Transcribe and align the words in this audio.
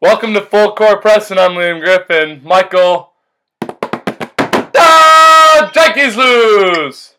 Welcome 0.00 0.32
to 0.34 0.42
Full 0.42 0.76
Court 0.76 1.02
Press, 1.02 1.32
and 1.32 1.40
I'm 1.40 1.54
Liam 1.54 1.80
Griffin. 1.80 2.40
Michael. 2.44 3.14
Ah, 4.76 5.72
Yankees 5.74 6.16
lose! 6.16 7.14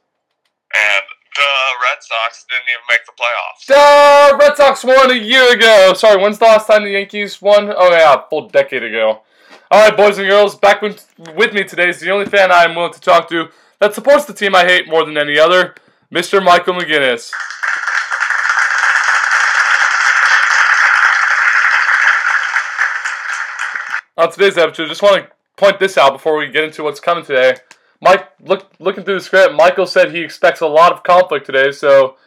And 0.74 1.02
the 1.36 1.42
Red 1.84 1.98
Sox 2.00 2.46
didn't 2.48 2.70
even 2.70 2.86
make 2.90 3.06
the 3.06 3.12
playoffs. 3.20 3.66
Duh, 3.68 4.38
Red 4.38 4.56
Sox 4.56 4.86
won 4.86 5.12
a 5.12 5.16
year 5.16 5.52
ago. 5.52 5.94
Sorry, 5.94 6.22
when's 6.22 6.40
the 6.40 6.46
last 6.46 6.68
time 6.68 6.86
the 6.86 6.92
Yankees 6.92 7.42
won? 7.42 7.70
Oh, 7.76 7.92
yeah, 7.92 8.14
a 8.14 8.30
full 8.30 8.48
decade 8.48 8.84
ago. 8.84 9.24
All 9.70 9.86
right, 9.86 9.98
boys 9.98 10.18
and 10.18 10.30
girls, 10.30 10.56
back 10.56 10.82
with, 10.82 11.06
with 11.36 11.54
me 11.54 11.66
today 11.66 11.90
is 11.90 12.00
the 12.00 12.12
only 12.12 12.28
fan 12.28 12.50
I 12.50 12.64
am 12.64 12.76
willing 12.76 12.94
to 12.94 13.02
talk 13.02 13.28
to 13.28 13.50
that 13.82 13.94
supports 13.94 14.24
the 14.24 14.34
team 14.34 14.56
I 14.56 14.64
hate 14.64 14.88
more 14.88 15.04
than 15.04 15.18
any 15.18 15.38
other, 15.38 15.76
Mr. 16.14 16.42
Michael 16.42 16.76
McGinnis. 16.76 17.34
On 24.20 24.30
today's 24.30 24.58
episode, 24.58 24.88
just 24.88 25.02
want 25.02 25.24
to 25.24 25.32
point 25.56 25.80
this 25.80 25.98
out 25.98 26.12
before 26.12 26.36
we 26.36 26.48
get 26.50 26.66
into 26.66 26.84
what's 26.84 27.00
coming 27.00 27.24
today. 27.24 27.56
Mike, 28.02 28.28
look, 28.42 28.70
looking 28.78 29.06
through 29.06 29.14
the 29.14 29.22
script, 29.22 29.54
Michael 29.54 29.86
said 29.86 30.12
he 30.12 30.20
expects 30.20 30.60
a 30.60 30.68
lot 30.68 30.92
of 30.92 31.04
conflict 31.04 31.46
today, 31.46 31.72
so 31.72 32.18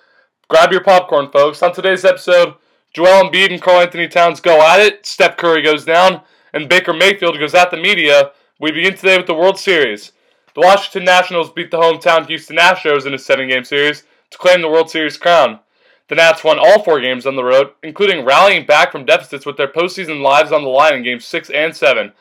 grab 0.48 0.72
your 0.72 0.82
popcorn, 0.82 1.30
folks. 1.30 1.62
On 1.62 1.70
today's 1.70 2.06
episode, 2.06 2.54
Joel 2.94 3.28
Embiid 3.28 3.52
and 3.52 3.60
Karl-Anthony 3.60 4.08
Towns 4.08 4.40
go 4.40 4.62
at 4.62 4.80
it, 4.80 5.04
Steph 5.04 5.36
Curry 5.36 5.60
goes 5.60 5.84
down, 5.84 6.22
and 6.54 6.66
Baker 6.66 6.94
Mayfield 6.94 7.38
goes 7.38 7.54
at 7.54 7.70
the 7.70 7.76
media. 7.76 8.30
We 8.58 8.72
begin 8.72 8.94
today 8.94 9.18
with 9.18 9.26
the 9.26 9.34
World 9.34 9.58
Series. 9.58 10.12
The 10.54 10.62
Washington 10.62 11.04
Nationals 11.04 11.52
beat 11.52 11.70
the 11.70 11.76
hometown 11.76 12.26
Houston 12.26 12.56
Astros 12.56 13.04
in 13.04 13.12
a 13.12 13.18
seven-game 13.18 13.64
series 13.64 14.04
to 14.30 14.38
claim 14.38 14.62
the 14.62 14.70
World 14.70 14.88
Series 14.88 15.18
crown. 15.18 15.60
The 16.08 16.16
Nats 16.16 16.44
won 16.44 16.58
all 16.58 16.82
four 16.82 17.00
games 17.00 17.26
on 17.26 17.36
the 17.36 17.44
road, 17.44 17.70
including 17.82 18.24
rallying 18.24 18.66
back 18.66 18.92
from 18.92 19.04
deficits 19.04 19.46
with 19.46 19.56
their 19.56 19.68
postseason 19.68 20.20
lives 20.22 20.52
on 20.52 20.62
the 20.62 20.68
line 20.68 20.94
in 20.94 21.02
games 21.02 21.24
6 21.24 21.50
and 21.50 21.74
7. 21.74 22.12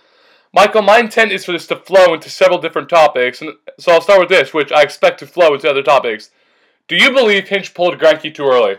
Michael, 0.53 0.81
my 0.81 0.99
intent 0.99 1.31
is 1.31 1.45
for 1.45 1.53
this 1.53 1.67
to 1.67 1.75
flow 1.77 2.13
into 2.13 2.29
several 2.29 2.59
different 2.59 2.89
topics, 2.89 3.41
and 3.41 3.53
so 3.79 3.93
I'll 3.93 4.01
start 4.01 4.19
with 4.19 4.29
this, 4.29 4.53
which 4.53 4.71
I 4.71 4.81
expect 4.81 5.19
to 5.19 5.27
flow 5.27 5.53
into 5.53 5.69
other 5.69 5.83
topics. 5.83 6.29
Do 6.87 6.95
you 6.95 7.11
believe 7.11 7.47
Hinch 7.47 7.73
pulled 7.73 7.97
Greinke 7.97 8.33
too 8.33 8.43
early? 8.43 8.75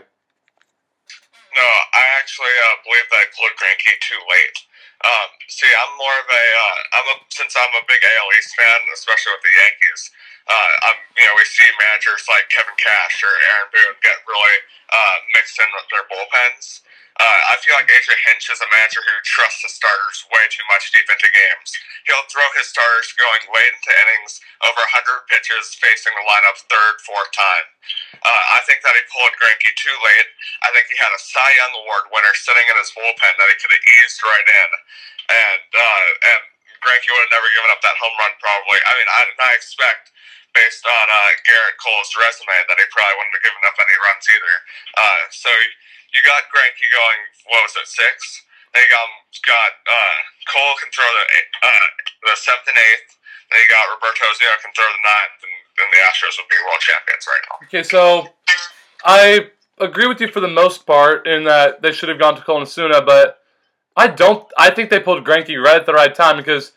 No, 1.55 1.69
I 1.93 2.03
actually 2.19 2.53
uh, 2.65 2.77
believe 2.83 3.05
that 3.09 3.17
I 3.17 3.25
pulled 3.37 3.53
Greinke 3.57 3.99
too 4.01 4.21
late. 4.29 4.72
Um, 5.03 5.29
see, 5.51 5.67
I'm 5.67 5.93
more 5.99 6.17
of 6.23 6.27
a, 6.31 6.45
uh, 6.55 6.79
I'm 6.95 7.07
a, 7.11 7.15
since 7.27 7.53
I'm 7.59 7.75
a 7.75 7.83
big 7.87 7.99
AL 7.99 8.29
East 8.39 8.55
fan, 8.55 8.79
especially 8.95 9.35
with 9.35 9.43
the 9.43 9.55
Yankees, 9.59 10.01
uh, 10.47 10.71
I'm, 10.91 10.99
you 11.15 11.23
know, 11.27 11.35
we 11.39 11.45
see 11.47 11.67
managers 11.79 12.23
like 12.27 12.47
Kevin 12.51 12.75
Cash 12.75 13.23
or 13.23 13.31
Aaron 13.31 13.69
Boone 13.71 13.99
get 14.03 14.15
really 14.27 14.57
uh, 14.91 15.15
mixed 15.35 15.59
in 15.59 15.67
with 15.71 15.87
their 15.91 16.07
bullpens. 16.11 16.83
Uh, 17.21 17.39
I 17.53 17.61
feel 17.61 17.77
like 17.77 17.89
AJ 17.93 18.09
Hinch 18.25 18.49
is 18.49 18.57
a 18.57 18.69
manager 18.73 19.05
who 19.05 19.15
trusts 19.21 19.61
the 19.61 19.69
starters 19.69 20.25
way 20.33 20.41
too 20.49 20.65
much 20.73 20.89
deep 20.89 21.05
into 21.05 21.29
games. 21.29 21.69
He'll 22.09 22.25
throw 22.25 22.45
his 22.57 22.73
starters 22.73 23.13
going 23.13 23.43
late 23.53 23.69
into 23.69 23.93
innings, 23.93 24.41
over 24.65 24.81
100 24.81 25.29
pitches, 25.29 25.77
facing 25.77 26.11
the 26.17 26.25
lineup 26.25 26.57
third, 26.67 26.97
fourth 27.05 27.29
time. 27.31 27.67
Uh, 28.17 28.43
I 28.57 28.65
think 28.65 28.81
that 28.81 28.97
he 28.97 29.03
pulled 29.13 29.35
Greinke 29.37 29.71
too 29.77 29.93
late. 30.09 30.29
I 30.65 30.73
think 30.73 30.89
he 30.89 30.97
had 30.97 31.13
a 31.13 31.21
Cy 31.21 31.49
Young 31.53 31.73
Award 31.85 32.09
winner 32.09 32.33
sitting 32.33 32.65
in 32.65 32.75
his 32.81 32.89
bullpen 32.97 33.33
that 33.37 33.49
he 33.51 33.55
could 33.61 33.73
have 33.73 33.85
eased 34.01 34.19
right 34.25 34.47
in, 34.49 34.69
and 35.37 35.67
uh, 35.69 36.09
and 36.33 36.41
Greinke 36.81 37.07
would 37.13 37.25
have 37.29 37.35
never 37.35 37.49
given 37.53 37.71
up 37.71 37.83
that 37.85 37.95
home 38.01 38.15
run 38.17 38.33
probably. 38.41 38.79
I 38.83 38.91
mean, 38.97 39.09
I, 39.11 39.21
I 39.37 39.51
expect 39.53 40.11
based 40.53 40.85
on 40.85 41.05
uh, 41.09 41.31
Gerrit 41.45 41.77
Cole's 41.81 42.13
resume 42.13 42.53
that 42.69 42.77
he 42.77 42.85
probably 42.93 43.15
wouldn't 43.17 43.35
have 43.35 43.45
given 43.45 43.63
up 43.65 43.77
any 43.81 43.97
runs 44.05 44.25
either. 44.29 44.55
Uh, 44.97 45.23
so 45.33 45.51
you 46.13 46.21
got 46.21 46.45
Greinke 46.53 46.85
going, 46.93 47.19
what 47.49 47.65
was 47.65 47.73
it, 47.77 47.89
six? 47.89 48.45
They 48.73 48.85
got, 48.89 49.05
got 49.45 49.73
uh, 49.85 50.17
Cole 50.49 50.73
can 50.81 50.89
throw 50.89 51.05
the 51.05 51.25
uh, 51.61 51.87
the 52.25 52.33
seventh 52.33 52.69
and 52.69 52.79
eighth. 52.79 53.09
Then 53.53 53.61
you 53.61 53.69
got 53.69 53.85
Roberto 53.85 54.25
Osuna 54.33 54.57
can 54.61 54.73
throw 54.73 54.89
the 54.89 55.03
ninth, 55.05 55.39
and 55.45 55.53
then 55.77 55.87
the 55.93 56.01
Astros 56.09 56.41
would 56.41 56.49
be 56.49 56.57
world 56.65 56.81
champions 56.81 57.25
right 57.29 57.43
now. 57.45 57.57
Okay, 57.69 57.85
so 57.85 58.01
I 59.05 59.53
agree 59.77 60.07
with 60.07 60.21
you 60.21 60.27
for 60.27 60.39
the 60.39 60.49
most 60.49 60.85
part 60.85 61.27
in 61.27 61.43
that 61.45 61.81
they 61.81 61.91
should 61.91 62.09
have 62.09 62.17
gone 62.17 62.35
to 62.35 62.41
Cole 62.41 62.57
and 62.57 62.65
Osuna, 62.65 63.01
but 63.01 63.45
I 63.95 64.07
don't. 64.07 64.45
I 64.57 64.71
think 64.71 64.89
they 64.89 64.99
pulled 64.99 65.23
Greinke 65.23 65.61
right 65.61 65.77
at 65.77 65.85
the 65.85 65.93
right 65.93 66.13
time 66.13 66.37
because 66.37 66.73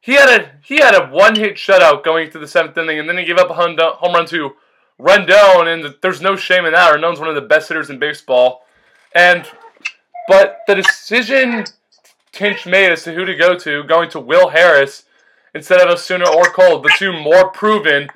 he 0.00 0.14
had 0.14 0.28
a 0.28 0.50
he 0.62 0.78
had 0.78 0.94
a 0.94 1.06
one 1.06 1.34
hit 1.36 1.54
shutout 1.54 2.04
going 2.04 2.30
to 2.30 2.38
the 2.38 2.46
seventh 2.46 2.78
inning, 2.78 2.98
and 2.98 3.08
then 3.08 3.18
he 3.18 3.24
gave 3.24 3.38
up 3.38 3.50
a 3.50 3.54
home 3.54 3.76
run 4.14 4.26
to 4.26 4.54
Rendon, 5.00 5.66
and 5.66 5.94
there's 6.02 6.20
no 6.20 6.36
shame 6.36 6.64
in 6.64 6.72
that. 6.72 6.94
Rendon's 6.94 7.18
one 7.18 7.28
of 7.28 7.34
the 7.34 7.40
best 7.40 7.68
hitters 7.68 7.90
in 7.90 7.98
baseball, 7.98 8.62
and 9.14 9.46
but 10.28 10.60
the 10.66 10.74
decision 10.74 11.64
Hinch 12.34 12.66
made 12.66 12.90
as 12.90 13.04
to 13.04 13.14
who 13.14 13.24
to 13.24 13.34
go 13.34 13.56
to, 13.58 13.84
going 13.84 14.08
to 14.10 14.20
Will 14.20 14.48
Harris 14.48 15.04
instead 15.54 15.80
of 15.80 15.90
Osuna 15.90 16.30
or 16.30 16.44
Cole, 16.44 16.80
the 16.80 16.94
two 16.96 17.12
more 17.12 17.50
proven 17.50 18.08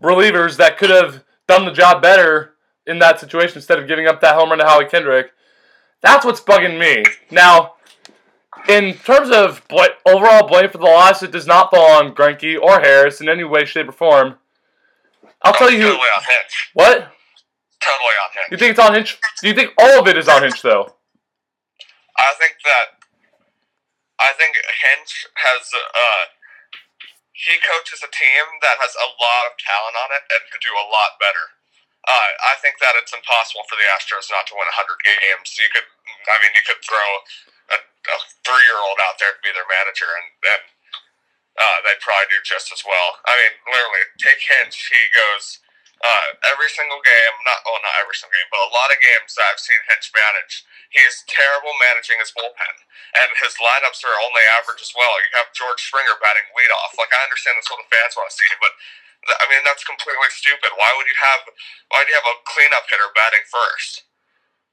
relievers 0.00 0.56
that 0.58 0.76
could 0.76 0.90
have 0.90 1.24
done 1.48 1.64
the 1.64 1.72
job 1.72 2.02
better 2.02 2.54
in 2.86 2.98
that 2.98 3.20
situation 3.20 3.56
instead 3.56 3.78
of 3.78 3.88
giving 3.88 4.06
up 4.06 4.20
that 4.20 4.34
home 4.34 4.50
run 4.50 4.58
to 4.58 4.66
Howie 4.66 4.84
Kendrick. 4.84 5.32
That's 6.02 6.24
what's 6.24 6.40
bugging 6.40 6.78
me. 6.78 7.04
Now, 7.30 7.74
in 8.68 8.94
terms 8.94 9.30
of 9.30 9.66
bl- 9.68 9.84
overall 10.06 10.46
blame 10.46 10.68
for 10.68 10.78
the 10.78 10.84
loss, 10.84 11.22
it 11.22 11.32
does 11.32 11.46
not 11.46 11.70
fall 11.70 11.92
on 11.92 12.14
Greinke 12.14 12.60
or 12.60 12.80
Harris 12.80 13.20
in 13.20 13.28
any 13.28 13.44
way, 13.44 13.64
shape, 13.64 13.88
or 13.88 13.92
form. 13.92 14.34
I'll 15.42 15.54
tell 15.54 15.70
you 15.70 15.78
who. 15.78 15.88
Totally 15.88 16.08
on 16.16 16.22
Hinch. 16.22 16.70
What? 16.74 17.12
Totally 17.84 18.16
on 18.24 18.30
Hinch. 18.32 18.48
You 18.50 18.58
think 18.58 18.70
it's 18.72 18.80
on 18.80 18.94
Hinch? 18.96 19.20
Do 19.44 19.48
you 19.48 19.54
think 19.54 19.76
all 19.76 20.00
of 20.00 20.08
it 20.08 20.16
is 20.16 20.28
on 20.28 20.42
Hinch, 20.42 20.64
though? 20.64 20.96
I 22.16 22.32
think 22.40 22.56
that 22.64 22.96
I 24.16 24.32
think 24.38 24.56
Hinch 24.56 25.28
has 25.36 25.68
uh 25.74 26.24
he 27.34 27.58
coaches 27.60 28.00
a 28.00 28.08
team 28.08 28.44
that 28.62 28.78
has 28.78 28.94
a 28.94 29.10
lot 29.20 29.44
of 29.50 29.58
talent 29.58 29.98
on 29.98 30.14
it 30.14 30.24
and 30.32 30.40
could 30.54 30.62
do 30.62 30.72
a 30.72 30.86
lot 30.86 31.18
better. 31.18 31.50
Uh, 32.06 32.30
I 32.46 32.54
think 32.62 32.78
that 32.78 32.94
it's 32.94 33.10
impossible 33.16 33.66
for 33.66 33.74
the 33.74 33.88
Astros 33.90 34.30
not 34.30 34.46
to 34.52 34.54
win 34.54 34.68
100 34.70 35.02
games. 35.02 35.56
You 35.58 35.66
could, 35.72 35.88
I 36.30 36.36
mean, 36.44 36.52
you 36.54 36.62
could 36.62 36.78
throw 36.84 37.08
a, 37.74 37.78
a 37.80 38.16
three-year-old 38.44 39.00
out 39.02 39.16
there 39.18 39.34
to 39.34 39.40
be 39.40 39.50
their 39.50 39.66
manager, 39.66 40.06
and, 40.06 40.28
and 40.46 40.64
uh, 41.58 41.78
they'd 41.82 42.04
probably 42.04 42.28
do 42.28 42.38
just 42.44 42.70
as 42.70 42.84
well. 42.86 43.18
I 43.24 43.34
mean, 43.40 43.54
literally, 43.66 44.04
take 44.20 44.38
Hinch. 44.44 44.76
He 44.92 45.00
goes 45.16 45.63
uh, 46.04 46.28
every 46.52 46.68
single 46.68 47.00
game, 47.00 47.34
not 47.48 47.64
well, 47.64 47.80
not 47.80 47.96
every 47.96 48.12
single 48.12 48.36
game, 48.36 48.50
but 48.52 48.60
a 48.60 48.74
lot 48.76 48.92
of 48.92 49.00
games 49.00 49.32
that 49.40 49.48
I've 49.48 49.62
seen 49.62 49.80
Hinch 49.88 50.12
manage. 50.12 50.68
He's 50.92 51.24
terrible 51.24 51.72
managing 51.80 52.20
his 52.20 52.28
bullpen, 52.30 52.76
and 53.24 53.32
his 53.40 53.56
lineups 53.56 54.04
are 54.04 54.20
only 54.20 54.44
average 54.52 54.84
as 54.84 54.92
well. 54.92 55.16
You 55.24 55.32
have 55.40 55.56
George 55.56 55.80
Springer 55.80 56.20
batting 56.20 56.52
leadoff. 56.52 56.92
Like 57.00 57.10
I 57.10 57.24
understand 57.24 57.56
that's 57.56 57.72
what 57.72 57.80
the 57.80 57.88
fans 57.88 58.14
want 58.20 58.28
to 58.28 58.36
see, 58.36 58.52
but 58.60 58.72
th- 59.26 59.40
I 59.40 59.48
mean 59.48 59.64
that's 59.64 59.82
completely 59.88 60.28
stupid. 60.28 60.76
Why 60.76 60.92
would 60.92 61.08
you 61.08 61.18
have 61.24 61.48
why 61.88 62.04
do 62.04 62.12
you 62.12 62.18
have 62.20 62.28
a 62.28 62.36
cleanup 62.44 62.84
hitter 62.86 63.08
batting 63.16 63.48
first? 63.48 64.04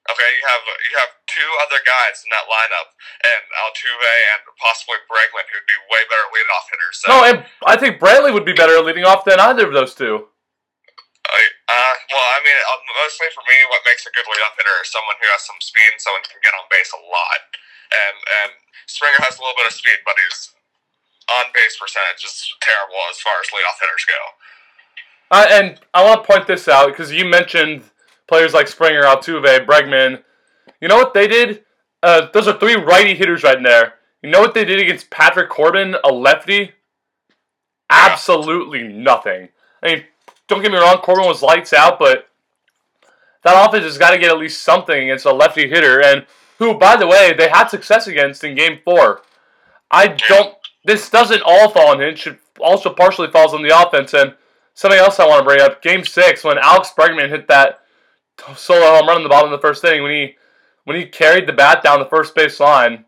Okay, 0.09 0.29
you 0.35 0.43
have 0.49 0.65
you 0.67 0.93
have 0.97 1.11
two 1.29 1.49
other 1.63 1.79
guys 1.85 2.25
in 2.25 2.29
that 2.33 2.49
lineup, 2.49 2.91
and 3.23 3.43
Altuve 3.63 4.11
and 4.35 4.41
possibly 4.59 4.97
Bregman, 5.07 5.45
who'd 5.47 5.63
be 5.69 5.77
way 5.93 6.01
better 6.09 6.27
leadoff 6.33 6.65
hitters. 6.73 6.95
So, 6.99 7.07
No, 7.07 7.17
and 7.23 7.37
I 7.63 7.77
think 7.77 8.01
Bradley 8.01 8.33
would 8.33 8.43
be 8.43 8.51
better 8.57 8.81
leading 8.81 9.05
off 9.05 9.23
than 9.23 9.39
either 9.39 9.63
of 9.69 9.73
those 9.73 9.93
two. 9.93 10.27
I- 11.31 11.55
uh, 11.71 11.93
well, 12.11 12.27
I 12.35 12.39
mean, 12.43 12.57
uh, 12.59 12.79
mostly 12.99 13.31
for 13.31 13.43
me, 13.47 13.55
what 13.71 13.81
makes 13.87 14.03
a 14.03 14.11
good 14.11 14.27
leadoff 14.27 14.55
hitter 14.59 14.75
is 14.83 14.91
someone 14.91 15.15
who 15.23 15.31
has 15.31 15.47
some 15.47 15.59
speed 15.63 15.87
and 15.87 16.01
someone 16.03 16.21
who 16.27 16.35
can 16.35 16.43
get 16.43 16.53
on 16.55 16.67
base 16.67 16.91
a 16.91 16.99
lot. 16.99 17.41
And 17.91 18.17
and 18.43 18.51
Springer 18.87 19.23
has 19.23 19.39
a 19.39 19.41
little 19.41 19.55
bit 19.55 19.67
of 19.71 19.75
speed, 19.75 20.03
but 20.03 20.19
his 20.19 20.51
on 21.31 21.47
base 21.55 21.79
percentage 21.79 22.23
is 22.27 22.35
terrible 22.59 22.99
as 23.09 23.19
far 23.23 23.39
as 23.39 23.47
leadoff 23.55 23.79
hitters 23.79 24.05
go. 24.05 24.21
Uh, 25.31 25.47
and 25.49 25.79
I 25.93 26.03
want 26.03 26.23
to 26.23 26.27
point 26.27 26.47
this 26.47 26.67
out 26.67 26.91
because 26.91 27.11
you 27.11 27.23
mentioned 27.23 27.83
players 28.27 28.53
like 28.53 28.67
Springer, 28.67 29.03
Altuve, 29.03 29.65
Bregman. 29.65 30.23
You 30.81 30.87
know 30.87 30.97
what 30.97 31.13
they 31.13 31.27
did? 31.27 31.63
Uh, 32.03 32.27
those 32.33 32.47
are 32.47 32.59
three 32.59 32.75
righty 32.75 33.15
hitters 33.15 33.43
right 33.43 33.61
there. 33.63 33.95
You 34.21 34.29
know 34.29 34.41
what 34.41 34.53
they 34.53 34.65
did 34.65 34.79
against 34.79 35.09
Patrick 35.09 35.49
Corbin, 35.49 35.95
a 36.03 36.11
lefty? 36.11 36.71
Absolutely 37.89 38.83
nothing. 38.83 39.49
I 39.83 39.87
mean, 39.87 40.03
don't 40.51 40.61
get 40.61 40.71
me 40.71 40.77
wrong, 40.77 40.97
Corbin 40.97 41.25
was 41.25 41.41
lights 41.41 41.71
out, 41.71 41.97
but 41.97 42.27
that 43.43 43.67
offense 43.67 43.85
has 43.85 43.97
got 43.97 44.11
to 44.11 44.17
get 44.19 44.31
at 44.31 44.37
least 44.37 44.61
something 44.63 45.01
against 45.03 45.25
a 45.25 45.31
lefty 45.31 45.67
hitter, 45.69 46.01
and 46.03 46.25
who, 46.59 46.73
by 46.77 46.97
the 46.97 47.07
way, 47.07 47.33
they 47.33 47.47
had 47.47 47.67
success 47.69 48.05
against 48.07 48.43
in 48.43 48.53
Game 48.55 48.79
Four. 48.83 49.21
I 49.89 50.07
don't. 50.07 50.53
This 50.83 51.09
doesn't 51.09 51.41
all 51.45 51.69
fall 51.69 51.91
on 51.91 52.01
him. 52.01 52.15
Should 52.15 52.37
also 52.59 52.93
partially 52.93 53.31
falls 53.31 53.53
on 53.53 53.63
the 53.63 53.75
offense. 53.75 54.13
And 54.13 54.35
something 54.73 54.99
else 54.99 55.19
I 55.19 55.25
want 55.27 55.39
to 55.39 55.45
bring 55.45 55.61
up: 55.61 55.81
Game 55.81 56.03
Six, 56.03 56.43
when 56.43 56.57
Alex 56.57 56.91
Bregman 56.95 57.29
hit 57.29 57.47
that 57.47 57.79
solo 58.55 58.97
home 58.97 59.07
run 59.07 59.17
in 59.17 59.23
the 59.23 59.29
bottom 59.29 59.51
of 59.51 59.57
the 59.57 59.65
first 59.65 59.83
inning, 59.85 60.03
when 60.03 60.11
he 60.11 60.35
when 60.83 60.97
he 60.97 61.05
carried 61.05 61.47
the 61.47 61.53
bat 61.53 61.81
down 61.81 61.99
the 61.99 62.05
first 62.05 62.35
base 62.35 62.59
line, 62.59 63.05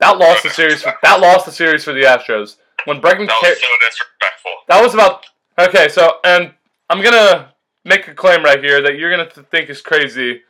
that 0.00 0.18
lost 0.18 0.42
the 0.42 0.50
series. 0.50 0.82
For, 0.82 0.94
that 1.02 1.20
lost 1.20 1.46
the 1.46 1.52
series 1.52 1.82
for 1.82 1.92
the 1.94 2.02
Astros. 2.02 2.56
When 2.84 3.00
Bregman 3.00 3.26
That 3.26 3.40
car- 3.40 3.50
was 3.50 3.60
so 3.60 3.66
disrespectful. 3.80 4.52
that 4.68 4.82
was 4.82 4.94
about 4.94 5.24
okay. 5.68 5.88
So, 5.88 6.14
and 6.24 6.52
I'm 6.88 7.02
gonna 7.02 7.52
make 7.84 8.08
a 8.08 8.14
claim 8.14 8.44
right 8.44 8.62
here 8.62 8.80
that 8.82 8.98
you're 8.98 9.10
gonna 9.10 9.30
think 9.30 9.68
is 9.68 9.80
crazy. 9.80 10.42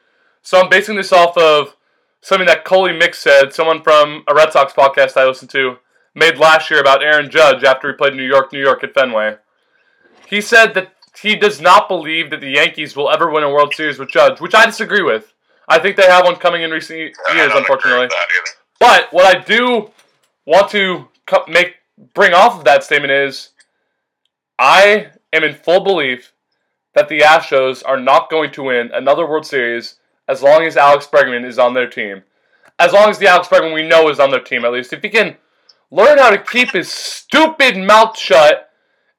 So 0.43 0.61
I'm 0.61 0.69
basing 0.69 0.97
this 0.97 1.13
off 1.13 1.37
of 1.39 1.77
something 2.21 2.47
that 2.47 2.65
Coley 2.65 2.93
Mick 2.93 3.15
said, 3.15 3.53
someone 3.53 3.83
from 3.83 4.25
a 4.29 4.35
Red 4.35 4.53
Sox 4.53 4.73
podcast 4.73 5.17
I 5.17 5.27
listened 5.27 5.51
to, 5.51 5.77
made 6.15 6.37
last 6.37 6.71
year 6.71 6.81
about 6.81 7.03
Aaron 7.03 7.31
Judge 7.31 7.65
after 7.65 7.89
he 7.89 7.97
played 7.97 8.15
New 8.15 8.27
York, 8.27 8.53
New 8.53 8.61
York 8.61 8.83
at 8.85 8.95
Fenway. 8.95 9.37
He 10.27 10.41
said 10.41 10.75
that 10.75 10.95
he 11.21 11.37
does 11.37 11.61
not 11.61 11.89
believe 11.89 12.31
that 12.31 12.41
the 12.41 12.51
Yankees 12.51 12.97
will 12.97 13.11
ever 13.11 13.31
win 13.31 13.45
a 13.45 13.51
World 13.51 13.75
Series 13.75 13.99
with 13.99 14.11
Judge, 14.11 14.41
which 14.41 14.55
I 14.55 14.65
disagree 14.67 15.03
with. 15.03 15.33
I 15.69 15.79
think 15.79 15.97
they 15.97 16.07
have 16.07 16.25
one 16.25 16.37
coming 16.37 16.63
in 16.63 16.71
recent 16.71 16.99
years, 16.99 17.53
unfortunately. 17.55 18.09
But 18.81 19.13
what 19.13 19.37
I 19.37 19.41
do 19.41 19.91
want 20.47 20.71
to 20.71 21.09
make 21.49 21.77
bring 22.15 22.35
off 22.35 22.59
of 22.59 22.65
that 22.65 22.83
statement 22.83 23.13
is, 23.13 23.51
I 24.65 25.09
am 25.33 25.43
in 25.43 25.57
full 25.57 25.81
belief 25.81 26.35
that 26.95 27.09
the 27.09 27.19
Astros 27.19 27.83
are 27.85 27.99
not 27.99 28.31
going 28.31 28.53
to 28.53 28.63
win 28.63 28.93
another 28.95 29.27
World 29.27 29.45
Series 29.45 29.97
as 30.29 30.41
long 30.41 30.63
as 30.63 30.77
Alex 30.77 31.09
Bregman 31.13 31.45
is 31.45 31.59
on 31.59 31.75
their 31.75 31.91
team. 31.91 32.23
As 32.79 32.93
long 32.93 33.11
as 33.11 33.19
the 33.19 33.27
Alex 33.27 33.49
Bregman 33.49 33.75
we 33.75 33.89
know 33.89 34.09
is 34.09 34.21
on 34.21 34.31
their 34.31 34.39
team, 34.39 34.65
at 34.65 34.71
least. 34.71 34.93
If 34.93 35.03
he 35.03 35.09
can 35.09 35.37
learn 35.91 36.19
how 36.19 36.31
to 36.31 36.39
keep 36.39 36.71
his 36.71 36.89
stupid 36.89 37.77
mouth 37.77 38.17
shut 38.17 38.71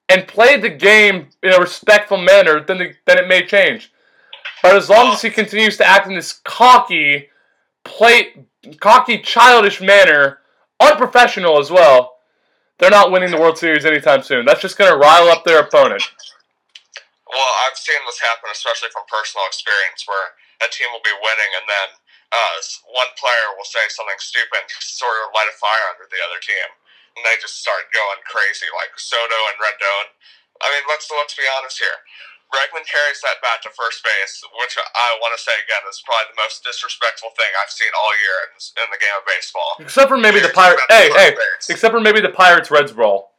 and 0.07 0.29
play 0.29 0.57
the 0.57 0.69
game 0.69 1.27
in 1.43 1.51
a 1.51 1.59
respectful 1.59 2.19
manner, 2.19 2.63
then, 2.63 2.77
the, 2.77 2.93
then 3.05 3.17
it 3.17 3.27
may 3.27 3.45
change. 3.45 3.91
But 4.61 4.77
as 4.77 4.89
long 4.89 5.11
as 5.11 5.23
he 5.23 5.29
continues 5.29 5.75
to 5.75 5.85
act 5.85 6.07
in 6.07 6.15
this 6.15 6.31
cocky, 6.31 7.27
play, 7.83 8.45
cocky, 8.79 9.17
childish 9.17 9.81
manner, 9.81 10.37
unprofessional 10.79 11.59
as 11.59 11.69
well, 11.69 12.12
they're 12.79 12.93
not 12.93 13.11
winning 13.11 13.31
the 13.31 13.39
World 13.39 13.57
Series 13.57 13.85
anytime 13.85 14.23
soon. 14.23 14.45
That's 14.45 14.61
just 14.61 14.77
going 14.77 14.91
to 14.91 14.97
rile 14.97 15.29
up 15.29 15.43
their 15.43 15.61
opponent. 15.61 16.03
Well, 17.29 17.53
I've 17.65 17.77
seen 17.77 17.97
this 18.05 18.21
happen, 18.21 18.49
especially 18.53 18.93
from 18.93 19.09
personal 19.09 19.45
experience, 19.49 20.05
where 20.05 20.37
a 20.61 20.69
team 20.69 20.89
will 20.93 21.03
be 21.03 21.13
winning 21.17 21.51
and 21.57 21.65
then 21.65 21.89
uh, 22.33 22.57
one 22.89 23.09
player 23.17 23.53
will 23.53 23.67
say 23.67 23.85
something 23.93 24.17
stupid, 24.17 24.65
sort 24.81 25.13
of 25.25 25.33
light 25.37 25.49
a 25.49 25.55
fire 25.57 25.85
under 25.93 26.09
the 26.09 26.21
other 26.25 26.41
team, 26.41 26.69
and 27.13 27.21
they 27.21 27.37
just 27.37 27.61
start 27.61 27.93
going 27.93 28.21
crazy, 28.25 28.65
like 28.73 28.89
Soto 28.97 29.37
and 29.53 29.57
Rendon. 29.61 30.17
I 30.61 30.73
mean, 30.73 30.85
let's 30.89 31.05
let's 31.13 31.37
be 31.37 31.45
honest 31.45 31.77
here. 31.77 31.97
Bregman 32.53 32.85
carries 32.85 33.17
that 33.25 33.41
bat 33.41 33.65
to 33.65 33.73
first 33.73 34.05
base, 34.05 34.45
which 34.61 34.77
I 34.77 35.17
want 35.17 35.33
to 35.33 35.41
say 35.41 35.57
again 35.65 35.81
is 35.89 35.97
probably 36.05 36.37
the 36.37 36.39
most 36.39 36.61
disrespectful 36.61 37.33
thing 37.33 37.49
I've 37.57 37.73
seen 37.73 37.89
all 37.97 38.13
year 38.21 38.37
in, 38.45 38.51
in 38.85 38.87
the 38.93 39.01
game 39.01 39.17
of 39.17 39.25
baseball. 39.25 39.81
Except 39.81 40.05
for 40.05 40.21
maybe 40.21 40.37
the 40.37 40.53
Pirates. 40.53 40.85
Hey, 40.85 41.09
hey. 41.09 41.33
Base. 41.33 41.73
Except 41.73 41.89
for 41.89 41.99
maybe 41.99 42.21
the 42.21 42.29
Pirates 42.29 42.69
Reds 42.69 42.93
brawl. 42.93 43.33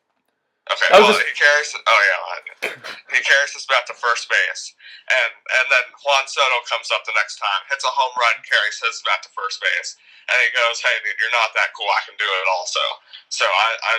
Okay, 0.65 0.97
well, 0.97 1.13
just... 1.13 1.21
he 1.21 1.37
carries. 1.37 1.71
Oh 1.77 2.01
yeah, 2.09 2.73
he 3.15 3.21
carries 3.21 3.53
his 3.53 3.69
bat 3.69 3.85
to 3.85 3.95
first 4.01 4.33
base, 4.33 4.73
and 5.13 5.33
and 5.61 5.67
then 5.69 5.85
Juan 6.01 6.25
Soto 6.25 6.65
comes 6.65 6.89
up 6.89 7.05
the 7.05 7.13
next 7.13 7.37
time, 7.37 7.69
hits 7.69 7.85
a 7.85 7.93
home 7.93 8.17
run, 8.17 8.41
carries 8.49 8.81
his 8.81 9.05
bat 9.05 9.21
to 9.29 9.31
first 9.37 9.61
base, 9.61 10.01
and 10.25 10.37
he 10.41 10.49
goes, 10.57 10.81
"Hey, 10.81 10.97
dude, 11.05 11.21
you're 11.21 11.37
not 11.37 11.53
that 11.53 11.77
cool. 11.77 11.85
I 11.93 12.01
can 12.09 12.17
do 12.17 12.25
it 12.25 12.49
also." 12.49 12.81
So 13.29 13.45
I, 13.45 13.69
I, 13.77 13.95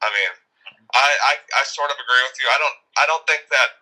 I 0.00 0.08
mean, 0.08 0.32
I, 0.96 1.08
I, 1.20 1.34
I 1.60 1.62
sort 1.68 1.92
of 1.92 2.00
agree 2.00 2.24
with 2.24 2.36
you. 2.40 2.48
I 2.48 2.56
don't, 2.56 2.78
I 3.00 3.04
don't 3.04 3.24
think 3.28 3.44
that. 3.52 3.81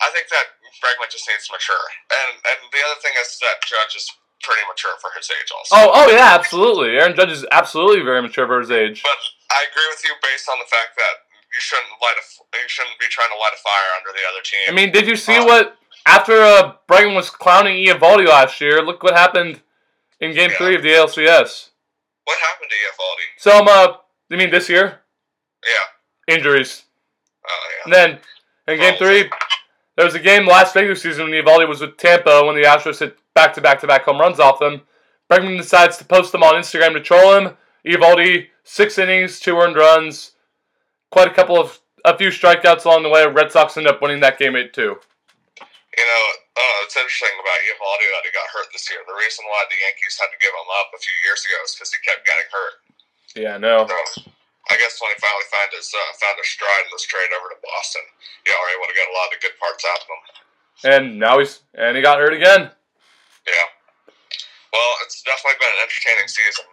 I 0.00 0.08
think 0.10 0.32
that 0.32 0.56
Bregman 0.80 1.12
just 1.12 1.28
needs 1.28 1.46
to 1.48 1.52
mature, 1.52 1.86
and 2.08 2.40
and 2.40 2.58
the 2.72 2.82
other 2.84 2.98
thing 3.04 3.12
is 3.20 3.36
that 3.44 3.60
Judge 3.64 3.96
is 3.96 4.08
pretty 4.42 4.64
mature 4.64 4.96
for 5.00 5.12
his 5.12 5.28
age, 5.28 5.52
also. 5.52 5.76
Oh, 5.76 5.88
oh 5.92 6.08
yeah, 6.08 6.32
absolutely. 6.32 6.96
Aaron 6.96 7.14
Judge 7.14 7.32
is 7.32 7.44
absolutely 7.52 8.00
very 8.00 8.22
mature 8.24 8.48
for 8.48 8.60
his 8.60 8.72
age. 8.72 9.04
But 9.04 9.20
I 9.52 9.68
agree 9.68 9.84
with 9.92 10.00
you 10.04 10.16
based 10.24 10.48
on 10.48 10.58
the 10.58 10.68
fact 10.68 10.96
that 10.96 11.28
you 11.52 11.60
shouldn't 11.60 11.92
light 12.00 12.16
a 12.16 12.24
you 12.56 12.68
shouldn't 12.68 12.98
be 12.98 13.06
trying 13.10 13.30
to 13.30 13.38
light 13.38 13.52
a 13.54 13.60
fire 13.60 13.90
under 13.98 14.12
the 14.16 14.24
other 14.24 14.42
team. 14.42 14.64
I 14.68 14.72
mean, 14.72 14.92
did 14.92 15.06
you 15.06 15.16
see 15.16 15.36
um, 15.36 15.46
what 15.46 15.76
after 16.06 16.40
uh, 16.40 16.80
Bregman 16.88 17.14
was 17.14 17.30
clowning 17.30 17.76
Eovaldi 17.84 18.26
last 18.26 18.60
year? 18.60 18.82
Look 18.82 19.02
what 19.02 19.14
happened 19.14 19.60
in 20.20 20.34
Game 20.34 20.50
yeah. 20.50 20.58
Three 20.58 20.76
of 20.76 20.82
the 20.82 20.90
ALCS. 20.90 21.70
What 22.24 22.38
happened 22.40 22.70
to 22.70 22.76
Eovaldi? 22.76 23.26
So, 23.38 23.58
um, 23.58 23.68
uh, 23.68 23.96
you 24.28 24.36
mean 24.36 24.50
this 24.50 24.68
year? 24.68 25.00
Yeah. 25.64 26.34
Injuries. 26.34 26.84
Oh 27.46 27.68
yeah. 27.70 27.84
And 27.84 27.92
then 27.92 28.20
in 28.68 28.80
Game 28.80 28.96
Three, 28.98 29.30
there 30.00 30.08
was 30.08 30.14
a 30.14 30.18
game 30.18 30.48
last 30.48 30.72
Vegas 30.72 31.02
season 31.02 31.28
when 31.28 31.36
Eovaldi 31.36 31.68
was 31.68 31.82
with 31.82 31.98
Tampa 31.98 32.40
when 32.48 32.56
the 32.56 32.64
Astros 32.64 33.00
hit 33.00 33.20
back 33.34 33.52
to 33.52 33.60
back 33.60 33.84
to 33.84 33.86
back 33.86 34.08
home 34.08 34.16
runs 34.16 34.40
off 34.40 34.58
them. 34.58 34.80
Bregman 35.28 35.60
decides 35.60 35.98
to 35.98 36.08
post 36.08 36.32
them 36.32 36.42
on 36.42 36.54
Instagram 36.54 36.94
to 36.94 37.04
troll 37.04 37.36
him. 37.36 37.52
Eovaldi 37.84 38.48
six 38.64 38.96
innings, 38.96 39.40
two 39.40 39.60
earned 39.60 39.76
runs, 39.76 40.32
quite 41.12 41.28
a 41.28 41.34
couple 41.34 41.60
of 41.60 41.80
a 42.06 42.16
few 42.16 42.32
strikeouts 42.32 42.86
along 42.86 43.02
the 43.02 43.10
way. 43.10 43.28
Red 43.28 43.52
Sox 43.52 43.76
end 43.76 43.86
up 43.86 44.00
winning 44.00 44.20
that 44.20 44.38
game 44.38 44.56
eight 44.56 44.72
two. 44.72 44.96
You 44.96 46.06
know, 46.08 46.24
uh, 46.56 46.78
it's 46.88 46.96
interesting 46.96 47.36
about 47.36 47.60
Eovaldi 47.68 48.08
that 48.08 48.24
he 48.24 48.32
got 48.32 48.48
hurt 48.56 48.72
this 48.72 48.88
year. 48.88 49.04
The 49.04 49.20
reason 49.20 49.44
why 49.52 49.68
the 49.68 49.76
Yankees 49.84 50.16
had 50.16 50.32
to 50.32 50.40
give 50.40 50.48
him 50.48 50.68
up 50.80 50.96
a 50.96 51.00
few 51.04 51.16
years 51.28 51.44
ago 51.44 51.60
is 51.60 51.76
because 51.76 51.92
he 51.92 52.00
kept 52.00 52.24
getting 52.24 52.48
hurt. 52.48 52.74
Yeah, 53.36 53.60
no. 53.60 53.84
So, 53.84 54.32
I 54.68 54.76
guess 54.76 55.00
when 55.00 55.10
he 55.10 55.18
finally 55.18 55.48
found 55.48 55.72
his 55.72 55.88
uh, 55.88 56.12
found 56.20 56.36
a 56.36 56.44
stride 56.44 56.84
in 56.84 56.92
this 56.92 57.08
trade 57.08 57.32
over 57.32 57.48
to 57.48 57.58
Boston, 57.64 58.04
he 58.44 58.52
already 58.52 58.76
would 58.78 58.92
have 58.92 59.00
got 59.00 59.08
a 59.08 59.16
lot 59.16 59.26
of 59.32 59.32
the 59.38 59.42
good 59.42 59.56
parts 59.56 59.82
out 59.88 60.04
of 60.04 60.08
him. 60.10 60.22
And 60.84 61.04
now 61.16 61.40
he's 61.40 61.64
and 61.74 61.96
he 61.96 62.04
got 62.04 62.20
hurt 62.20 62.36
again. 62.36 62.68
Yeah. 63.48 63.68
Well, 64.70 64.92
it's 65.02 65.24
definitely 65.24 65.58
been 65.58 65.72
an 65.74 65.82
entertaining 65.88 66.28
season 66.28 66.68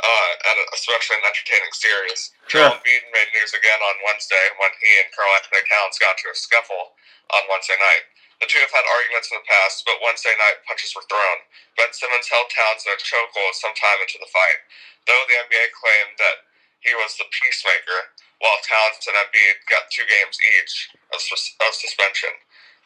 uh, 0.00 0.30
and 0.52 0.56
especially 0.76 1.16
an 1.20 1.28
entertaining 1.28 1.72
series. 1.72 2.36
Joel 2.48 2.76
Embiid 2.76 3.04
made 3.12 3.30
news 3.32 3.56
again 3.56 3.80
on 3.80 4.04
Wednesday 4.04 4.44
when 4.60 4.72
he 4.80 4.90
and 5.00 5.08
Karl-Anthony 5.16 5.64
Towns 5.68 5.96
got 5.96 6.20
to 6.20 6.32
a 6.32 6.36
scuffle 6.36 6.96
on 7.32 7.48
Wednesday 7.48 7.78
night. 7.80 8.04
The 8.44 8.48
two 8.52 8.60
have 8.60 8.72
had 8.76 8.84
arguments 8.84 9.32
in 9.32 9.40
the 9.40 9.48
past, 9.48 9.88
but 9.88 10.04
Wednesday 10.04 10.36
night 10.36 10.60
punches 10.68 10.92
were 10.92 11.08
thrown. 11.08 11.48
Ben 11.80 11.88
Simmons 11.96 12.28
held 12.28 12.52
Towns 12.52 12.84
in 12.84 12.92
a 12.92 13.00
chokehold 13.00 13.56
sometime 13.56 14.04
into 14.04 14.20
the 14.20 14.28
fight, 14.28 14.60
though 15.08 15.24
the 15.24 15.40
NBA 15.48 15.72
claimed 15.72 16.20
that 16.20 16.44
he 16.86 16.94
was 16.94 17.18
the 17.18 17.26
peacemaker, 17.34 18.14
while 18.38 18.62
Townsend 18.62 19.10
and 19.10 19.18
Embiid 19.26 19.66
got 19.66 19.90
two 19.90 20.06
games 20.06 20.38
each 20.38 20.94
of, 21.10 21.18
of 21.18 21.72
suspension. 21.74 22.30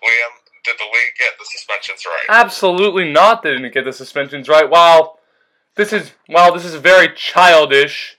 Liam, 0.00 0.40
did 0.64 0.76
the 0.78 0.84
league 0.84 1.14
get 1.18 1.36
the 1.38 1.44
suspensions 1.44 2.04
right? 2.06 2.24
Absolutely 2.28 3.10
not. 3.12 3.42
They 3.42 3.52
didn't 3.52 3.74
get 3.74 3.84
the 3.84 3.92
suspensions 3.92 4.48
right. 4.48 4.68
While 4.68 5.18
this 5.76 5.92
is 5.92 6.12
while 6.26 6.52
this 6.52 6.64
is 6.64 6.74
very 6.74 7.08
childish, 7.14 8.16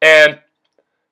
and 0.00 0.38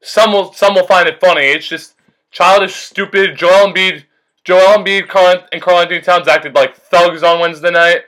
some 0.02 0.32
will 0.32 0.52
some 0.52 0.74
will 0.74 0.86
find 0.86 1.08
it 1.08 1.20
funny. 1.20 1.46
It's 1.46 1.66
just 1.68 1.94
childish, 2.30 2.74
stupid. 2.76 3.36
Joel 3.36 3.72
Embiid, 3.72 4.04
Joel 4.44 4.78
Embiid, 4.78 5.08
Karl, 5.08 5.44
and 5.52 5.62
Karl-Anthony 5.62 6.00
Towns 6.00 6.28
acted 6.28 6.54
like 6.54 6.76
thugs 6.76 7.22
on 7.22 7.40
Wednesday 7.40 7.70
night. 7.70 8.02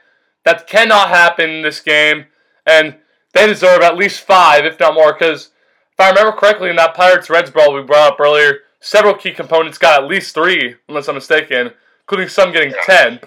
That 0.45 0.67
cannot 0.69 1.09
happen 1.09 1.51
in 1.51 1.63
this 1.63 1.81
game, 1.81 2.27
and 2.65 2.97
they 3.33 3.47
deserve 3.47 3.83
at 3.83 3.97
least 3.97 4.21
five, 4.21 4.65
if 4.65 4.79
not 4.79 4.95
more. 4.95 5.13
Because 5.13 5.51
if 5.97 6.05
I 6.05 6.11
remember 6.11 6.37
correctly, 6.37 6.69
in 6.69 6.77
that 6.77 6.95
Pirates 6.95 7.31
Reds 7.31 7.51
brawl 7.51 7.73
we 7.73 7.83
brought 7.83 8.13
up 8.13 8.21
earlier, 8.21 8.59
several 8.81 9.15
key 9.15 9.33
components 9.33 9.79
got 9.79 10.03
at 10.03 10.09
least 10.09 10.35
three, 10.35 10.77
unless 10.89 11.09
I'm 11.09 11.15
mistaken, 11.15 11.71
including 12.03 12.29
some 12.29 12.53
getting 12.53 12.71
yeah. 12.71 12.83
ten. 12.85 13.21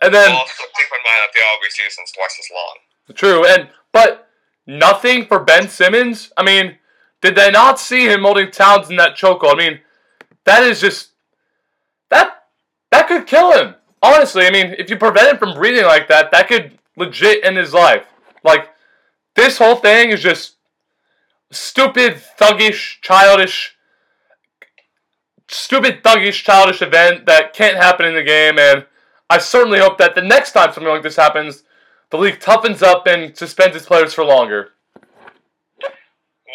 And 0.00 0.14
then 0.14 0.32
also 0.32 0.62
keep 0.74 0.86
in 0.86 1.02
mind 1.04 1.20
that 1.20 1.28
the 1.34 1.40
MLB 1.40 1.70
season's 1.70 2.12
twice 2.12 2.40
as 2.40 2.48
long. 2.54 3.14
True, 3.14 3.46
and 3.46 3.68
but 3.92 4.30
nothing 4.66 5.26
for 5.26 5.38
Ben 5.38 5.68
Simmons. 5.68 6.32
I 6.38 6.42
mean, 6.42 6.78
did 7.20 7.36
they 7.36 7.50
not 7.50 7.78
see 7.78 8.06
him 8.06 8.22
holding 8.22 8.50
Towns 8.50 8.88
in 8.88 8.96
that 8.96 9.16
chokehold? 9.16 9.54
I 9.54 9.68
mean, 9.68 9.80
that 10.44 10.62
is 10.62 10.80
just 10.80 11.10
that 12.08 12.44
that 12.90 13.06
could 13.06 13.26
kill 13.26 13.52
him. 13.52 13.74
Honestly, 14.02 14.46
I 14.46 14.50
mean, 14.50 14.74
if 14.78 14.88
you 14.88 14.96
prevent 14.96 15.28
him 15.28 15.36
from 15.36 15.54
breathing 15.54 15.84
like 15.84 16.08
that, 16.08 16.30
that 16.32 16.48
could 16.48 16.78
legit 16.96 17.44
end 17.44 17.58
his 17.58 17.74
life. 17.74 18.06
Like 18.42 18.70
this 19.36 19.58
whole 19.58 19.76
thing 19.76 20.08
is 20.08 20.22
just 20.22 20.54
stupid, 21.54 22.20
thuggish, 22.38 23.00
childish, 23.00 23.76
stupid, 25.48 26.02
thuggish, 26.02 26.42
childish 26.42 26.82
event 26.82 27.26
that 27.26 27.52
can't 27.54 27.76
happen 27.76 28.06
in 28.06 28.14
the 28.14 28.22
game. 28.22 28.58
And 28.58 28.86
I 29.30 29.38
certainly 29.38 29.78
hope 29.78 29.98
that 29.98 30.14
the 30.14 30.22
next 30.22 30.52
time 30.52 30.72
something 30.72 30.92
like 30.92 31.02
this 31.02 31.16
happens, 31.16 31.64
the 32.10 32.18
league 32.18 32.40
toughens 32.40 32.82
up 32.82 33.06
and 33.06 33.36
suspends 33.36 33.76
its 33.76 33.86
players 33.86 34.14
for 34.14 34.24
longer. 34.24 34.70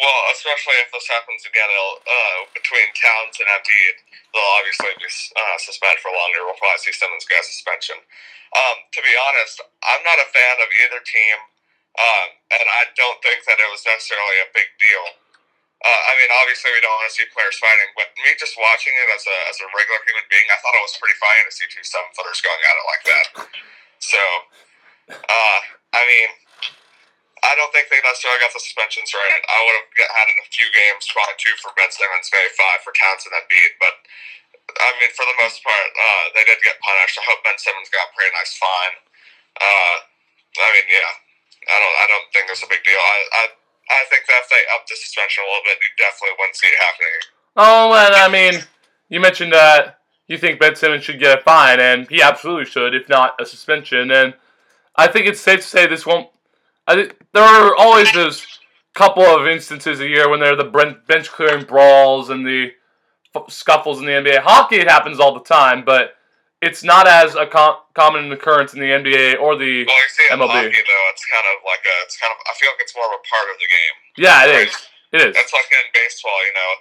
Well, 0.00 0.22
especially 0.32 0.80
if 0.80 0.88
this 0.96 1.04
happens 1.12 1.44
again 1.44 1.68
uh, 1.68 2.48
between 2.56 2.88
Towns 2.96 3.36
and 3.36 3.52
Embiid, 3.52 3.96
they'll 4.32 4.54
obviously 4.56 4.96
be 4.96 5.04
uh, 5.04 5.56
suspended 5.60 6.00
for 6.00 6.08
longer. 6.08 6.40
We'll 6.48 6.56
probably 6.56 6.80
see 6.80 6.96
Simmons 6.96 7.28
get 7.28 7.44
a 7.44 7.44
suspension. 7.44 8.00
Um, 8.56 8.88
to 8.96 9.00
be 9.04 9.12
honest, 9.12 9.60
I'm 9.84 10.00
not 10.00 10.16
a 10.16 10.32
fan 10.32 10.56
of 10.64 10.72
either 10.72 11.04
team, 11.04 11.36
um, 11.98 12.28
and 12.54 12.66
I 12.66 12.86
don't 12.94 13.18
think 13.24 13.42
that 13.50 13.58
it 13.58 13.68
was 13.70 13.82
necessarily 13.82 14.38
a 14.44 14.48
big 14.54 14.70
deal. 14.78 15.06
Uh, 15.80 16.02
I 16.06 16.12
mean, 16.20 16.28
obviously, 16.44 16.68
we 16.76 16.84
don't 16.84 16.92
want 16.92 17.08
to 17.08 17.16
see 17.16 17.24
players 17.32 17.56
fighting, 17.56 17.88
but 17.96 18.12
me 18.20 18.36
just 18.36 18.52
watching 18.60 18.92
it 18.92 19.08
as 19.16 19.24
a, 19.24 19.36
as 19.48 19.56
a 19.64 19.66
regular 19.72 20.00
human 20.04 20.26
being, 20.28 20.44
I 20.52 20.60
thought 20.60 20.76
it 20.76 20.84
was 20.84 21.00
pretty 21.00 21.16
funny 21.16 21.40
to 21.48 21.52
see 21.56 21.64
two 21.72 21.80
seven 21.80 22.12
footers 22.12 22.44
going 22.44 22.60
at 22.60 22.76
it 22.76 22.86
like 22.86 23.04
that. 23.08 23.26
So, 23.96 24.20
uh, 25.08 25.60
I 25.96 26.02
mean, 26.04 26.30
I 27.40 27.56
don't 27.56 27.72
think 27.72 27.88
they 27.88 28.00
necessarily 28.04 28.44
got 28.44 28.52
the 28.52 28.60
suspensions 28.60 29.08
right. 29.16 29.40
I 29.48 29.58
would 29.64 29.76
have 29.80 29.88
had 30.12 30.28
it 30.28 30.44
a 30.44 30.52
few 30.52 30.68
games, 30.68 31.08
probably 31.08 31.40
two 31.40 31.56
for 31.64 31.72
Ben 31.72 31.88
Simmons, 31.88 32.28
maybe 32.28 32.52
five 32.52 32.84
for 32.84 32.92
Townsend 32.92 33.32
and 33.32 33.40
Embiid. 33.48 33.80
But 33.80 33.96
I 34.76 34.92
mean, 35.00 35.12
for 35.16 35.24
the 35.24 35.36
most 35.40 35.64
part, 35.64 35.90
uh, 35.96 36.24
they 36.36 36.44
did 36.44 36.60
get 36.60 36.76
punished. 36.84 37.16
I 37.16 37.24
hope 37.24 37.40
Ben 37.40 37.56
Simmons 37.56 37.88
got 37.88 38.12
a 38.12 38.14
pretty 38.14 38.32
nice 38.36 38.52
fine. 38.60 38.94
Uh, 39.56 39.96
I 40.60 40.68
mean, 40.76 40.86
yeah, 40.92 41.10
I 41.68 41.76
don't. 41.76 41.96
I 42.00 42.06
don't 42.08 42.28
think 42.32 42.48
it's 42.50 42.62
a 42.62 42.70
big 42.70 42.82
deal. 42.84 42.96
I, 42.96 43.18
I, 43.32 43.42
I 43.90 44.00
think 44.08 44.26
that 44.26 44.40
if 44.44 44.48
they 44.48 44.62
up 44.74 44.86
the 44.88 44.96
suspension 44.96 45.44
a 45.44 45.46
little 45.46 45.64
bit, 45.64 45.78
you 45.82 45.90
definitely 45.98 46.36
wouldn't 46.38 46.56
see 46.56 46.68
it 46.68 46.80
happening. 46.80 47.16
Oh, 47.56 47.92
and 47.92 48.14
I 48.14 48.28
mean, 48.28 48.62
you 49.08 49.20
mentioned 49.20 49.52
that 49.52 49.98
you 50.28 50.38
think 50.38 50.60
Ben 50.60 50.76
Simmons 50.76 51.04
should 51.04 51.18
get 51.18 51.38
a 51.38 51.42
fine, 51.42 51.80
and 51.80 52.08
he 52.08 52.22
absolutely 52.22 52.64
should, 52.64 52.94
if 52.94 53.08
not 53.08 53.40
a 53.40 53.44
suspension. 53.44 54.10
And 54.10 54.34
I 54.96 55.08
think 55.08 55.26
it's 55.26 55.40
safe 55.40 55.60
to 55.60 55.66
say 55.66 55.86
this 55.86 56.06
won't. 56.06 56.28
I 56.86 56.94
think 56.94 57.16
there 57.32 57.42
are 57.42 57.74
always 57.76 58.12
those 58.12 58.46
couple 58.94 59.24
of 59.24 59.46
instances 59.46 60.00
a 60.00 60.08
year 60.08 60.28
when 60.28 60.40
there 60.40 60.52
are 60.52 60.56
the 60.56 60.96
bench 61.06 61.30
clearing 61.30 61.64
brawls 61.64 62.30
and 62.30 62.46
the 62.46 62.72
scuffles 63.48 64.00
in 64.00 64.06
the 64.06 64.12
NBA. 64.12 64.38
Hockey, 64.38 64.76
it 64.76 64.88
happens 64.88 65.20
all 65.20 65.34
the 65.34 65.44
time, 65.44 65.84
but 65.84 66.14
it's 66.60 66.84
not 66.84 67.08
as 67.08 67.34
a 67.34 67.48
com- 67.48 67.80
common 67.96 68.28
an 68.28 68.32
occurrence 68.36 68.76
in 68.76 68.80
the 68.84 68.92
NBA 68.92 69.40
or 69.40 69.56
the 69.56 69.88
well, 69.88 69.96
you 69.96 70.12
see 70.12 70.28
in 70.28 70.36
MLB. 70.36 70.68
Hockey, 70.68 70.84
though, 70.84 71.06
it's 71.08 71.24
kind 71.24 71.46
of 71.56 71.64
like 71.64 71.80
a, 71.80 71.96
it's 72.04 72.20
kind 72.20 72.32
of. 72.32 72.38
I 72.44 72.52
feel 72.60 72.68
like 72.76 72.84
it's 72.84 72.92
more 72.92 73.08
of 73.08 73.16
a 73.16 73.22
part 73.24 73.48
of 73.48 73.56
the 73.56 73.68
game. 73.68 73.96
Yeah, 74.20 74.44
it 74.44 74.68
is. 74.68 74.72
It 75.10 75.20
is. 75.24 75.32
It's 75.34 75.54
like 75.56 75.68
in 75.72 75.88
baseball, 75.96 76.36
you 76.44 76.54
know. 76.54 76.72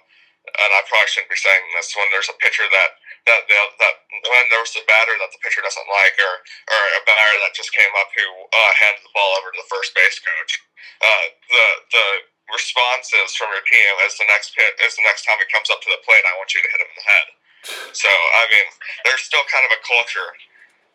And 0.49 0.71
I 0.73 0.81
probably 0.89 1.07
shouldn't 1.13 1.29
be 1.29 1.37
saying 1.37 1.61
this 1.77 1.93
when 1.93 2.09
there's 2.09 2.27
a 2.27 2.37
pitcher 2.41 2.65
that 2.65 2.89
that 3.27 3.41
that 3.47 3.95
when 4.09 4.45
there's 4.51 4.73
a 4.75 4.83
batter 4.89 5.15
that 5.21 5.31
the 5.31 5.39
pitcher 5.45 5.63
doesn't 5.63 5.87
like, 5.87 6.15
or 6.19 6.33
or 6.75 6.81
a 6.99 7.01
batter 7.07 7.37
that 7.47 7.55
just 7.55 7.71
came 7.71 7.91
up 7.95 8.09
who 8.11 8.27
uh, 8.51 8.71
handed 8.83 9.03
the 9.05 9.13
ball 9.15 9.31
over 9.39 9.53
to 9.53 9.59
the 9.59 9.69
first 9.71 9.95
base 9.95 10.19
coach. 10.19 10.53
Uh, 10.99 11.25
the 11.47 11.67
the 11.95 12.07
responses 12.51 13.37
from 13.37 13.53
your 13.53 13.63
team 13.69 13.93
as 14.03 14.17
the 14.17 14.25
next 14.25 14.57
pit 14.57 14.73
as 14.83 14.97
the 14.97 15.05
next 15.05 15.23
time 15.23 15.37
it 15.39 15.53
comes 15.53 15.69
up 15.69 15.79
to 15.85 15.89
the 15.93 16.01
plate, 16.03 16.25
I 16.25 16.35
want 16.35 16.51
you 16.51 16.65
to 16.65 16.71
hit 16.71 16.81
him 16.81 16.89
in 16.89 16.97
the 16.97 17.07
head. 17.07 17.27
So 17.65 18.09
I 18.09 18.43
mean, 18.51 18.67
there's 19.05 19.21
still 19.21 19.43
kind 19.51 19.65
of 19.67 19.71
a 19.75 19.81
culture 19.83 20.29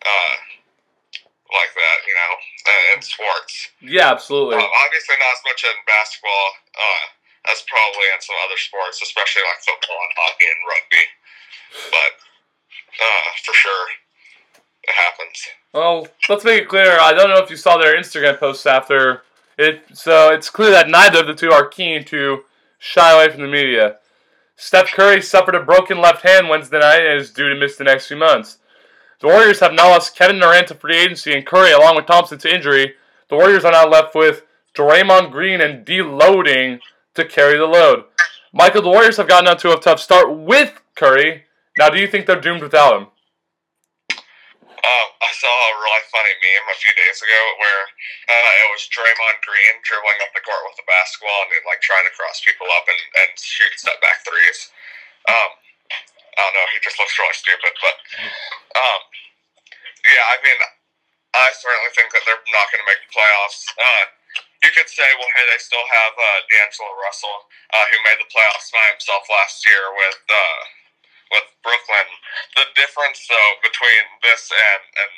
uh, 0.05 0.35
like 1.53 1.73
that, 1.77 1.99
you 2.09 2.15
know, 2.17 2.33
uh, 2.67 2.85
in 2.97 3.01
sports. 3.03 3.53
Yeah, 3.81 4.11
absolutely. 4.11 4.57
Um, 4.57 4.69
obviously, 4.85 5.17
not 5.21 5.37
as 5.37 5.45
much 5.45 5.61
in 5.65 5.77
basketball 5.87 6.49
uh, 6.75 7.05
as 7.53 7.63
probably 7.69 8.07
in 8.15 8.21
some 8.21 8.37
other 8.45 8.57
sports, 8.57 9.03
especially 9.03 9.45
like 9.45 9.61
football 9.61 10.01
and 10.01 10.15
hockey 10.17 10.49
and 10.49 10.61
rugby. 10.65 11.05
But 11.93 12.13
uh, 13.01 13.29
for 13.45 13.55
sure, 13.55 13.87
it 14.85 14.95
happens. 14.95 15.39
Well, 15.73 16.09
let's 16.29 16.45
make 16.45 16.63
it 16.63 16.69
clear. 16.69 16.99
I 17.01 17.13
don't 17.13 17.31
know 17.31 17.43
if 17.43 17.51
you 17.51 17.57
saw 17.57 17.77
their 17.77 17.97
Instagram 17.97 18.39
posts 18.39 18.67
after 18.67 19.23
it, 19.59 19.83
so 19.93 20.33
it's 20.33 20.51
clear 20.51 20.71
that 20.71 20.89
neither 20.89 21.21
of 21.21 21.27
the 21.27 21.35
two 21.35 21.51
are 21.51 21.67
keen 21.67 22.05
to 22.07 22.45
shy 22.79 23.13
away 23.13 23.31
from 23.31 23.43
the 23.43 23.49
media. 23.49 23.99
Steph 24.57 24.93
Curry 24.93 25.21
suffered 25.21 25.55
a 25.55 25.63
broken 25.63 26.01
left 26.01 26.23
hand 26.23 26.49
Wednesday 26.49 26.79
night 26.79 27.05
and 27.05 27.21
is 27.21 27.31
due 27.31 27.49
to 27.49 27.55
miss 27.55 27.77
the 27.77 27.85
next 27.85 28.07
few 28.07 28.17
months. 28.17 28.59
The 29.21 29.27
Warriors 29.27 29.61
have 29.61 29.73
now 29.73 29.89
lost 29.89 30.17
Kevin 30.17 30.39
Durant 30.39 30.69
to 30.69 30.75
free 30.75 30.97
agency 30.97 31.33
and 31.33 31.47
Curry, 31.47 31.73
along 31.73 31.97
with 31.97 32.07
Thompson, 32.07 32.39
to 32.39 32.55
injury. 32.55 32.95
The 33.29 33.37
Warriors 33.37 33.65
are 33.65 33.73
now 33.73 33.89
left 33.89 34.15
with 34.15 34.43
Draymond 34.75 35.33
Green 35.33 35.61
and 35.61 35.85
D'Angelo 35.85 36.79
to 37.15 37.25
carry 37.25 37.57
the 37.57 37.67
load. 37.67 38.05
Michael, 38.53 38.83
the 38.83 38.91
Warriors 38.91 39.17
have 39.17 39.29
gotten 39.29 39.49
out 39.49 39.59
to 39.61 39.73
a 39.73 39.81
tough 39.81 40.01
start 40.01 40.37
with 40.37 40.81
Curry. 40.95 41.45
Now, 41.79 41.89
do 41.89 41.99
you 41.99 42.07
think 42.07 42.27
they're 42.27 42.41
doomed 42.41 42.63
without 42.63 43.01
him? 43.01 43.09
Um, 44.85 45.09
I 45.25 45.33
saw 45.33 45.49
a 45.49 45.81
really 45.81 46.05
funny 46.13 46.35
meme 46.45 46.69
a 46.69 46.77
few 46.77 46.93
days 46.93 47.17
ago 47.25 47.41
where 47.57 47.85
uh, 48.29 48.53
it 48.61 48.69
was 48.69 48.85
Draymond 48.93 49.41
Green 49.41 49.81
dribbling 49.81 50.21
up 50.21 50.37
the 50.37 50.45
court 50.45 50.61
with 50.69 50.77
a 50.77 50.85
basketball 50.85 51.49
and 51.49 51.57
then, 51.57 51.65
like 51.65 51.81
trying 51.81 52.05
to 52.05 52.13
cross 52.13 52.45
people 52.45 52.69
up 52.69 52.85
and, 52.85 53.03
and 53.25 53.33
shoot 53.41 53.73
step 53.81 53.97
back 54.05 54.21
threes. 54.29 54.69
Um, 55.25 55.51
I 55.89 56.41
don't 56.45 56.53
know, 56.53 56.69
he 56.77 56.85
just 56.85 57.01
looks 57.01 57.17
really 57.17 57.39
stupid, 57.39 57.73
but 57.81 57.97
um, 58.77 59.01
yeah, 60.05 60.25
I 60.29 60.37
mean, 60.45 60.61
I 61.33 61.49
certainly 61.57 61.93
think 61.97 62.13
that 62.13 62.21
they're 62.29 62.45
not 62.53 62.69
going 62.69 62.85
to 62.85 62.91
make 62.91 63.01
the 63.09 63.15
playoffs. 63.15 63.65
Uh, 63.81 64.05
you 64.69 64.71
could 64.77 64.91
say, 64.93 65.09
well, 65.17 65.33
hey, 65.33 65.49
they 65.49 65.61
still 65.65 65.87
have 65.87 66.13
uh, 66.13 66.39
D'Angelo 66.53 66.93
Russell, 67.01 67.49
uh, 67.73 67.85
who 67.89 67.97
made 68.05 68.21
the 68.21 68.29
playoffs 68.29 68.69
by 68.69 68.85
himself 68.93 69.25
last 69.33 69.65
year 69.65 69.97
with. 69.97 70.21
Uh, 70.29 70.84
with 71.35 71.47
Brooklyn. 71.67 72.09
The 72.55 72.71
difference, 72.79 73.27
though, 73.27 73.53
between 73.67 74.03
this 74.23 74.49
and 74.55 74.83
and 74.95 75.13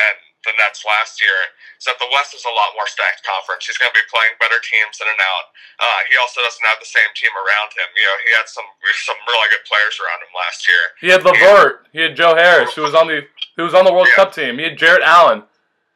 and 0.00 0.16
the 0.44 0.56
Nets 0.56 0.88
last 0.88 1.20
year 1.20 1.36
is 1.76 1.84
that 1.84 2.00
the 2.00 2.08
West 2.16 2.32
is 2.32 2.48
a 2.48 2.54
lot 2.54 2.72
more 2.72 2.88
stacked 2.88 3.20
conference. 3.28 3.68
He's 3.68 3.76
going 3.76 3.92
to 3.92 3.98
be 3.98 4.06
playing 4.08 4.32
better 4.40 4.56
teams 4.64 4.96
in 4.96 5.08
and 5.08 5.20
out. 5.20 5.52
Uh, 5.76 6.00
he 6.08 6.16
also 6.16 6.40
doesn't 6.40 6.64
have 6.64 6.80
the 6.80 6.88
same 6.88 7.08
team 7.12 7.32
around 7.36 7.76
him. 7.76 7.88
You 7.92 8.04
know, 8.08 8.16
he 8.24 8.30
had 8.32 8.48
some 8.48 8.64
some 9.08 9.18
really 9.28 9.48
good 9.52 9.64
players 9.68 10.00
around 10.00 10.24
him 10.24 10.32
last 10.32 10.64
year. 10.64 10.82
He 11.04 11.08
had 11.12 11.22
LeVert. 11.22 11.92
He 11.92 12.00
had 12.00 12.16
Joe 12.16 12.32
Harris, 12.32 12.72
who 12.72 12.82
was 12.82 12.96
on 12.96 13.06
the 13.06 13.28
who 13.60 13.68
was 13.68 13.76
on 13.76 13.84
the 13.84 13.92
World 13.92 14.08
yeah. 14.12 14.20
Cup 14.20 14.32
team. 14.32 14.56
He 14.56 14.64
had 14.64 14.80
Jarrett 14.80 15.04
Allen. 15.04 15.44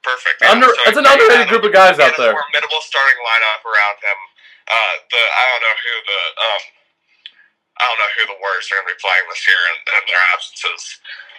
Perfect. 0.04 0.44
Yeah. 0.44 0.52
Under, 0.52 0.68
so 0.68 0.84
it's 0.84 1.00
an 1.00 1.08
underrated 1.08 1.48
group 1.48 1.64
of 1.64 1.72
guys 1.72 1.96
out 1.96 2.12
there. 2.20 2.36
Formidable 2.36 2.82
starting 2.84 3.16
lineup 3.24 3.64
around 3.64 3.96
him. 4.04 4.18
Uh, 4.68 4.94
the 5.08 5.20
I 5.20 5.42
don't 5.48 5.62
know 5.64 5.76
who 5.80 5.94
the 6.04 6.20
um, 6.44 6.62
I 7.78 7.82
don't 7.90 7.98
know 7.98 8.12
who 8.14 8.24
the 8.30 8.38
Warriors 8.38 8.70
are 8.70 8.78
going 8.78 8.86
to 8.86 8.94
be 8.94 9.02
playing 9.02 9.26
this 9.26 9.44
year 9.50 9.62
and, 9.74 9.80
and 9.98 10.02
their 10.06 10.24
absences. 10.30 10.82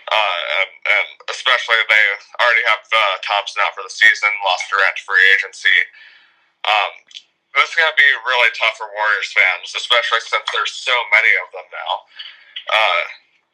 Uh, 0.06 0.42
and, 0.62 0.72
and 0.86 1.08
especially 1.34 1.80
they 1.90 2.06
already 2.38 2.62
have 2.70 2.84
uh, 2.94 3.18
Thompson 3.26 3.66
out 3.66 3.74
for 3.74 3.82
the 3.82 3.90
season, 3.90 4.30
lost 4.46 4.70
Durant 4.70 5.00
to 5.00 5.04
free 5.08 5.26
agency. 5.34 5.74
Um, 6.68 6.94
this 7.58 7.72
is 7.72 7.76
going 7.80 7.90
to 7.90 7.98
be 7.98 8.12
really 8.28 8.52
tough 8.54 8.78
for 8.78 8.86
Warriors 8.92 9.32
fans, 9.34 9.74
especially 9.74 10.22
since 10.22 10.46
there's 10.52 10.76
so 10.76 10.94
many 11.10 11.34
of 11.42 11.48
them 11.56 11.68
now. 11.72 11.92
Uh, 12.70 13.04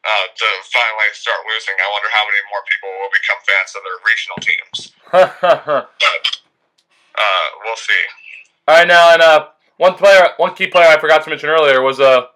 uh, 0.01 0.25
to 0.33 0.47
finally 0.73 1.13
start 1.13 1.38
losing, 1.45 1.77
I 1.77 1.88
wonder 1.93 2.09
how 2.09 2.25
many 2.25 2.41
more 2.50 2.63
people 2.65 2.89
will 2.89 3.13
become 3.13 3.39
fans 3.45 3.71
of 3.77 3.85
their 3.85 4.00
regional 4.01 4.39
teams. 4.41 4.77
but 6.01 6.25
uh, 7.15 7.47
we'll 7.63 7.77
see. 7.77 8.03
All 8.67 8.81
right, 8.81 8.88
now 8.88 9.13
and 9.13 9.21
uh, 9.21 9.47
one 9.77 9.93
player, 9.93 10.33
one 10.38 10.55
key 10.55 10.67
player 10.67 10.89
I 10.89 11.00
forgot 11.00 11.23
to 11.23 11.29
mention 11.29 11.50
earlier 11.50 11.81
was 11.81 12.00
uh 12.00 12.30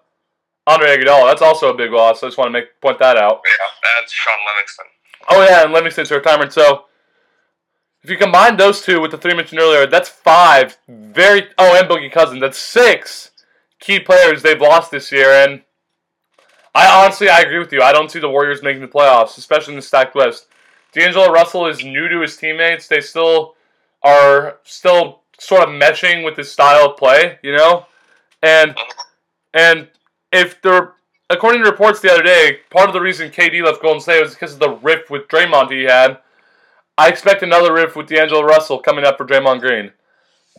Andre 0.66 0.96
Iguodala. 0.96 1.30
That's 1.30 1.42
also 1.42 1.72
a 1.72 1.76
big 1.76 1.92
loss. 1.92 2.22
I 2.22 2.26
just 2.26 2.38
want 2.38 2.48
to 2.48 2.52
make 2.52 2.80
point 2.80 2.98
that 2.98 3.16
out. 3.16 3.40
Yeah, 3.46 4.00
and 4.00 4.10
Shaun 4.10 4.34
Livingston. 4.52 4.86
Oh 5.28 5.44
yeah, 5.44 5.64
and 5.64 5.72
Livingston's 5.72 6.10
retirement. 6.10 6.52
So 6.52 6.86
if 8.02 8.10
you 8.10 8.16
combine 8.16 8.56
those 8.56 8.82
two 8.82 9.00
with 9.00 9.10
the 9.10 9.18
three 9.18 9.34
mentioned 9.34 9.60
earlier, 9.60 9.86
that's 9.86 10.08
five 10.08 10.78
very. 10.88 11.48
Oh, 11.58 11.78
and 11.78 11.88
Boogie 11.88 12.12
Cousins. 12.12 12.40
That's 12.40 12.58
six 12.58 13.30
key 13.80 14.00
players 14.00 14.42
they've 14.42 14.60
lost 14.60 14.90
this 14.90 15.12
year. 15.12 15.30
And 15.30 15.62
I 16.74 17.02
honestly, 17.02 17.28
I 17.28 17.40
agree 17.40 17.58
with 17.58 17.72
you. 17.72 17.82
I 17.82 17.92
don't 17.92 18.10
see 18.10 18.18
the 18.18 18.28
Warriors 18.28 18.62
making 18.62 18.82
the 18.82 18.88
playoffs, 18.88 19.38
especially 19.38 19.74
in 19.74 19.80
the 19.80 19.86
stacked 19.86 20.14
West. 20.14 20.46
D'Angelo 20.92 21.30
Russell 21.32 21.66
is 21.66 21.84
new 21.84 22.08
to 22.08 22.20
his 22.20 22.36
teammates. 22.36 22.88
They 22.88 23.00
still 23.00 23.54
are 24.02 24.58
still 24.64 25.22
sort 25.38 25.62
of 25.62 25.68
meshing 25.68 26.24
with 26.24 26.36
his 26.36 26.50
style 26.50 26.90
of 26.90 26.96
play, 26.96 27.38
you 27.42 27.56
know, 27.56 27.86
and 28.42 28.76
and 29.52 29.88
if 30.36 30.60
they're 30.62 30.94
according 31.30 31.62
to 31.62 31.70
reports 31.70 32.00
the 32.00 32.12
other 32.12 32.22
day, 32.22 32.60
part 32.70 32.88
of 32.88 32.92
the 32.92 33.00
reason 33.00 33.30
KD 33.30 33.62
left 33.62 33.82
Golden 33.82 34.00
State 34.00 34.22
was 34.22 34.34
because 34.34 34.54
of 34.54 34.60
the 34.60 34.70
rift 34.70 35.10
with 35.10 35.28
Draymond 35.28 35.70
he 35.70 35.84
had. 35.84 36.18
I 36.98 37.08
expect 37.08 37.42
another 37.42 37.72
rift 37.72 37.96
with 37.96 38.08
D'Angelo 38.08 38.42
Russell 38.42 38.78
coming 38.78 39.04
up 39.04 39.18
for 39.18 39.26
Draymond 39.26 39.60
Green. 39.60 39.92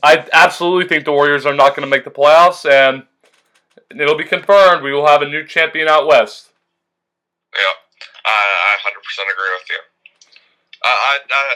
I 0.04 0.28
absolutely 0.32 0.88
think 0.88 1.06
the 1.06 1.12
Warriors 1.12 1.46
are 1.46 1.56
not 1.56 1.76
going 1.76 1.88
to 1.88 1.90
make 1.90 2.04
the 2.04 2.12
playoffs, 2.12 2.70
and 2.70 3.04
it'll 3.90 4.18
be 4.18 4.24
confirmed. 4.24 4.84
We 4.84 4.94
will 4.94 5.08
have 5.08 5.24
a 5.24 5.30
new 5.30 5.46
champion 5.46 5.88
out 5.88 6.06
west. 6.06 6.50
Yeah, 7.56 7.74
I, 8.26 8.30
I 8.30 8.92
100% 8.92 9.24
agree 9.24 9.52
with 9.58 9.70
you. 9.70 9.80
I, 10.84 10.90
I, 10.90 11.20
I 11.32 11.56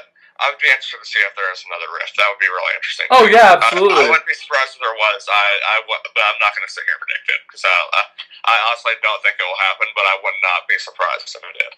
would 0.50 0.58
be 0.58 0.70
interested 0.74 0.98
to 0.98 1.06
see 1.06 1.22
if 1.22 1.38
there 1.38 1.50
is 1.54 1.62
another 1.70 1.86
rift. 1.94 2.18
That 2.18 2.26
would 2.34 2.42
be 2.42 2.50
really 2.50 2.74
interesting. 2.74 3.06
Oh 3.14 3.30
yeah, 3.30 3.62
absolutely. 3.62 4.02
I, 4.02 4.10
I 4.10 4.12
wouldn't 4.14 4.26
be 4.26 4.34
surprised 4.34 4.74
if 4.74 4.82
there 4.82 4.98
was. 4.98 5.22
I, 5.30 5.48
I 5.70 5.76
but 5.86 6.24
I'm 6.26 6.42
not 6.42 6.58
going 6.58 6.66
to 6.66 6.74
sit 6.74 6.82
here 6.90 6.98
and 6.98 7.04
predict 7.06 7.30
it 7.30 7.42
because 7.46 7.62
I, 7.62 7.70
I, 7.70 8.02
I, 8.50 8.56
honestly 8.66 8.98
don't 9.06 9.22
think 9.22 9.38
it 9.38 9.46
will 9.46 9.62
happen. 9.62 9.86
But 9.94 10.10
I 10.10 10.18
would 10.18 10.40
not 10.42 10.66
be 10.66 10.82
surprised 10.82 11.30
if 11.30 11.46
it 11.46 11.56
did. 11.62 11.74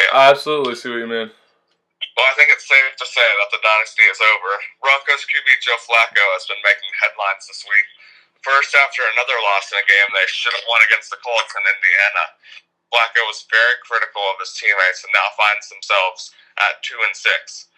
Yeah. 0.00 0.12
I 0.16 0.22
absolutely 0.32 0.80
see 0.80 0.88
what 0.88 1.04
you 1.04 1.10
mean. 1.10 1.28
Well, 2.16 2.28
I 2.28 2.34
think 2.40 2.48
it's 2.48 2.64
safe 2.64 2.96
to 2.96 3.06
say 3.08 3.28
that 3.28 3.52
the 3.52 3.60
dynasty 3.60 4.08
is 4.08 4.20
over. 4.20 4.52
Broncos 4.80 5.28
QB 5.28 5.48
Joe 5.60 5.76
Flacco 5.84 6.24
has 6.40 6.48
been 6.48 6.60
making 6.64 6.88
headlines 6.96 7.44
this 7.44 7.68
week. 7.68 7.88
First, 8.40 8.72
after 8.72 9.04
another 9.04 9.36
loss 9.44 9.68
in 9.68 9.76
a 9.76 9.84
game 9.84 10.08
they 10.16 10.24
should 10.32 10.56
have 10.56 10.64
won 10.64 10.80
against 10.88 11.12
the 11.12 11.20
Colts 11.20 11.52
in 11.52 11.60
Indiana, 11.60 12.24
Flacco 12.88 13.22
was 13.28 13.44
very 13.52 13.76
critical 13.84 14.24
of 14.32 14.40
his 14.40 14.56
teammates 14.56 15.04
and 15.04 15.12
now 15.12 15.28
finds 15.36 15.68
themselves 15.68 16.32
at 16.58 16.82
two 16.82 16.98
and 17.04 17.14
six. 17.14 17.70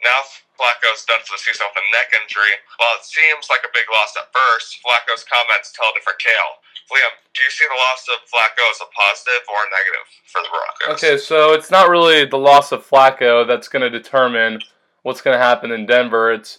Now 0.00 0.24
Flacco's 0.56 1.04
done 1.04 1.20
for 1.24 1.36
the 1.36 1.42
season 1.42 1.68
with 1.68 1.80
a 1.80 1.86
neck 1.92 2.12
injury. 2.12 2.52
While 2.76 3.00
it 3.00 3.04
seems 3.08 3.48
like 3.48 3.64
a 3.64 3.72
big 3.72 3.88
loss 3.88 4.16
at 4.16 4.32
first, 4.32 4.80
Flacco's 4.84 5.24
comments 5.24 5.72
tell 5.72 5.88
a 5.88 5.96
different 5.96 6.20
tale. 6.20 6.60
Liam, 6.90 7.14
do 7.34 7.42
you 7.42 7.50
see 7.50 7.64
the 7.68 7.78
loss 7.78 8.02
of 8.10 8.18
Flacco 8.26 8.64
as 8.68 8.80
a 8.82 8.88
positive 8.90 9.46
or 9.46 9.60
a 9.62 9.70
negative 9.70 10.06
for 10.26 10.42
the 10.42 10.50
Broncos? 10.50 10.96
Okay, 10.98 11.16
so 11.16 11.52
it's 11.52 11.70
not 11.70 11.88
really 11.88 12.24
the 12.24 12.40
loss 12.40 12.72
of 12.72 12.86
Flacco 12.86 13.46
that's 13.46 13.68
going 13.68 13.82
to 13.82 13.90
determine 13.90 14.60
what's 15.02 15.20
going 15.20 15.36
to 15.38 15.42
happen 15.42 15.70
in 15.70 15.86
Denver. 15.86 16.32
It's 16.32 16.58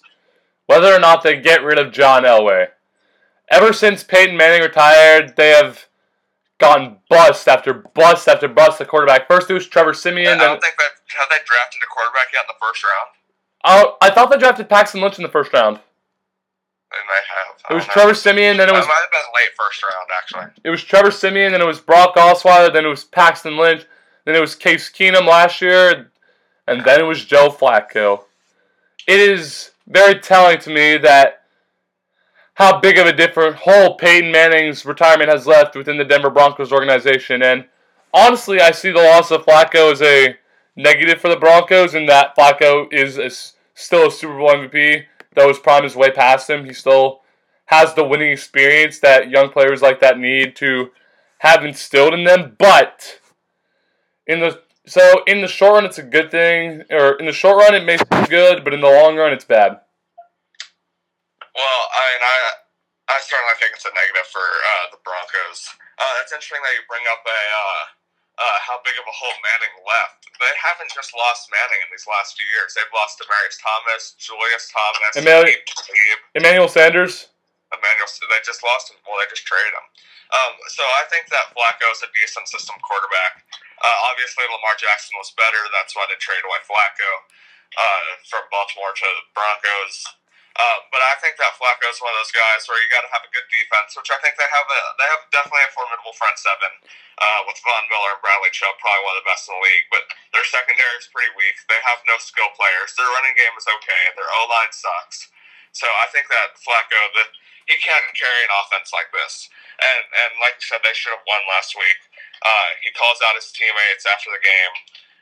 whether 0.67 0.93
or 0.93 0.99
not 0.99 1.21
they 1.21 1.41
get 1.41 1.63
rid 1.63 1.77
of 1.77 1.91
John 1.91 2.23
Elway. 2.23 2.67
Ever 3.49 3.73
since 3.73 4.03
Peyton 4.03 4.37
Manning 4.37 4.61
retired, 4.61 5.35
they 5.35 5.49
have 5.49 5.87
gotten 6.61 6.97
bust 7.09 7.47
after 7.47 7.73
bust 7.73 8.27
after 8.27 8.47
bust 8.47 8.79
the 8.79 8.85
quarterback. 8.85 9.27
First 9.27 9.49
it 9.49 9.53
was 9.53 9.67
Trevor 9.67 9.93
Siemian. 9.93 10.39
I 10.39 10.45
don't 10.45 10.61
think 10.61 10.75
that 10.77 10.91
have 11.17 11.27
they 11.29 11.43
drafted 11.45 11.81
a 11.83 11.89
quarterback 11.93 12.27
yet 12.31 12.45
in 12.47 12.55
the 12.55 12.65
first 12.65 12.83
round. 12.83 13.09
I, 13.63 14.07
I 14.07 14.09
thought 14.11 14.31
they 14.31 14.37
drafted 14.37 14.69
Paxton 14.69 15.01
Lynch 15.01 15.17
in 15.17 15.23
the 15.23 15.29
first 15.29 15.51
round. 15.53 15.79
They 16.91 16.97
have. 16.97 17.71
It 17.71 17.73
was 17.73 17.87
know. 17.87 17.93
Trevor 17.93 18.13
Siemian, 18.13 18.57
then 18.57 18.69
it 18.69 18.73
was 18.73 18.85
It 18.85 18.87
might 18.87 19.01
have 19.01 19.11
been 19.11 19.19
late 19.35 19.51
first 19.57 19.83
round, 19.83 20.07
actually. 20.17 20.61
it 20.63 20.69
was 20.69 20.83
Trevor 20.83 21.11
Siemian, 21.11 21.51
then 21.51 21.61
it 21.61 21.67
was 21.67 21.79
Brock 21.79 22.15
Osweiler, 22.15 22.71
then 22.71 22.85
it 22.85 22.89
was 22.89 23.03
Paxton 23.03 23.57
Lynch, 23.57 23.85
then 24.25 24.35
it 24.35 24.41
was 24.41 24.55
Case 24.55 24.89
Keenum 24.89 25.27
last 25.27 25.61
year, 25.61 26.09
and 26.67 26.85
then 26.85 26.99
it 26.99 27.03
was 27.03 27.23
Joe 27.23 27.49
Flacco. 27.49 28.23
It 29.07 29.19
is 29.19 29.71
very 29.87 30.19
telling 30.19 30.59
to 30.59 30.69
me 30.69 30.97
that 30.97 31.40
how 32.61 32.79
big 32.79 32.99
of 32.99 33.07
a 33.07 33.11
different 33.11 33.55
hole 33.55 33.95
Peyton 33.95 34.31
Manning's 34.31 34.85
retirement 34.85 35.31
has 35.31 35.47
left 35.47 35.75
within 35.75 35.97
the 35.97 36.05
Denver 36.05 36.29
Broncos 36.29 36.71
organization. 36.71 37.41
And 37.41 37.65
honestly, 38.13 38.61
I 38.61 38.69
see 38.69 38.91
the 38.91 39.01
loss 39.01 39.31
of 39.31 39.43
Flacco 39.43 39.91
as 39.91 39.99
a 40.03 40.35
negative 40.75 41.19
for 41.19 41.27
the 41.27 41.37
Broncos, 41.37 41.95
in 41.95 42.05
that 42.05 42.35
Flacco 42.37 42.85
is 42.93 43.17
a 43.17 43.31
still 43.73 44.09
a 44.09 44.11
Super 44.11 44.37
Bowl 44.37 44.49
MVP, 44.49 45.05
though 45.33 45.47
his 45.47 45.57
prime 45.57 45.85
is 45.85 45.95
way 45.95 46.11
past 46.11 46.51
him. 46.51 46.65
He 46.65 46.73
still 46.73 47.21
has 47.65 47.95
the 47.95 48.03
winning 48.03 48.31
experience 48.31 48.99
that 48.99 49.31
young 49.31 49.49
players 49.49 49.81
like 49.81 49.99
that 50.01 50.19
need 50.19 50.55
to 50.57 50.91
have 51.39 51.65
instilled 51.65 52.13
in 52.13 52.25
them. 52.25 52.55
But 52.59 53.21
in 54.27 54.39
the 54.39 54.61
so 54.85 55.23
in 55.25 55.41
the 55.41 55.47
short 55.47 55.77
run, 55.77 55.85
it's 55.85 55.97
a 55.97 56.03
good 56.03 56.29
thing, 56.29 56.83
or 56.91 57.13
in 57.13 57.25
the 57.25 57.31
short 57.31 57.57
run, 57.57 57.73
it 57.73 57.85
may 57.85 57.97
seem 57.97 58.25
good, 58.25 58.63
but 58.63 58.75
in 58.75 58.81
the 58.81 58.87
long 58.87 59.17
run, 59.17 59.33
it's 59.33 59.45
bad. 59.45 59.79
Well, 61.55 61.81
I 61.91 62.01
mean, 62.15 62.24
I 62.24 62.38
I 63.12 63.17
certainly 63.20 63.55
think 63.60 63.75
it's 63.75 63.84
a 63.88 63.91
negative 63.91 64.27
for 64.31 64.43
uh, 64.43 64.86
the 64.96 65.00
Broncos. 65.03 65.67
Uh, 66.00 66.13
it's 66.24 66.31
interesting 66.31 66.63
that 66.63 66.74
you 66.79 66.84
bring 66.88 67.03
up 67.12 67.20
a 67.27 67.39
uh, 67.51 67.84
uh, 68.39 68.58
how 68.63 68.79
big 68.88 68.96
of 68.96 69.03
a 69.03 69.15
hole 69.15 69.36
Manning 69.43 69.75
left. 69.84 70.31
They 70.39 70.53
haven't 70.58 70.89
just 70.96 71.12
lost 71.13 71.51
Manning 71.51 71.81
in 71.84 71.89
these 71.91 72.08
last 72.08 72.39
few 72.39 72.48
years. 72.55 72.74
They've 72.74 72.89
lost 72.96 73.20
Demaryius 73.20 73.60
Thomas, 73.60 74.15
Julius 74.17 74.72
Thomas, 74.72 75.13
Emmanuel- 75.20 75.60
Emmanuel 76.34 76.72
Sanders. 76.72 77.27
Emmanuel. 77.72 78.08
They 78.31 78.41
just 78.43 78.63
lost 78.63 78.91
him. 78.91 79.00
Well, 79.08 79.20
they 79.20 79.27
just 79.31 79.48
traded 79.48 79.72
him. 79.75 79.86
Um, 80.31 80.53
so 80.72 80.84
I 80.84 81.03
think 81.12 81.27
that 81.31 81.51
Flacco 81.51 81.88
is 81.91 82.03
a 82.03 82.10
decent 82.15 82.48
system 82.48 82.79
quarterback. 82.84 83.43
Uh, 83.84 83.98
obviously, 84.12 84.48
Lamar 84.48 84.79
Jackson 84.79 85.15
was 85.20 85.31
better. 85.36 85.60
That's 85.75 85.96
why 85.96 86.08
they 86.08 86.15
traded 86.20 86.48
away 86.48 86.60
Flacco 86.63 87.12
uh, 87.75 88.03
from 88.27 88.48
Baltimore 88.51 88.96
to 88.96 89.08
the 89.20 89.24
Broncos. 89.36 90.08
Uh, 90.51 90.79
but 90.91 91.00
I 91.00 91.15
think 91.24 91.39
that 91.39 91.55
Flacco 91.55 91.88
is 91.88 92.03
one 92.03 92.12
of 92.12 92.20
those 92.20 92.36
guys 92.36 92.67
where 92.67 92.75
you 92.75 92.91
got 92.91 93.08
to 93.08 93.12
have 93.15 93.24
a 93.24 93.31
good 93.31 93.48
defense, 93.48 93.96
which 93.96 94.12
I 94.12 94.20
think 94.20 94.36
they 94.36 94.50
have. 94.51 94.67
A, 94.67 94.81
they 95.00 95.08
have 95.08 95.24
definitely 95.31 95.63
a 95.63 95.72
formidable 95.72 96.12
front 96.12 96.36
seven 96.36 96.72
uh, 97.24 97.41
with 97.48 97.55
Von 97.63 97.88
Miller 97.88 98.20
and 98.20 98.22
Bradley 98.22 98.51
Chubb, 98.51 98.75
probably 98.84 99.03
one 99.08 99.15
of 99.15 99.24
the 99.24 99.29
best 99.31 99.48
in 99.48 99.55
the 99.55 99.63
league. 99.63 99.88
But 99.88 100.12
their 100.36 100.43
secondary 100.43 100.96
is 101.00 101.08
pretty 101.08 101.31
weak. 101.39 101.55
They 101.72 101.79
have 101.88 102.03
no 102.03 102.20
skill 102.20 102.51
players. 102.60 102.91
Their 103.00 103.08
running 103.08 103.36
game 103.39 103.55
is 103.55 103.67
okay. 103.79 104.03
Their 104.20 104.27
O 104.27 104.39
line 104.51 104.75
sucks. 104.75 105.31
So 105.72 105.88
I 105.88 106.12
think 106.12 106.27
that 106.27 106.60
Flacco, 106.60 107.00
that 107.15 107.31
he 107.72 107.79
can't 107.79 108.03
carry 108.12 108.41
an 108.43 108.51
offense 108.60 108.91
like 108.91 109.08
this. 109.15 109.48
And 109.79 110.03
and 110.03 110.31
like 110.43 110.60
you 110.60 110.67
said, 110.67 110.84
they 110.84 110.91
should 110.91 111.15
have 111.15 111.24
won 111.24 111.41
last 111.48 111.79
week. 111.79 112.00
Uh, 112.43 112.70
he 112.84 112.91
calls 112.91 113.24
out 113.24 113.39
his 113.39 113.55
teammates 113.55 114.03
after 114.03 114.27
the 114.34 114.43
game. 114.43 114.74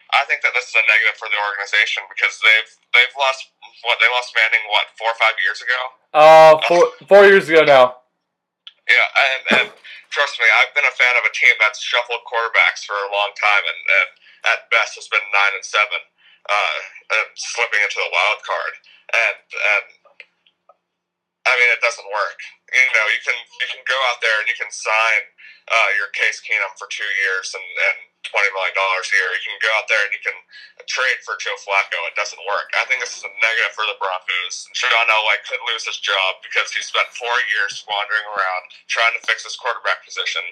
I 0.10 0.26
think 0.26 0.42
that 0.42 0.58
this 0.58 0.74
is 0.74 0.74
a 0.74 0.82
negative 0.90 1.22
for 1.22 1.30
the 1.30 1.38
organization 1.38 2.02
because 2.10 2.42
they've 2.42 2.72
they've 2.98 3.14
lost 3.14 3.54
what 3.84 3.98
they 4.00 4.10
lost 4.12 4.36
Manning 4.36 4.66
what 4.68 4.92
four 4.96 5.12
or 5.12 5.20
five 5.20 5.38
years 5.40 5.60
ago. 5.64 5.82
Uh, 6.12 6.54
four 6.66 6.84
four 7.08 7.24
years 7.26 7.48
ago 7.48 7.64
now. 7.64 8.00
Yeah, 8.90 9.08
and, 9.14 9.42
and 9.62 9.68
trust 10.10 10.42
me, 10.42 10.50
I've 10.50 10.74
been 10.74 10.88
a 10.88 10.96
fan 10.98 11.14
of 11.22 11.24
a 11.24 11.34
team 11.34 11.54
that's 11.62 11.78
shuffled 11.78 12.26
quarterbacks 12.26 12.82
for 12.82 12.98
a 12.98 13.14
long 13.14 13.38
time, 13.38 13.64
and, 13.70 13.82
and 13.86 14.10
at 14.50 14.66
best 14.74 14.98
has 14.98 15.06
been 15.06 15.22
nine 15.30 15.54
and 15.54 15.66
seven, 15.66 16.02
uh, 16.50 16.80
and 17.22 17.30
slipping 17.38 17.82
into 17.86 18.02
the 18.02 18.10
wild 18.10 18.42
card. 18.42 18.74
And 19.14 19.46
and 19.46 19.88
I 21.46 21.54
mean, 21.58 21.70
it 21.70 21.82
doesn't 21.82 22.10
work. 22.10 22.40
You 22.74 22.90
know, 22.94 23.06
you 23.14 23.22
can 23.22 23.38
you 23.62 23.68
can 23.70 23.84
go 23.86 23.98
out 24.10 24.22
there 24.22 24.38
and 24.42 24.50
you 24.50 24.58
can 24.58 24.74
sign 24.74 25.22
uh, 25.70 25.90
your 25.98 26.10
Case 26.14 26.42
Keenum 26.42 26.74
for 26.78 26.90
two 26.90 27.08
years 27.22 27.54
and, 27.54 27.64
and 27.64 28.00
twenty 28.28 28.52
million 28.52 28.76
dollars 28.76 29.08
year. 29.12 29.28
You 29.32 29.56
can 29.56 29.60
go 29.64 29.72
out 29.80 29.88
there 29.88 30.04
and 30.04 30.12
you 30.12 30.22
can 30.24 30.36
trade 30.90 31.22
for 31.24 31.40
Joe 31.40 31.56
Flacco. 31.62 31.98
It 32.10 32.18
doesn't 32.18 32.40
work. 32.44 32.74
I 32.76 32.84
think 32.90 33.00
this 33.00 33.16
is 33.16 33.24
a 33.24 33.32
negative 33.40 33.72
for 33.78 33.86
the 33.86 33.96
Broncos. 34.02 34.68
John 34.76 35.08
Elway 35.08 35.40
could 35.46 35.62
lose 35.70 35.86
his 35.86 36.02
job 36.02 36.42
because 36.44 36.74
he 36.74 36.82
spent 36.82 37.08
four 37.16 37.36
years 37.54 37.86
wandering 37.88 38.26
around 38.34 38.64
trying 38.90 39.16
to 39.16 39.22
fix 39.24 39.46
his 39.46 39.56
quarterback 39.56 40.04
position, 40.04 40.44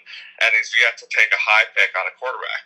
and 0.44 0.50
he's 0.56 0.72
yet 0.78 0.96
to 1.02 1.08
take 1.10 1.32
a 1.34 1.42
high 1.42 1.68
pick 1.74 1.92
on 1.98 2.06
a 2.08 2.14
quarterback. 2.16 2.64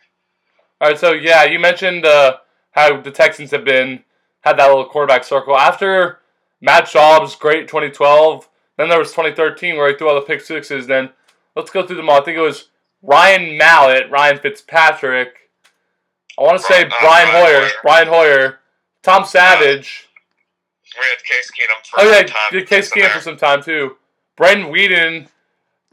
All 0.82 0.88
right, 0.92 1.00
so 1.00 1.14
yeah, 1.14 1.46
you 1.46 1.62
mentioned 1.62 2.06
uh, 2.06 2.42
how 2.72 3.00
the 3.00 3.14
Texans 3.14 3.52
have 3.52 3.66
been 3.66 4.04
had 4.42 4.58
that 4.58 4.68
little 4.68 4.90
quarterback 4.90 5.24
circle 5.24 5.58
after 5.58 6.20
Matt 6.60 6.86
Schaub's 6.86 7.36
great 7.36 7.68
2012. 7.68 8.50
Then 8.78 8.90
there 8.90 9.00
was 9.00 9.12
2013 9.12 9.78
where 9.78 9.90
he 9.90 9.98
threw 9.98 10.10
all 10.10 10.16
the 10.16 10.22
pick 10.22 10.42
sixes. 10.42 10.88
Then 10.88 11.12
let's 11.56 11.70
go 11.70 11.86
through 11.86 11.98
them 11.98 12.10
all. 12.10 12.22
I 12.22 12.26
think 12.26 12.38
it 12.38 12.42
was 12.42 12.70
Ryan 13.02 13.58
Mallett, 13.58 14.10
Ryan 14.12 14.38
Fitzpatrick. 14.40 15.36
I 16.40 16.44
want 16.44 16.60
to 16.60 16.64
say 16.64 16.84
Uh, 16.86 16.90
Brian 17.02 17.02
Brian 17.02 17.28
Hoyer, 17.30 17.60
Hoyer. 17.62 17.70
Brian 17.84 18.08
Hoyer, 18.08 18.60
Tom 19.04 19.26
Savage. 19.26 20.08
We 20.96 21.06
had 21.10 21.24
Case 21.24 21.52
Keenum 21.52 21.86
for 21.88 22.00
Oh 22.02 22.10
yeah, 22.10 22.18
some 22.20 22.26
time. 22.28 22.52
did 22.52 22.68
Case 22.68 22.90
Keenum 22.90 22.94
there. 23.02 23.10
for 23.10 23.22
some 23.22 23.38
time 23.38 23.64
too. 23.64 23.98
Brandon 24.36 24.72
Weeden, 24.72 25.28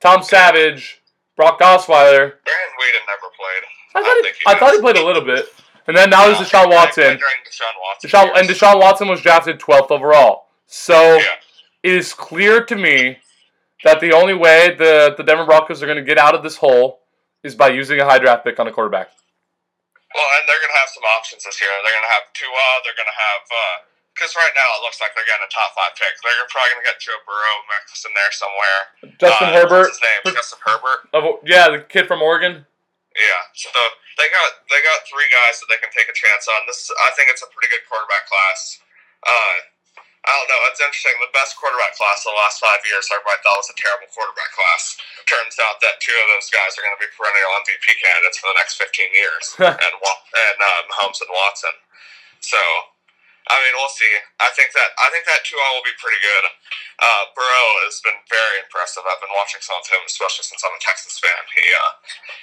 Tom 0.01 0.23
Savage, 0.23 1.01
Brock 1.37 1.61
Osweiler. 1.61 2.35
Brandon 2.45 2.75
Weeden 2.81 3.05
never 3.07 3.29
played. 3.37 3.65
I 3.95 4.03
thought, 4.03 4.17
he, 4.17 4.23
he 4.31 4.45
I 4.47 4.59
thought 4.59 4.73
he 4.75 4.81
played 4.81 4.97
a 4.97 5.05
little 5.05 5.25
bit. 5.25 5.47
And 5.87 5.97
then 5.97 6.11
now 6.11 6.27
there's 6.27 6.39
No, 6.41 6.45
Deshaun 6.45 6.71
Watson. 6.71 7.17
Deshaun 7.17 7.73
Watson. 7.83 8.11
Deshaun, 8.11 8.39
and. 8.39 8.49
Deshaun 8.49 8.81
Watson 8.81 9.09
was 9.09 9.21
drafted 9.23 9.59
12th 9.59 9.91
overall. 9.91 10.47
So 10.67 11.17
Yeah. 11.17 11.23
it 11.83 11.93
is 11.95 12.13
clear 12.13 12.63
to 12.65 12.77
me 12.77 13.19
that 13.85 14.01
the 14.01 14.13
only 14.13 14.35
way 14.35 14.75
the, 14.75 15.15
the 15.17 15.23
Denver 15.23 15.47
Broncos 15.47 15.83
are 15.83 15.87
going 15.87 16.01
to 16.01 16.07
get 16.07 16.19
out 16.19 16.35
of 16.35 16.43
this 16.43 16.57
hole 16.57 17.01
is 17.45 17.55
by 17.55 17.69
using 17.69 18.01
a 18.01 18.05
high 18.05 18.19
draft 18.19 18.43
pick 18.45 18.59
on 18.59 18.67
a 18.67 18.73
quarterback. 18.73 19.11
Well, 20.15 20.29
and 20.41 20.49
they're 20.49 20.59
going 20.59 20.73
to 20.73 20.81
have 20.83 20.91
some 20.91 21.05
options 21.17 21.45
this 21.45 21.61
year. 21.61 21.71
They're 21.85 21.95
going 21.95 22.09
to 22.09 22.15
have 22.17 22.27
Tua. 22.35 22.67
They're 22.83 22.97
going 22.99 23.11
to 23.13 23.19
have 23.19 23.41
because 24.19 24.35
right 24.35 24.51
now 24.59 24.67
it 24.75 24.83
looks 24.83 24.99
like 24.99 25.15
they're 25.15 25.29
getting 25.31 25.47
a 25.47 25.53
top 25.53 25.71
five 25.79 25.95
pick. 25.95 26.11
They're 26.27 26.49
probably 26.51 26.75
going 26.75 26.83
to 26.83 26.89
get 26.91 26.99
Joe 26.99 27.15
Burrow 27.23 27.57
mixed 27.71 28.03
in 28.03 28.11
there 28.19 28.33
somewhere. 28.35 28.79
Justin 29.23 29.55
Uh, 29.55 29.57
Herbert. 29.63 29.87
What's 29.87 30.03
his 30.03 30.03
name? 30.03 30.23
Justin 30.35 30.61
Herbert. 30.67 31.01
Oh, 31.15 31.39
yeah, 31.47 31.71
the 31.71 31.87
kid 31.87 32.11
from 32.11 32.19
Oregon. 32.19 32.67
Yeah. 33.15 33.43
So 33.55 33.71
they 34.19 34.27
got 34.31 34.51
they 34.71 34.79
got 34.83 35.07
three 35.07 35.27
guys 35.31 35.59
that 35.63 35.67
they 35.71 35.79
can 35.79 35.91
take 35.95 36.07
a 36.11 36.15
chance 36.15 36.47
on. 36.51 36.67
This 36.71 36.87
I 37.03 37.11
think 37.19 37.31
it's 37.31 37.43
a 37.43 37.51
pretty 37.51 37.67
good 37.71 37.83
quarterback 37.87 38.27
class. 38.31 38.79
Uh, 39.27 39.55
I 40.29 40.33
don't 40.37 40.51
know. 40.53 40.61
It's 40.69 40.85
interesting. 40.85 41.17
The 41.25 41.33
best 41.33 41.57
quarterback 41.57 41.97
class 41.97 42.21
in 42.21 42.29
the 42.29 42.37
last 42.37 42.61
five 42.61 42.85
years, 42.85 43.09
everybody 43.09 43.41
thought 43.41 43.65
was 43.65 43.73
a 43.73 43.79
terrible 43.81 44.13
quarterback 44.13 44.53
class. 44.53 45.01
Turns 45.25 45.57
out 45.57 45.81
that 45.81 46.05
two 46.05 46.13
of 46.13 46.29
those 46.37 46.53
guys 46.53 46.77
are 46.77 46.85
going 46.85 46.93
to 46.93 47.01
be 47.01 47.09
perennial 47.17 47.49
MVP 47.65 47.97
candidates 47.97 48.37
for 48.37 48.53
the 48.53 48.61
next 48.61 48.77
15 48.77 48.93
years, 49.17 49.57
and 49.65 49.95
and 49.97 50.59
uh, 50.61 50.81
Mahomes 50.93 51.25
and 51.25 51.33
Watson. 51.33 51.73
So, 52.45 52.61
I 53.49 53.57
mean, 53.57 53.73
we'll 53.81 53.89
see. 53.89 54.13
I 54.45 54.53
think 54.53 54.77
that 54.77 54.93
I 55.01 55.09
think 55.09 55.25
that 55.25 55.49
Tua 55.49 55.65
will 55.73 55.87
be 55.89 55.97
pretty 55.97 56.21
good. 56.21 56.45
Uh, 57.01 57.25
Burrow 57.33 57.69
has 57.89 58.05
been 58.05 58.21
very 58.29 58.61
impressive. 58.61 59.09
I've 59.09 59.25
been 59.25 59.33
watching 59.33 59.65
some 59.65 59.81
of 59.81 59.89
him, 59.89 60.05
especially 60.05 60.45
since 60.45 60.61
I'm 60.61 60.77
a 60.77 60.83
Texas 60.85 61.17
fan. 61.17 61.41
He 61.57 61.65
uh, 61.73 61.93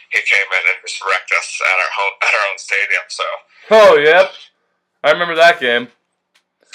he 0.09 0.19
came 0.25 0.49
in 0.49 0.63
and 0.73 0.81
just 0.81 0.97
wrecked 1.05 1.29
us 1.37 1.61
at 1.61 1.77
our 1.77 1.93
home 1.93 2.15
at 2.25 2.33
our 2.33 2.45
own 2.49 2.57
stadium. 2.57 3.05
So. 3.13 3.25
Oh, 3.69 3.93
yep. 4.01 4.33
I 5.05 5.13
remember 5.13 5.37
that 5.37 5.61
game. 5.61 5.93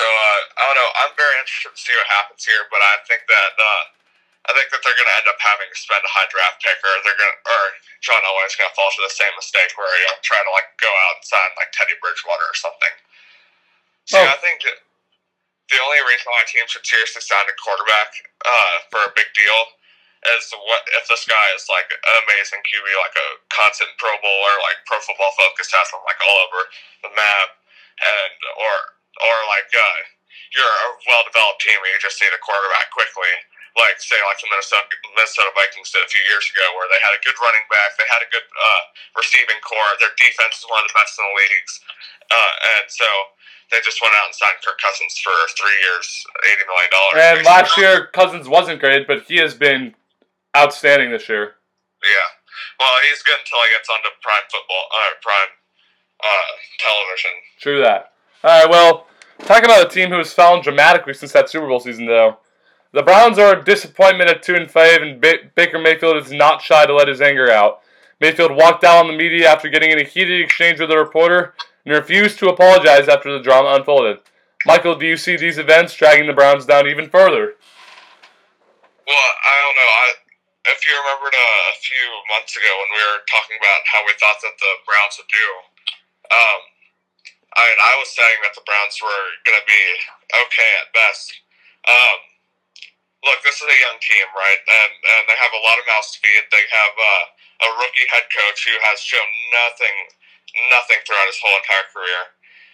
So 0.01 0.09
uh, 0.09 0.41
I 0.57 0.63
don't 0.65 0.79
know. 0.81 0.91
I'm 1.05 1.13
very 1.13 1.37
interested 1.45 1.77
to 1.77 1.81
see 1.81 1.93
what 1.93 2.09
happens 2.09 2.41
here, 2.41 2.65
but 2.73 2.81
I 2.81 3.05
think 3.05 3.21
that 3.29 3.53
uh, 3.53 3.85
I 4.49 4.57
think 4.57 4.73
that 4.73 4.81
they're 4.81 4.97
going 4.97 5.13
to 5.13 5.19
end 5.21 5.29
up 5.29 5.37
having 5.37 5.69
to 5.69 5.77
spend 5.77 6.01
a 6.01 6.09
high 6.09 6.25
draft 6.33 6.65
pick, 6.65 6.81
or 6.81 7.05
they're 7.05 7.21
going, 7.21 7.37
or 7.45 7.63
John 8.01 8.25
Elway's 8.25 8.57
going 8.57 8.73
to 8.73 8.77
fall 8.81 8.89
to 8.97 9.05
the 9.05 9.13
same 9.13 9.29
mistake 9.37 9.77
where 9.77 9.93
he'll 10.01 10.25
try 10.25 10.41
to 10.41 10.53
like 10.57 10.73
go 10.81 10.89
out 10.89 11.21
and 11.21 11.25
sign 11.29 11.53
like 11.61 11.69
Teddy 11.77 12.01
Bridgewater 12.01 12.49
or 12.49 12.57
something. 12.57 12.95
So 14.09 14.17
Oh. 14.17 14.25
I 14.25 14.41
think 14.41 14.65
the 14.65 15.79
only 15.85 16.01
reason 16.09 16.33
why 16.33 16.41
a 16.43 16.49
team 16.49 16.65
should 16.65 16.89
seriously 16.89 17.21
sign 17.21 17.45
a 17.45 17.55
quarterback 17.61 18.17
uh, 18.49 18.77
for 18.89 19.05
a 19.05 19.13
big 19.13 19.29
deal 19.37 19.61
is 20.33 20.49
what 20.65 20.81
if 20.97 21.13
this 21.13 21.29
guy 21.29 21.47
is 21.53 21.69
like 21.69 21.93
an 21.93 22.17
amazing 22.25 22.65
QB, 22.65 22.89
like 23.05 23.17
a 23.21 23.29
constant 23.53 23.93
Pro 24.01 24.17
Bowler, 24.25 24.57
like 24.65 24.81
Pro 24.89 24.97
Football 25.05 25.37
Focus 25.37 25.69
has 25.77 25.93
him 25.93 26.01
like 26.09 26.17
all 26.25 26.39
over 26.49 26.61
the 27.05 27.13
map, 27.13 27.61
and 28.01 28.37
or 28.57 28.97
or 29.18 29.37
like 29.51 29.70
uh, 29.75 29.99
you're 30.55 30.77
a 30.87 30.88
well 31.11 31.25
developed 31.27 31.62
team 31.62 31.79
and 31.79 31.90
you 31.90 32.01
just 32.03 32.18
need 32.23 32.33
a 32.35 32.40
quarterback 32.42 32.90
quickly. 32.94 33.31
Like 33.79 34.03
say 34.03 34.18
like 34.27 34.42
the 34.42 34.51
Minnesota 34.51 34.83
Minnesota 35.14 35.51
Vikings 35.55 35.94
did 35.94 36.03
a 36.03 36.11
few 36.11 36.23
years 36.27 36.42
ago, 36.51 36.66
where 36.75 36.90
they 36.90 36.99
had 37.03 37.14
a 37.14 37.23
good 37.23 37.38
running 37.38 37.62
back, 37.70 37.94
they 37.94 38.07
had 38.11 38.18
a 38.18 38.31
good 38.35 38.42
uh, 38.42 38.83
receiving 39.14 39.62
corps, 39.62 39.94
their 40.03 40.11
defense 40.18 40.59
is 40.59 40.66
one 40.66 40.83
of 40.83 40.90
the 40.90 40.96
best 40.99 41.14
in 41.14 41.23
the 41.23 41.35
leagues, 41.38 41.73
uh, 42.35 42.55
and 42.75 42.87
so 42.90 43.07
they 43.70 43.79
just 43.87 44.03
went 44.03 44.11
out 44.18 44.27
and 44.27 44.35
signed 44.35 44.59
Kirk 44.66 44.75
Cousins 44.83 45.14
for 45.23 45.31
three 45.55 45.79
years, 45.87 46.07
eighty 46.51 46.66
million 46.66 46.90
dollars. 46.90 47.14
And 47.23 47.38
last 47.46 47.79
year, 47.79 48.11
Cousins 48.11 48.51
wasn't 48.51 48.83
great, 48.83 49.07
but 49.07 49.23
he 49.31 49.38
has 49.38 49.55
been 49.55 49.94
outstanding 50.59 51.14
this 51.14 51.31
year. 51.31 51.55
yeah. 52.03 52.29
Well, 52.83 52.90
he's 53.07 53.23
good 53.23 53.38
until 53.38 53.62
he 53.62 53.70
gets 53.70 53.87
onto 53.87 54.11
prime 54.18 54.46
football, 54.51 54.85
uh, 54.90 55.14
prime 55.23 55.53
uh, 56.18 56.51
television. 56.83 57.35
True 57.62 57.81
that. 57.87 58.18
All 58.42 58.62
right, 58.62 58.70
well, 58.70 59.07
Talking 59.44 59.64
about 59.64 59.87
a 59.87 59.88
team 59.88 60.11
who 60.11 60.18
has 60.18 60.33
fallen 60.33 60.62
dramatically 60.62 61.14
since 61.14 61.33
that 61.33 61.48
Super 61.48 61.66
Bowl 61.66 61.81
season, 61.81 62.07
though. 62.07 62.38
The 62.92 63.03
Browns 63.03 63.38
are 63.38 63.57
a 63.57 63.64
disappointment 63.64 64.31
at 64.31 64.42
two 64.42 64.55
and 64.55 64.70
five, 64.70 65.00
and 65.03 65.20
ba- 65.20 65.50
Baker 65.55 65.79
Mayfield 65.79 66.16
is 66.16 66.33
not 66.33 66.61
shy 66.61 66.85
to 66.87 66.94
let 66.94 67.09
his 67.09 67.20
anger 67.20 67.50
out. 67.50 67.81
Mayfield 68.20 68.55
walked 68.55 68.85
out 68.85 68.98
on 68.98 69.07
the 69.07 69.16
media 69.16 69.48
after 69.48 69.68
getting 69.68 69.90
in 69.90 69.98
a 69.98 70.05
heated 70.05 70.40
exchange 70.40 70.79
with 70.79 70.90
a 70.90 70.98
reporter 70.98 71.55
and 71.85 71.94
refused 71.94 72.38
to 72.40 72.48
apologize 72.48 73.09
after 73.09 73.33
the 73.33 73.42
drama 73.42 73.74
unfolded. 73.74 74.18
Michael, 74.66 74.94
do 74.94 75.07
you 75.07 75.16
see 75.16 75.37
these 75.37 75.57
events 75.57 75.94
dragging 75.94 76.26
the 76.26 76.37
Browns 76.37 76.66
down 76.66 76.87
even 76.87 77.09
further? 77.09 77.57
Well, 79.07 79.31
I 79.40 79.55
don't 79.64 79.76
know. 79.81 79.90
I, 79.90 80.07
if 80.76 80.85
you 80.85 80.92
remembered 80.92 81.33
uh, 81.33 81.72
a 81.72 81.76
few 81.81 82.07
months 82.29 82.53
ago 82.55 82.68
when 82.68 82.90
we 82.92 83.00
were 83.00 83.22
talking 83.33 83.57
about 83.57 83.81
how 83.88 84.05
we 84.05 84.12
thought 84.20 84.37
that 84.42 84.55
the 84.61 84.72
Browns 84.85 85.16
would 85.16 85.31
do, 85.33 85.48
um, 86.29 86.61
I 87.59 87.63
mean, 87.67 87.81
I 87.83 87.95
was 87.99 88.11
saying 88.15 88.39
that 88.47 88.55
the 88.55 88.63
Browns 88.63 88.99
were 89.03 89.25
going 89.43 89.59
to 89.59 89.67
be 89.67 89.85
okay 90.31 90.73
at 90.83 90.95
best. 90.95 91.27
Um, 91.89 92.19
look, 93.27 93.41
this 93.43 93.59
is 93.59 93.67
a 93.67 93.79
young 93.83 93.99
team, 93.99 94.27
right? 94.37 94.61
And 94.61 94.93
and 94.95 95.23
they 95.27 95.39
have 95.41 95.55
a 95.55 95.63
lot 95.67 95.81
of 95.81 95.85
mouths 95.89 96.15
to 96.15 96.19
feed. 96.23 96.45
They 96.55 96.67
have 96.71 96.95
uh, 96.95 97.25
a 97.67 97.69
rookie 97.83 98.09
head 98.13 98.27
coach 98.31 98.61
who 98.69 98.77
has 98.87 99.03
shown 99.03 99.27
nothing, 99.51 99.97
nothing 100.71 101.01
throughout 101.05 101.29
his 101.29 101.41
whole 101.43 101.57
entire 101.59 101.87
career. 101.91 102.23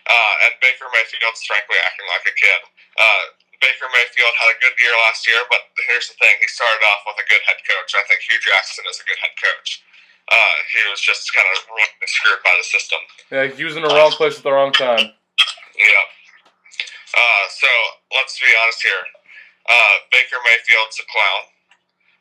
Uh, 0.07 0.35
and 0.47 0.53
Baker 0.63 0.87
Mayfield's 0.93 1.43
frankly 1.49 1.81
acting 1.83 2.07
like 2.13 2.27
a 2.31 2.35
kid. 2.37 2.61
Uh, 2.95 3.25
Baker 3.59 3.89
Mayfield 3.91 4.37
had 4.39 4.55
a 4.55 4.59
good 4.63 4.77
year 4.79 4.95
last 5.09 5.27
year, 5.27 5.41
but 5.51 5.67
here's 5.89 6.07
the 6.13 6.17
thing: 6.21 6.37
he 6.39 6.47
started 6.47 6.85
off 6.93 7.03
with 7.09 7.19
a 7.19 7.27
good 7.27 7.43
head 7.49 7.59
coach. 7.67 7.97
I 7.97 8.05
think 8.07 8.23
Hue 8.29 8.39
Jackson 8.45 8.85
is 8.87 9.01
a 9.01 9.07
good 9.09 9.19
head 9.19 9.35
coach. 9.41 9.83
Uh, 10.27 10.57
he 10.75 10.83
was 10.91 10.99
just 11.01 11.31
kind 11.31 11.47
of 11.55 11.63
ruined 11.71 11.97
and 12.03 12.11
screwed 12.11 12.43
by 12.43 12.55
the 12.59 12.67
system. 12.67 12.99
Yeah, 13.31 13.47
he 13.47 13.63
was 13.63 13.79
in 13.79 13.83
the 13.87 13.95
wrong 13.95 14.11
place 14.11 14.39
at 14.39 14.43
the 14.43 14.51
wrong 14.51 14.73
time. 14.73 15.15
Yeah. 15.79 16.05
Uh, 17.15 17.45
so 17.49 17.71
let's 18.11 18.35
be 18.39 18.51
honest 18.63 18.83
here. 18.83 19.05
Uh, 19.71 19.95
Baker 20.11 20.43
Mayfield's 20.43 20.99
a 20.99 21.07
clown. 21.07 21.43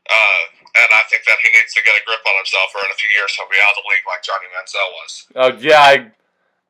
Uh, 0.05 0.43
and 0.77 0.89
I 0.93 1.01
think 1.09 1.25
that 1.25 1.37
he 1.41 1.49
needs 1.57 1.73
to 1.73 1.81
get 1.81 1.97
a 1.97 2.05
grip 2.05 2.21
on 2.29 2.37
himself, 2.37 2.69
or 2.75 2.85
in 2.85 2.91
a 2.91 2.99
few 2.99 3.09
years 3.09 3.33
he'll 3.33 3.49
be 3.49 3.57
out 3.65 3.73
of 3.73 3.81
the 3.81 3.89
league 3.89 4.05
like 4.05 4.21
Johnny 4.21 4.49
Manziel 4.53 4.89
was. 5.01 5.13
Uh, 5.33 5.51
yeah, 5.57 5.81
I, 5.81 6.11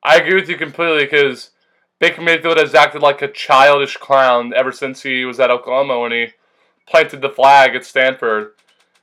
I 0.02 0.16
agree 0.16 0.40
with 0.40 0.48
you 0.48 0.56
completely 0.56 1.04
because 1.04 1.50
Baker 1.98 2.22
Mayfield 2.22 2.56
has 2.56 2.74
acted 2.74 3.02
like 3.02 3.20
a 3.20 3.28
childish 3.28 3.96
clown 3.96 4.54
ever 4.54 4.72
since 4.72 5.02
he 5.02 5.24
was 5.24 5.40
at 5.40 5.50
Oklahoma 5.50 6.00
when 6.00 6.12
he 6.12 6.28
planted 6.88 7.20
the 7.20 7.28
flag 7.28 7.74
at 7.74 7.84
Stanford. 7.84 8.52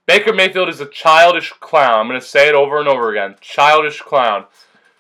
Baker 0.06 0.34
Mayfield 0.34 0.70
is 0.70 0.82
a 0.82 0.86
childish 0.86 1.54
clown. 1.60 2.00
I'm 2.00 2.08
going 2.08 2.20
to 2.20 2.26
say 2.26 2.50
it 2.50 2.56
over 2.56 2.80
and 2.80 2.88
over 2.88 3.12
again. 3.12 3.36
Childish 3.40 4.02
clown. 4.02 4.46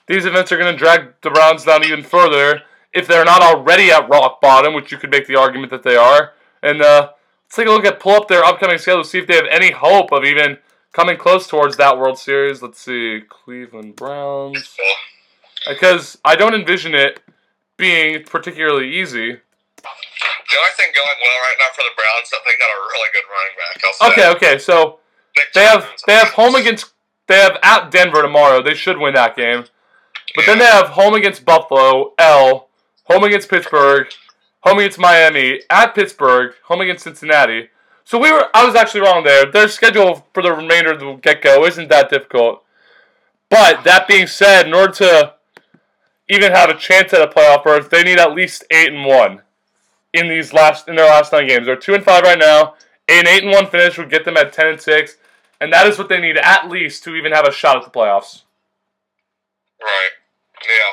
These 0.08 0.26
events 0.26 0.52
are 0.52 0.58
going 0.58 0.72
to 0.72 0.78
drag 0.78 1.13
the 1.22 1.30
Browns 1.30 1.66
down 1.66 1.84
even 1.84 2.04
further 2.04 2.62
if 2.94 3.08
they're 3.08 3.26
not 3.26 3.42
already 3.42 3.92
at 3.92 4.08
rock 4.10 4.39
bottom, 4.39 4.74
which 4.74 4.92
you 4.92 4.98
could 4.98 5.12
make 5.12 5.28
the 5.28 5.36
argument 5.36 5.72
that 5.72 5.84
they 5.84 5.96
are. 5.96 6.34
And 6.62 6.82
uh, 6.82 7.12
let's 7.46 7.56
take 7.56 7.68
a 7.68 7.72
look 7.72 7.86
at 7.86 8.00
pull 8.00 8.13
up 8.13 8.28
their 8.28 8.44
upcoming 8.44 8.78
schedule, 8.78 9.04
to 9.04 9.10
see 9.10 9.18
if 9.20 9.28
they 9.28 9.36
have 9.36 9.48
any 9.50 9.72
hope 9.72 10.12
of 10.12 10.24
even 10.24 10.58
coming 10.94 11.18
close 11.18 11.48
towards 11.48 11.76
that 11.78 11.98
World 11.98 12.18
Series. 12.18 12.62
Let's 12.62 12.80
see, 12.80 13.22
Cleveland 13.28 13.96
Browns. 13.96 14.76
Because 15.68 16.18
I 16.24 16.36
don't 16.36 16.54
envision 16.54 16.94
it 16.94 17.22
being 17.78 18.24
particularly 18.24 18.94
easy. 18.94 19.39
The 20.54 20.60
only 20.60 20.76
thing 20.78 20.94
going 20.94 21.18
well 21.18 21.39
right 21.42 21.58
now 21.58 21.70
for 21.74 21.82
the 21.82 21.96
Browns 21.98 22.26
is 22.26 22.30
that 22.30 22.42
they 22.46 22.54
got 22.62 22.70
a 22.70 22.80
really 22.94 23.10
good 23.10 23.26
running 23.26 23.56
back. 23.58 23.74
Okay, 24.12 24.28
okay, 24.38 24.58
so 24.62 25.00
Nick 25.36 25.52
they 25.54 25.66
have 25.66 25.89
they 26.06 26.13
have 26.13 26.30
home 26.30 26.56
against 26.56 26.94
they 27.28 27.39
have 27.39 27.58
at 27.63 27.89
Denver 27.89 28.22
tomorrow. 28.22 28.62
They 28.62 28.76
should 28.76 29.00
win 29.00 29.16
that 29.16 29.36
game. 29.36 29.66
But 30.36 30.46
then 30.46 30.60
they 30.60 30.66
have 30.66 30.89
home 30.89 31.13
against 31.13 31.46
Buffalo, 31.46 32.13
L, 32.18 32.70
home 33.06 33.24
against 33.24 33.50
Pittsburgh, 33.50 34.08
home 34.62 34.80
against 34.80 35.00
Miami, 35.00 35.62
at 35.70 35.94
Pittsburgh, 35.94 36.54
home 36.66 36.82
against 36.82 37.04
Cincinnati. 37.04 37.70
So 38.04 38.20
we 38.20 38.32
were 38.32 38.48
I 38.54 38.66
was 38.66 38.76
actually 38.76 39.02
wrong 39.02 39.24
there. 39.24 39.46
Their 39.46 39.68
schedule 39.68 40.28
for 40.34 40.44
the 40.44 40.54
remainder 40.54 40.92
of 40.92 41.00
the 41.00 41.13
get 41.16 41.42
go 41.42 41.66
isn't 41.66 41.89
that 41.89 42.10
difficult. 42.10 42.63
But 43.50 43.84
that 43.84 44.08
being 44.08 44.28
said, 44.28 44.68
in 44.68 44.74
order 44.74 44.94
to 44.94 45.34
even 46.30 46.52
have 46.52 46.70
a 46.70 46.78
chance 46.78 47.13
at 47.13 47.22
a 47.22 47.28
playoff 47.28 47.63
berth, 47.63 47.89
they 47.89 48.04
need 48.04 48.20
at 48.20 48.34
least 48.34 48.63
eight 48.72 48.92
and 48.92 49.06
one 49.06 49.42
in 50.13 50.30
these 50.30 50.54
last 50.54 50.88
in 50.88 50.95
their 50.95 51.08
last 51.08 51.32
nine 51.34 51.47
games. 51.47 51.65
They're 51.65 51.76
two 51.76 51.93
and 51.93 52.04
five 52.04 52.23
right 52.23 52.38
now. 52.39 52.76
An 53.10 53.28
eight 53.28 53.43
and 53.43 53.52
one 53.52 53.67
finish 53.67 53.97
would 53.97 54.10
get 54.10 54.23
them 54.26 54.38
at 54.38 54.54
ten 54.54 54.67
and 54.67 54.80
six, 54.82 55.17
and 55.60 55.73
that 55.73 55.88
is 55.88 55.97
what 55.97 56.08
they 56.08 56.19
need 56.21 56.38
at 56.38 56.69
least 56.69 57.04
to 57.04 57.15
even 57.15 57.32
have 57.34 57.45
a 57.47 57.52
shot 57.52 57.76
at 57.78 57.84
the 57.84 57.89
playoffs. 57.91 58.43
Right. 59.82 60.13
Yeah. 60.63 60.91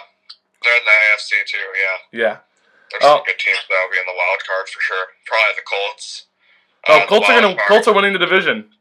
They're 0.62 0.76
in 0.76 0.85
the 0.85 0.96
AFC 1.14 1.30
too. 1.46 1.66
Yeah. 1.78 1.98
Yeah. 2.12 2.37
There's 2.90 3.04
Oh. 3.06 3.16
some 3.22 3.24
good 3.24 3.38
teams 3.38 3.62
that'll 3.70 3.90
be 3.90 3.98
in 4.02 4.06
the 4.06 4.18
wild 4.18 4.42
card 4.44 4.66
for 4.68 4.80
sure. 4.83 5.06
Probably 5.26 5.54
the 5.54 5.62
Colts. 5.62 6.26
Oh, 6.88 6.98
Uh, 6.98 7.06
Colts 7.06 7.28
are 7.30 7.40
gonna 7.40 7.54
card. 7.54 7.68
Colts 7.68 7.87
are 7.87 7.94
winning 7.94 8.12
the 8.12 8.18
division. 8.18 8.74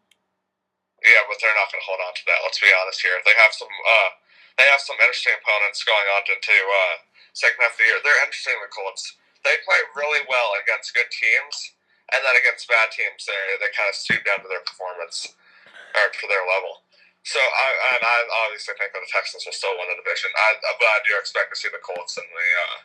Yeah, 1.06 1.24
but 1.30 1.38
they're 1.40 1.56
not 1.56 1.72
going 1.72 1.80
to 1.80 1.86
hold 1.88 2.02
on 2.04 2.12
to 2.12 2.24
that. 2.28 2.44
Let's 2.44 2.60
be 2.60 2.68
honest 2.76 3.00
here. 3.00 3.16
They 3.24 3.32
have 3.40 3.54
some. 3.54 3.70
Uh, 3.72 4.10
they 4.58 4.68
have 4.68 4.82
some 4.84 5.00
interesting 5.00 5.32
opponents 5.40 5.84
going 5.88 6.04
on 6.12 6.24
into 6.28 6.52
uh, 6.52 6.96
second 7.32 7.62
half 7.64 7.72
of 7.72 7.78
the 7.80 7.86
year. 7.88 8.00
They're 8.04 8.20
interesting. 8.26 8.60
The 8.60 8.68
Colts. 8.68 9.16
They 9.44 9.56
play 9.64 9.80
really 9.96 10.24
well 10.28 10.52
against 10.60 10.92
good 10.92 11.08
teams, 11.08 11.56
and 12.12 12.20
then 12.26 12.36
against 12.36 12.68
bad 12.68 12.92
teams, 12.92 13.24
they 13.24 13.40
they 13.60 13.72
kind 13.72 13.88
of 13.88 13.96
stoop 13.96 14.22
down 14.28 14.44
to 14.44 14.50
their 14.52 14.64
performance 14.68 15.32
or 15.96 16.12
to 16.12 16.26
their 16.28 16.44
level. 16.44 16.84
So 17.24 17.40
I 17.40 17.68
and 17.96 18.04
I 18.04 18.18
obviously 18.48 18.74
think 18.80 18.92
that 18.92 19.00
the 19.00 19.12
Texans 19.12 19.44
will 19.46 19.56
still 19.56 19.76
win 19.78 19.88
the 19.92 20.00
division. 20.02 20.32
I 20.34 20.60
but 20.60 20.88
I 20.88 21.00
do 21.08 21.14
expect 21.20 21.52
to 21.54 21.58
see 21.60 21.70
the 21.72 21.84
Colts 21.84 22.18
in 22.18 22.26
the 22.26 22.48
uh, 22.64 22.78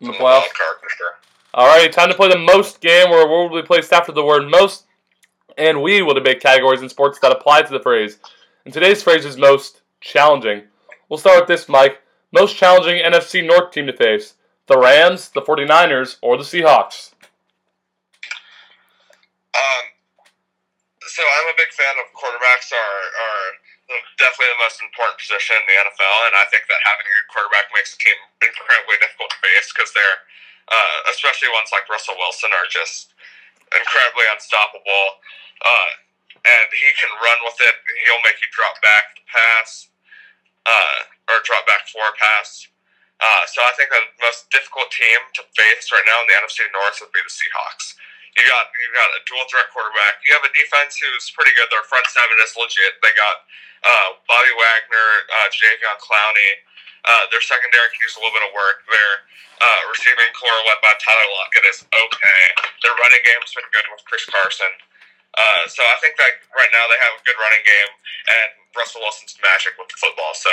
In 0.00 0.06
the 0.12 0.22
wild 0.22 0.48
card 0.54 0.78
for 0.80 0.90
sure. 0.90 1.14
All 1.54 1.66
right, 1.68 1.90
time 1.92 2.08
to 2.08 2.14
play 2.14 2.28
the 2.28 2.38
most 2.38 2.80
game, 2.80 3.10
where 3.10 3.24
a 3.24 3.30
word 3.30 3.50
will 3.50 3.62
be 3.62 3.66
placed 3.66 3.92
after 3.92 4.10
the 4.10 4.24
word 4.24 4.50
most, 4.50 4.86
and 5.56 5.82
we 5.82 6.02
will 6.02 6.14
debate 6.14 6.40
categories 6.40 6.82
in 6.82 6.88
sports 6.88 7.18
that 7.20 7.30
apply 7.30 7.62
to 7.62 7.72
the 7.72 7.80
phrase. 7.80 8.18
And 8.64 8.74
today's 8.74 9.02
phrase 9.02 9.24
is 9.24 9.36
most 9.36 9.82
challenging. 10.00 10.62
We'll 11.08 11.18
start 11.18 11.40
with 11.40 11.48
this, 11.48 11.68
Mike. 11.68 12.02
Most 12.32 12.56
challenging 12.56 13.02
NFC 13.02 13.46
North 13.46 13.70
team 13.70 13.86
to 13.86 13.96
face: 13.96 14.34
the 14.66 14.78
Rams, 14.78 15.28
the 15.30 15.42
49ers, 15.42 16.16
or 16.22 16.36
the 16.36 16.44
Seahawks. 16.44 17.12
Um, 19.54 19.84
so 21.06 21.22
I'm 21.22 21.48
a 21.52 21.56
big 21.56 21.70
fan 21.70 21.94
of 22.02 22.10
quarterbacks 22.16 22.74
are 22.74 23.02
are 23.14 23.46
definitely 24.16 24.50
the 24.56 24.62
most 24.64 24.80
important 24.80 25.20
position 25.20 25.54
in 25.60 25.64
the 25.68 25.76
NFL, 25.76 26.18
and 26.26 26.34
I 26.40 26.48
think 26.48 26.64
that 26.66 26.80
having 26.82 27.04
a 27.04 27.12
good 27.12 27.28
quarterback 27.30 27.68
makes 27.76 27.92
a 27.92 27.98
team 28.00 28.16
incredibly 28.40 28.96
difficult 28.98 29.30
to 29.30 29.38
face 29.44 29.68
because 29.70 29.92
they're, 29.92 30.18
uh, 30.72 30.98
especially 31.12 31.52
ones 31.52 31.68
like 31.68 31.84
Russell 31.86 32.16
Wilson, 32.16 32.50
are 32.56 32.66
just 32.72 33.12
incredibly 33.76 34.24
unstoppable. 34.32 35.20
Uh, 35.60 35.90
and 36.44 36.66
he 36.72 36.90
can 36.96 37.12
run 37.20 37.40
with 37.44 37.56
it. 37.64 37.76
He'll 38.04 38.24
make 38.24 38.40
you 38.40 38.48
drop 38.52 38.76
back 38.84 39.16
to 39.16 39.22
pass, 39.28 39.88
uh, 40.66 40.98
or 41.32 41.40
drop 41.44 41.64
back 41.68 41.88
for 41.88 42.04
a 42.04 42.14
pass. 42.16 42.68
Uh, 43.24 43.44
so 43.48 43.64
I 43.64 43.72
think 43.80 43.88
the 43.88 44.04
most 44.20 44.52
difficult 44.52 44.92
team 44.92 45.16
to 45.40 45.42
face 45.56 45.88
right 45.88 46.04
now 46.04 46.20
in 46.20 46.28
the 46.28 46.36
NFC 46.44 46.68
North 46.76 47.00
would 47.00 47.14
be 47.16 47.24
the 47.24 47.32
Seahawks. 47.32 47.96
You 48.36 48.44
got 48.44 48.68
you 48.76 48.90
got 48.92 49.08
a 49.16 49.24
dual 49.24 49.46
threat 49.48 49.70
quarterback. 49.72 50.20
You 50.26 50.36
have 50.36 50.44
a 50.44 50.52
defense 50.52 51.00
who's 51.00 51.32
pretty 51.32 51.56
good. 51.56 51.70
Their 51.72 51.86
front 51.88 52.04
seven 52.12 52.36
is 52.44 52.52
legit. 52.58 53.00
They 53.00 53.14
got 53.16 53.36
uh, 53.86 54.08
Bobby 54.28 54.52
Wagner, 54.52 55.08
uh, 55.40 55.48
Jadeveon 55.54 55.96
Clowney. 56.02 56.52
Uh, 57.06 57.24
their 57.32 57.40
secondary 57.40 57.88
can 57.94 58.00
use 58.04 58.16
a 58.16 58.20
little 58.20 58.34
bit 58.34 58.44
of 58.44 58.52
work. 58.52 58.84
Their 58.90 59.12
uh, 59.62 59.80
receiving 59.88 60.28
corps 60.36 60.60
led 60.66 60.80
by 60.84 60.92
Tyler 60.98 61.28
Lockett 61.38 61.64
is 61.70 61.80
okay. 61.86 62.42
Their 62.82 62.92
running 62.98 63.22
game's 63.24 63.54
been 63.54 63.68
good 63.70 63.86
with 63.88 64.04
Chris 64.04 64.26
Carson. 64.28 64.72
Uh, 65.38 65.64
so 65.70 65.80
I 65.80 65.96
think 66.04 66.18
that 66.18 66.44
right 66.58 66.72
now 66.74 66.84
they 66.90 66.98
have 67.00 67.14
a 67.16 67.22
good 67.24 67.38
running 67.38 67.64
game, 67.64 67.90
and 68.28 68.50
Russell 68.74 69.00
Wilson's 69.00 69.38
magic 69.40 69.78
with 69.78 69.88
the 69.88 69.98
football. 69.98 70.34
So 70.34 70.50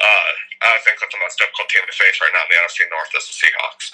uh, 0.00 0.30
I 0.62 0.78
think 0.84 1.00
that 1.00 1.10
the 1.10 1.18
most 1.22 1.38
difficult 1.38 1.68
team 1.68 1.82
to 1.86 1.94
face 1.94 2.18
right 2.20 2.30
now 2.34 2.44
in 2.46 2.50
the 2.50 2.58
NFC 2.62 2.86
North 2.90 3.12
is 3.16 3.26
the 3.26 3.34
Seahawks. 3.34 3.86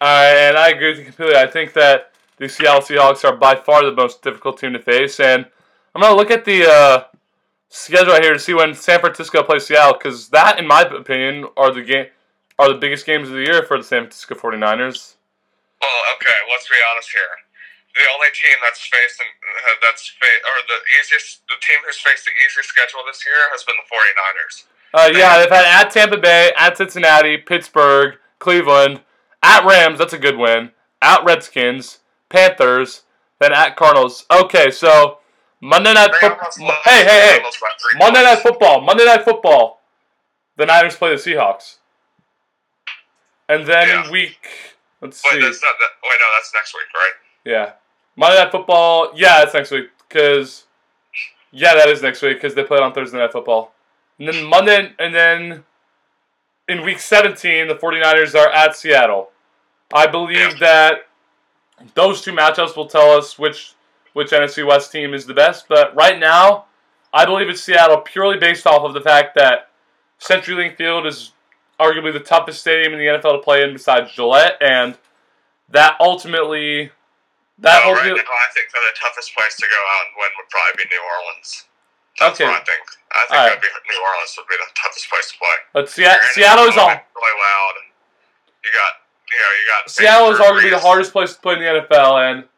Uh, 0.00 0.50
and 0.50 0.56
I 0.56 0.68
agree 0.70 0.90
with 0.90 0.98
you 0.98 1.04
completely. 1.04 1.36
I 1.36 1.46
think 1.46 1.72
that 1.74 2.12
the 2.36 2.48
Seattle 2.48 2.82
Seahawks 2.82 3.24
are 3.24 3.36
by 3.36 3.54
far 3.54 3.84
the 3.84 3.92
most 3.92 4.22
difficult 4.22 4.58
team 4.58 4.72
to 4.72 4.82
face. 4.82 5.20
And 5.20 5.46
I'm 5.94 6.02
going 6.02 6.12
to 6.12 6.16
look 6.16 6.30
at 6.30 6.44
the 6.44 6.66
uh, 6.66 7.04
schedule 7.68 8.12
right 8.12 8.22
here 8.22 8.32
to 8.32 8.38
see 8.38 8.54
when 8.54 8.74
San 8.74 9.00
Francisco 9.00 9.42
plays 9.42 9.66
Seattle, 9.66 9.94
because 9.94 10.28
that, 10.30 10.58
in 10.58 10.66
my 10.66 10.82
opinion, 10.82 11.46
are 11.56 11.72
the 11.72 11.82
game 11.82 12.06
are 12.58 12.68
the 12.68 12.78
biggest 12.78 13.06
games 13.06 13.28
of 13.28 13.34
the 13.34 13.48
year 13.48 13.64
for 13.64 13.78
the 13.78 13.82
San 13.82 14.04
Francisco 14.04 14.36
49ers. 14.36 15.16
Well, 15.80 16.00
okay, 16.14 16.36
let's 16.52 16.68
be 16.68 16.78
honest 16.92 17.10
here. 17.10 17.32
The 17.96 18.04
only 18.14 18.30
team 18.32 18.56
that's 18.64 18.80
faced 18.86 19.20
that's 19.82 20.08
fa- 20.16 20.42
or 20.48 20.56
the 20.68 20.80
easiest 20.96 21.44
the 21.48 21.60
team 21.60 21.80
who's 21.84 22.00
faced 22.00 22.24
the 22.24 22.32
easiest 22.40 22.72
schedule 22.72 23.04
this 23.04 23.24
year 23.24 23.36
has 23.52 23.64
been 23.64 23.76
the 23.76 23.88
49ers. 23.88 24.64
Uh, 24.94 25.10
yeah, 25.12 25.38
they've 25.38 25.50
had 25.50 25.64
at 25.64 25.90
Tampa 25.90 26.18
Bay, 26.18 26.52
at 26.56 26.76
Cincinnati, 26.76 27.38
Pittsburgh, 27.38 28.16
Cleveland, 28.38 29.00
at 29.42 29.64
Rams. 29.64 29.98
That's 29.98 30.12
a 30.12 30.18
good 30.18 30.36
win. 30.36 30.72
At 31.00 31.24
Redskins, 31.24 32.00
Panthers, 32.28 33.02
then 33.40 33.52
at 33.52 33.76
Cardinals. 33.76 34.26
Okay, 34.30 34.70
so 34.70 35.18
Monday 35.60 35.94
Night 35.94 36.14
Football. 36.14 36.48
Hey, 36.84 37.04
hey, 37.04 37.38
hey! 37.40 37.42
Monday 37.98 38.22
Night. 38.22 38.40
Football. 38.40 38.80
Monday 38.82 39.04
Night 39.04 39.24
Football. 39.24 39.80
The 40.56 40.66
Niners 40.66 40.96
play 40.96 41.10
the 41.10 41.16
Seahawks. 41.16 41.76
And 43.48 43.66
then 43.66 43.88
Yeah. 43.88 44.10
week, 44.10 44.48
let's 45.00 45.22
Wait, 45.24 45.30
see. 45.32 45.40
that's 45.40 45.62
not. 45.62 45.74
That, 45.80 45.90
wait, 46.02 46.16
no, 46.20 46.26
that's 46.36 46.52
next 46.54 46.74
week, 46.74 46.86
right? 46.94 47.12
Yeah. 47.44 47.72
Monday 48.16 48.38
Night 48.38 48.52
Football. 48.52 49.12
Yeah, 49.14 49.42
it's 49.42 49.54
next 49.54 49.70
week. 49.70 49.88
Because, 50.08 50.64
yeah, 51.50 51.74
that 51.74 51.88
is 51.88 52.02
next 52.02 52.20
week 52.22 52.36
because 52.36 52.54
they 52.54 52.62
play 52.62 52.76
it 52.76 52.82
on 52.82 52.92
Thursday 52.92 53.18
Night 53.18 53.32
Football. 53.32 53.72
And 54.18 54.28
then 54.28 54.44
Monday, 54.44 54.92
and 54.98 55.14
then 55.14 55.64
in 56.68 56.84
week 56.84 57.00
17, 57.00 57.68
the 57.68 57.74
49ers 57.74 58.34
are 58.34 58.50
at 58.50 58.76
Seattle. 58.76 59.30
I 59.92 60.06
believe 60.06 60.58
that 60.60 61.06
those 61.94 62.22
two 62.22 62.32
matchups 62.32 62.76
will 62.76 62.86
tell 62.86 63.10
us 63.10 63.38
which 63.38 63.74
which 64.12 64.30
NFC 64.30 64.66
West 64.66 64.92
team 64.92 65.14
is 65.14 65.26
the 65.26 65.34
best. 65.34 65.66
But 65.68 65.94
right 65.96 66.18
now, 66.18 66.66
I 67.12 67.24
believe 67.24 67.48
it's 67.48 67.62
Seattle 67.62 67.98
purely 67.98 68.38
based 68.38 68.66
off 68.66 68.82
of 68.82 68.94
the 68.94 69.00
fact 69.00 69.34
that 69.36 69.70
CenturyLink 70.20 70.76
Field 70.76 71.06
is 71.06 71.32
arguably 71.80 72.12
the 72.12 72.20
toughest 72.20 72.60
stadium 72.60 72.92
in 72.92 72.98
the 72.98 73.06
NFL 73.06 73.38
to 73.38 73.42
play 73.42 73.62
in 73.62 73.72
besides 73.72 74.12
Gillette, 74.12 74.56
and 74.60 74.96
that 75.70 75.96
ultimately 75.98 76.90
that 77.58 77.78
right 77.78 77.86
ultimately 77.86 78.20
now, 78.20 78.22
I 78.22 78.52
think 78.54 78.70
that 78.70 78.80
the 78.92 78.98
toughest 79.00 79.34
place 79.36 79.56
to 79.56 79.66
go 79.66 79.76
out 79.76 80.06
and 80.06 80.14
win 80.16 80.30
would 80.36 80.48
probably 80.48 80.84
be 80.84 80.88
New 80.90 81.02
Orleans. 81.02 81.64
That's 82.20 82.36
Okay. 82.40 82.44
what 82.48 82.60
I 82.60 82.64
think. 82.64 82.82
I 83.12 83.48
think 83.52 83.60
be 83.60 83.68
New 83.68 84.00
Orleans 84.00 84.32
would 84.40 84.48
be 84.48 84.56
the 84.56 84.68
toughest 84.74 85.08
place 85.08 85.28
to 85.32 85.36
play. 85.38 85.56
but 85.72 85.88
Se- 85.88 86.20
Seattle 86.32 86.64
is 86.64 86.76
all 86.76 86.88
really 86.88 87.36
loud. 87.40 87.74
You 88.64 88.70
got, 88.72 88.92
you 89.28 89.36
know, 89.38 89.52
you 89.52 89.64
got. 89.68 89.90
Seattle 89.90 90.30
is 90.32 90.38
arguably 90.40 90.70
the 90.70 90.78
hardest 90.80 91.12
place 91.12 91.34
to 91.34 91.40
play 91.40 91.54
in 91.56 91.60
the 91.60 91.68
NFL, 91.84 92.16
and 92.20 92.48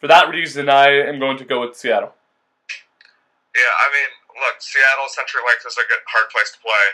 for 0.00 0.08
that 0.08 0.28
reason, 0.28 0.68
I 0.68 0.90
am 1.08 1.18
going 1.18 1.38
to 1.38 1.44
go 1.48 1.60
with 1.64 1.76
Seattle. 1.76 2.12
Yeah, 3.56 3.72
I 3.80 3.86
mean, 3.92 4.10
look, 4.40 4.60
Seattle 4.60 5.08
Century 5.12 5.40
Link 5.48 5.60
is 5.64 5.76
a 5.76 5.84
good, 5.88 6.00
hard 6.08 6.28
place 6.32 6.52
to 6.56 6.60
play. 6.60 6.84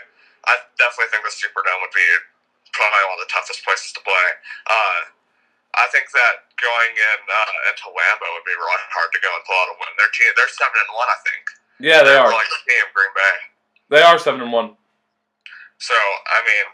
I 0.47 0.59
definitely 0.79 1.11
think 1.11 1.23
the 1.27 1.31
Superdome 1.35 1.79
would 1.83 1.95
be 1.95 2.07
probably 2.71 3.03
one 3.11 3.15
of 3.19 3.23
the 3.27 3.31
toughest 3.31 3.63
places 3.67 3.91
to 3.95 4.01
play. 4.03 4.27
Uh, 4.67 4.99
I 5.75 5.87
think 5.91 6.07
that 6.15 6.51
going 6.59 6.93
in 6.95 7.19
uh, 7.27 7.69
into 7.71 7.91
Lambeau 7.91 8.29
would 8.35 8.47
be 8.47 8.55
really 8.55 8.83
hard 8.95 9.11
to 9.11 9.19
go 9.19 9.27
and 9.31 9.43
pull 9.43 9.55
out 9.59 9.71
a 9.71 9.75
win. 9.79 9.91
Their 9.99 10.11
team, 10.15 10.31
they're 10.39 10.51
seven 10.51 10.75
and 10.79 10.91
one, 10.95 11.07
I 11.11 11.19
think. 11.27 11.43
Yeah, 11.79 12.03
they 12.03 12.15
are. 12.15 12.27
really 12.27 12.43
team, 12.67 12.85
Green 12.91 13.13
Bay. 13.15 13.35
They 13.89 14.03
are 14.03 14.19
seven 14.19 14.43
and 14.43 14.51
one. 14.51 14.75
So 15.79 15.95
I 15.95 16.39
mean, 16.43 16.65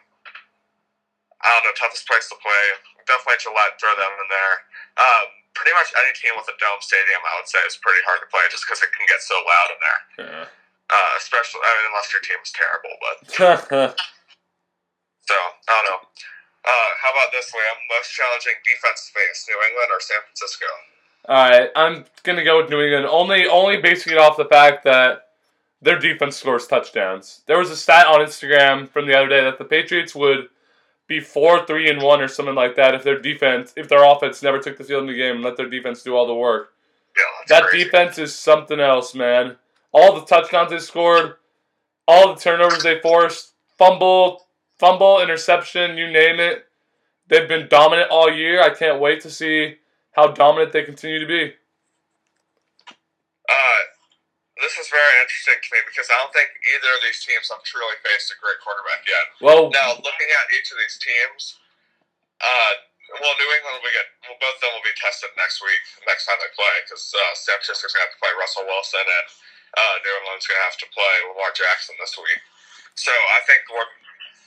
I 1.46 1.48
don't 1.56 1.64
know, 1.70 1.76
toughest 1.78 2.10
place 2.10 2.26
to 2.34 2.38
play. 2.42 2.64
Definitely 3.06 3.38
Gillette, 3.38 3.78
throw 3.78 3.94
them 3.94 4.10
in 4.18 4.28
there. 4.34 4.56
Um, 4.98 5.26
pretty 5.54 5.78
much 5.78 5.94
any 5.94 6.10
team 6.18 6.34
with 6.34 6.50
a 6.50 6.58
dome 6.58 6.82
stadium, 6.82 7.22
I 7.22 7.38
would 7.38 7.46
say, 7.46 7.62
is 7.70 7.78
pretty 7.78 8.02
hard 8.10 8.26
to 8.26 8.30
play 8.34 8.42
just 8.50 8.66
because 8.66 8.82
it 8.82 8.90
can 8.98 9.06
get 9.06 9.22
so 9.22 9.38
loud 9.46 9.70
in 9.70 9.80
there. 9.80 10.02
Yeah. 10.26 10.46
Uh, 10.90 11.12
especially, 11.22 11.62
I 11.62 11.70
mean, 11.78 11.86
unless 11.94 12.10
your 12.10 12.22
team 12.26 12.42
is 12.42 12.54
terrible, 12.54 12.94
but. 12.98 13.18
So 15.26 15.34
I 15.34 15.74
don't 15.82 15.90
know. 15.90 16.02
Uh, 16.66 16.90
how 17.02 17.10
about 17.14 17.34
this, 17.34 17.50
Liam? 17.50 17.78
Most 17.90 18.14
challenging 18.14 18.58
defense 18.62 19.10
face: 19.10 19.46
New 19.50 19.58
England 19.58 19.90
or 19.90 19.98
San 20.02 20.22
Francisco? 20.22 20.70
All 21.28 21.50
right, 21.50 21.70
I'm 21.76 22.06
gonna 22.24 22.44
go 22.44 22.58
with 22.62 22.70
New 22.70 22.82
England. 22.82 23.06
Only, 23.08 23.48
only 23.48 23.78
basing 23.78 24.14
it 24.14 24.20
off 24.20 24.38
the 24.38 24.46
fact 24.46 24.84
that 24.84 25.24
their 25.82 25.98
defense 26.00 26.38
scores 26.38 26.68
touchdowns. 26.68 27.42
There 27.48 27.58
was 27.58 27.72
a 27.72 27.76
stat 27.76 28.08
on 28.08 28.20
Instagram 28.22 28.88
from 28.90 29.08
the 29.08 29.18
other 29.18 29.28
day 29.30 29.44
that 29.44 29.58
the 29.58 29.66
Patriots 29.66 30.14
would 30.16 30.50
be 31.08 31.20
four, 31.20 31.66
three, 31.66 31.90
and 31.90 32.02
one 32.02 32.22
or 32.22 32.28
something 32.28 32.56
like 32.56 32.76
that 32.76 32.96
if 32.96 33.04
their 33.04 33.20
defense, 33.20 33.74
if 33.76 33.88
their 33.88 34.04
offense 34.04 34.42
never 34.42 34.60
took 34.60 34.78
the 34.78 34.84
field 34.84 35.02
in 35.02 35.08
the 35.08 35.14
game 35.18 35.36
and 35.36 35.44
let 35.44 35.58
their 35.58 35.70
defense 35.70 36.02
do 36.04 36.16
all 36.16 36.26
the 36.28 36.34
work. 36.34 36.74
Yeah, 37.16 37.56
That 37.60 37.70
crazy. 37.70 37.86
defense 37.86 38.18
is 38.18 38.34
something 38.36 38.80
else, 38.80 39.14
man. 39.16 39.56
All 39.92 40.16
the 40.20 40.26
touchdowns 40.26 40.72
they 40.72 40.80
scored, 40.80 41.36
all 42.08 42.34
the 42.34 42.40
turnovers 42.42 42.84
they 42.84 43.00
forced, 43.00 43.54
fumble, 43.78 44.46
fumble, 44.78 45.22
interception, 45.22 45.98
you 45.98 46.12
name 46.12 46.40
it. 46.40 46.66
They've 47.28 47.48
been 47.48 47.68
dominant 47.70 48.10
all 48.12 48.32
year. 48.32 48.62
I 48.62 48.72
can't 48.72 49.00
wait 49.00 49.22
to 49.22 49.30
see 49.30 49.76
how 50.16 50.32
dominant 50.32 50.72
they 50.72 50.88
continue 50.88 51.20
to 51.20 51.28
be. 51.28 51.52
Uh, 53.46 53.82
this 54.64 54.80
is 54.80 54.88
very 54.88 55.16
interesting 55.22 55.60
to 55.60 55.70
me 55.76 55.80
because 55.86 56.08
I 56.08 56.16
don't 56.18 56.32
think 56.32 56.50
either 56.76 56.92
of 56.96 57.02
these 57.04 57.20
teams 57.22 57.52
have 57.52 57.62
truly 57.68 58.00
faced 58.02 58.32
a 58.32 58.38
great 58.40 58.58
quarterback 58.64 59.04
yet. 59.06 59.26
Well, 59.44 59.70
Now, 59.76 60.00
looking 60.00 60.30
at 60.40 60.46
each 60.56 60.72
of 60.72 60.80
these 60.80 60.96
teams, 60.98 61.60
uh, 62.40 62.74
well, 63.22 63.36
New 63.38 63.52
England 63.60 63.84
will 63.84 63.94
get, 63.94 64.08
well, 64.26 64.40
both 64.42 64.58
of 64.58 64.62
them 64.66 64.72
will 64.74 64.88
be 64.88 64.96
tested 64.98 65.30
next 65.38 65.62
week, 65.62 65.84
next 66.10 66.26
time 66.26 66.40
they 66.42 66.50
play, 66.58 66.76
because 66.88 67.06
uh, 67.14 67.34
San 67.38 67.60
Francisco's 67.62 67.94
going 67.94 68.02
to 68.02 68.08
have 68.10 68.16
to 68.18 68.22
play 68.24 68.34
Russell 68.40 68.66
Wilson, 68.66 69.04
and 69.06 69.28
uh, 69.78 69.96
New 70.02 70.16
England's 70.24 70.48
going 70.50 70.58
to 70.58 70.66
have 70.66 70.80
to 70.82 70.90
play 70.90 71.16
Lamar 71.30 71.54
Jackson 71.54 71.94
this 72.02 72.18
week. 72.18 72.42
So 72.96 73.12
I 73.12 73.44
think 73.46 73.68
what 73.70 73.92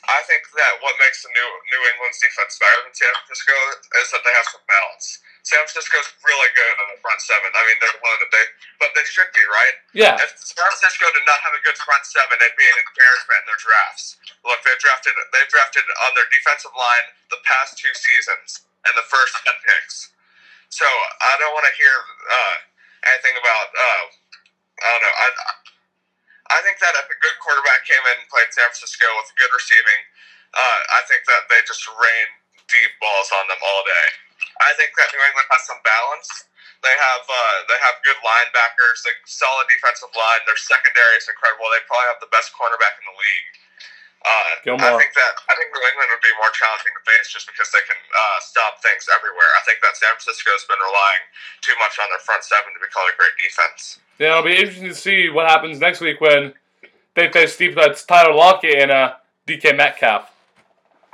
I 0.09 0.25
think 0.25 0.41
that 0.57 0.81
what 0.81 0.97
makes 1.05 1.21
the 1.21 1.29
New 1.29 1.49
New 1.69 1.83
England's 1.93 2.17
defense 2.17 2.57
better 2.57 2.81
than 2.89 2.97
San 2.97 3.13
Francisco 3.13 3.53
is 4.01 4.09
that 4.17 4.25
they 4.25 4.33
have 4.33 4.49
some 4.49 4.65
balance. 4.65 5.21
San 5.47 5.63
Francisco's 5.65 6.09
really 6.27 6.51
good 6.55 6.75
in 6.83 6.87
the 6.95 7.01
front 7.01 7.21
seven. 7.23 7.49
I 7.55 7.63
mean, 7.69 7.79
they're 7.81 7.99
loaded, 8.01 8.29
they 8.33 8.45
but 8.83 8.91
they 8.95 9.05
should 9.09 9.31
be 9.35 9.43
right. 9.49 9.77
yeah, 9.95 10.19
If 10.21 10.35
San 10.39 10.63
Francisco 10.63 11.07
did 11.15 11.27
not 11.27 11.41
have 11.47 11.55
a 11.57 11.63
good 11.65 11.79
front 11.81 12.05
seven, 12.07 12.37
they'd 12.39 12.59
be 12.59 12.67
an 12.69 12.79
embarrassment 12.83 13.39
in 13.43 13.47
their 13.51 13.61
drafts. 13.63 14.19
Look, 14.45 14.61
they've 14.67 14.81
drafted 14.83 15.15
they've 15.35 15.51
drafted 15.51 15.85
on 16.09 16.11
their 16.19 16.29
defensive 16.31 16.75
line 16.75 17.07
the 17.33 17.41
past 17.47 17.79
two 17.79 17.93
seasons 17.97 18.67
and 18.87 18.93
the 18.99 19.07
first 19.07 19.35
ten 19.45 19.57
picks. 19.65 20.13
So 20.71 20.85
I 20.87 21.33
don't 21.41 21.55
want 21.57 21.65
to 21.69 21.75
hear 21.81 21.95
uh, 21.95 22.57
anything 23.15 23.37
about 23.41 23.69
uh, 23.73 24.05
I 24.83 24.89
don't 24.93 25.03
know. 25.03 25.15
I 25.17 25.29
I 26.49 26.59
think 26.65 26.81
that 26.81 26.97
if 26.97 27.09
a 27.13 27.19
good 27.21 27.37
quarterback 27.45 27.85
came 27.85 28.01
in 28.15 28.25
and 28.25 28.29
played 28.33 28.49
San 28.53 28.69
Francisco 28.73 29.05
with 29.21 29.33
good 29.37 29.53
receiving, 29.53 30.01
uh, 30.57 30.81
I 30.97 31.01
think 31.09 31.25
that 31.29 31.45
they 31.53 31.61
just 31.69 31.85
rain 31.89 32.29
deep 32.69 32.93
balls 33.01 33.29
on 33.37 33.45
them 33.49 33.61
all 33.61 33.83
day. 33.85 34.09
I 34.63 34.75
think 34.75 34.95
that 34.99 35.09
New 35.15 35.23
England 35.23 35.49
has 35.51 35.63
some 35.67 35.81
balance. 35.87 36.29
They 36.83 36.95
have 36.95 37.25
uh, 37.27 37.57
they 37.67 37.79
have 37.83 37.99
good 38.07 38.19
linebackers, 38.23 39.03
a 39.03 39.13
solid 39.27 39.67
defensive 39.67 40.15
line. 40.15 40.43
Their 40.47 40.59
secondary 40.59 41.19
is 41.19 41.27
incredible. 41.27 41.67
They 41.75 41.83
probably 41.91 42.09
have 42.15 42.23
the 42.23 42.31
best 42.31 42.55
cornerback 42.55 42.95
in 43.03 43.05
the 43.11 43.19
league. 43.19 43.51
Uh, 44.19 44.79
I 44.83 44.99
think 44.99 45.15
that 45.15 45.35
I 45.47 45.55
think 45.55 45.71
New 45.71 45.85
England 45.95 46.11
would 46.11 46.23
be 46.23 46.35
more 46.43 46.51
challenging 46.51 46.91
to 46.91 47.03
face 47.07 47.31
just 47.31 47.47
because 47.47 47.71
they 47.71 47.83
can 47.87 47.99
uh, 47.99 48.39
stop 48.43 48.83
things 48.83 49.07
everywhere. 49.11 49.47
I 49.59 49.63
think 49.63 49.79
that 49.83 49.95
San 49.95 50.11
Francisco's 50.19 50.67
been 50.67 50.79
relying 50.79 51.25
too 51.63 51.75
much 51.79 51.99
on 52.03 52.11
their 52.11 52.23
front 52.23 52.43
seven 52.43 52.75
to 52.75 52.81
be 52.83 52.91
called 52.91 53.11
a 53.11 53.17
great 53.19 53.35
defense. 53.39 54.03
yeah, 54.19 54.39
it'll 54.39 54.47
be 54.47 54.59
interesting 54.59 54.91
to 54.91 54.99
see 54.99 55.31
what 55.31 55.47
happens 55.47 55.79
next 55.79 56.03
week 56.03 56.19
when 56.19 56.55
they 57.15 57.31
face 57.31 57.55
Steve 57.55 57.75
that's 57.79 58.03
Tyler 58.07 58.35
Lockett 58.35 58.79
and 58.79 58.91
uh, 58.91 59.19
DK 59.47 59.75
Metcalf. 59.75 60.31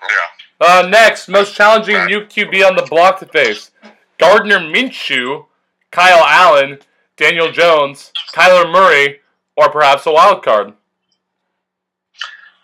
Yeah. 0.01 0.34
Uh, 0.61 0.87
next, 0.89 1.29
most 1.29 1.55
challenging 1.55 2.05
new 2.07 2.21
QB 2.23 2.67
on 2.67 2.77
the 2.77 2.87
block 2.89 3.19
to 3.21 3.27
face: 3.27 3.71
Gardner 4.19 4.59
Minshew, 4.59 5.47
Kyle 5.91 6.25
Allen, 6.25 6.79
Daniel 7.17 7.51
Jones, 7.51 8.13
Kyler 8.35 8.71
Murray, 8.71 9.21
or 9.57 9.71
perhaps 9.71 10.07
a 10.07 10.13
wild 10.13 10.43
card. 10.43 10.75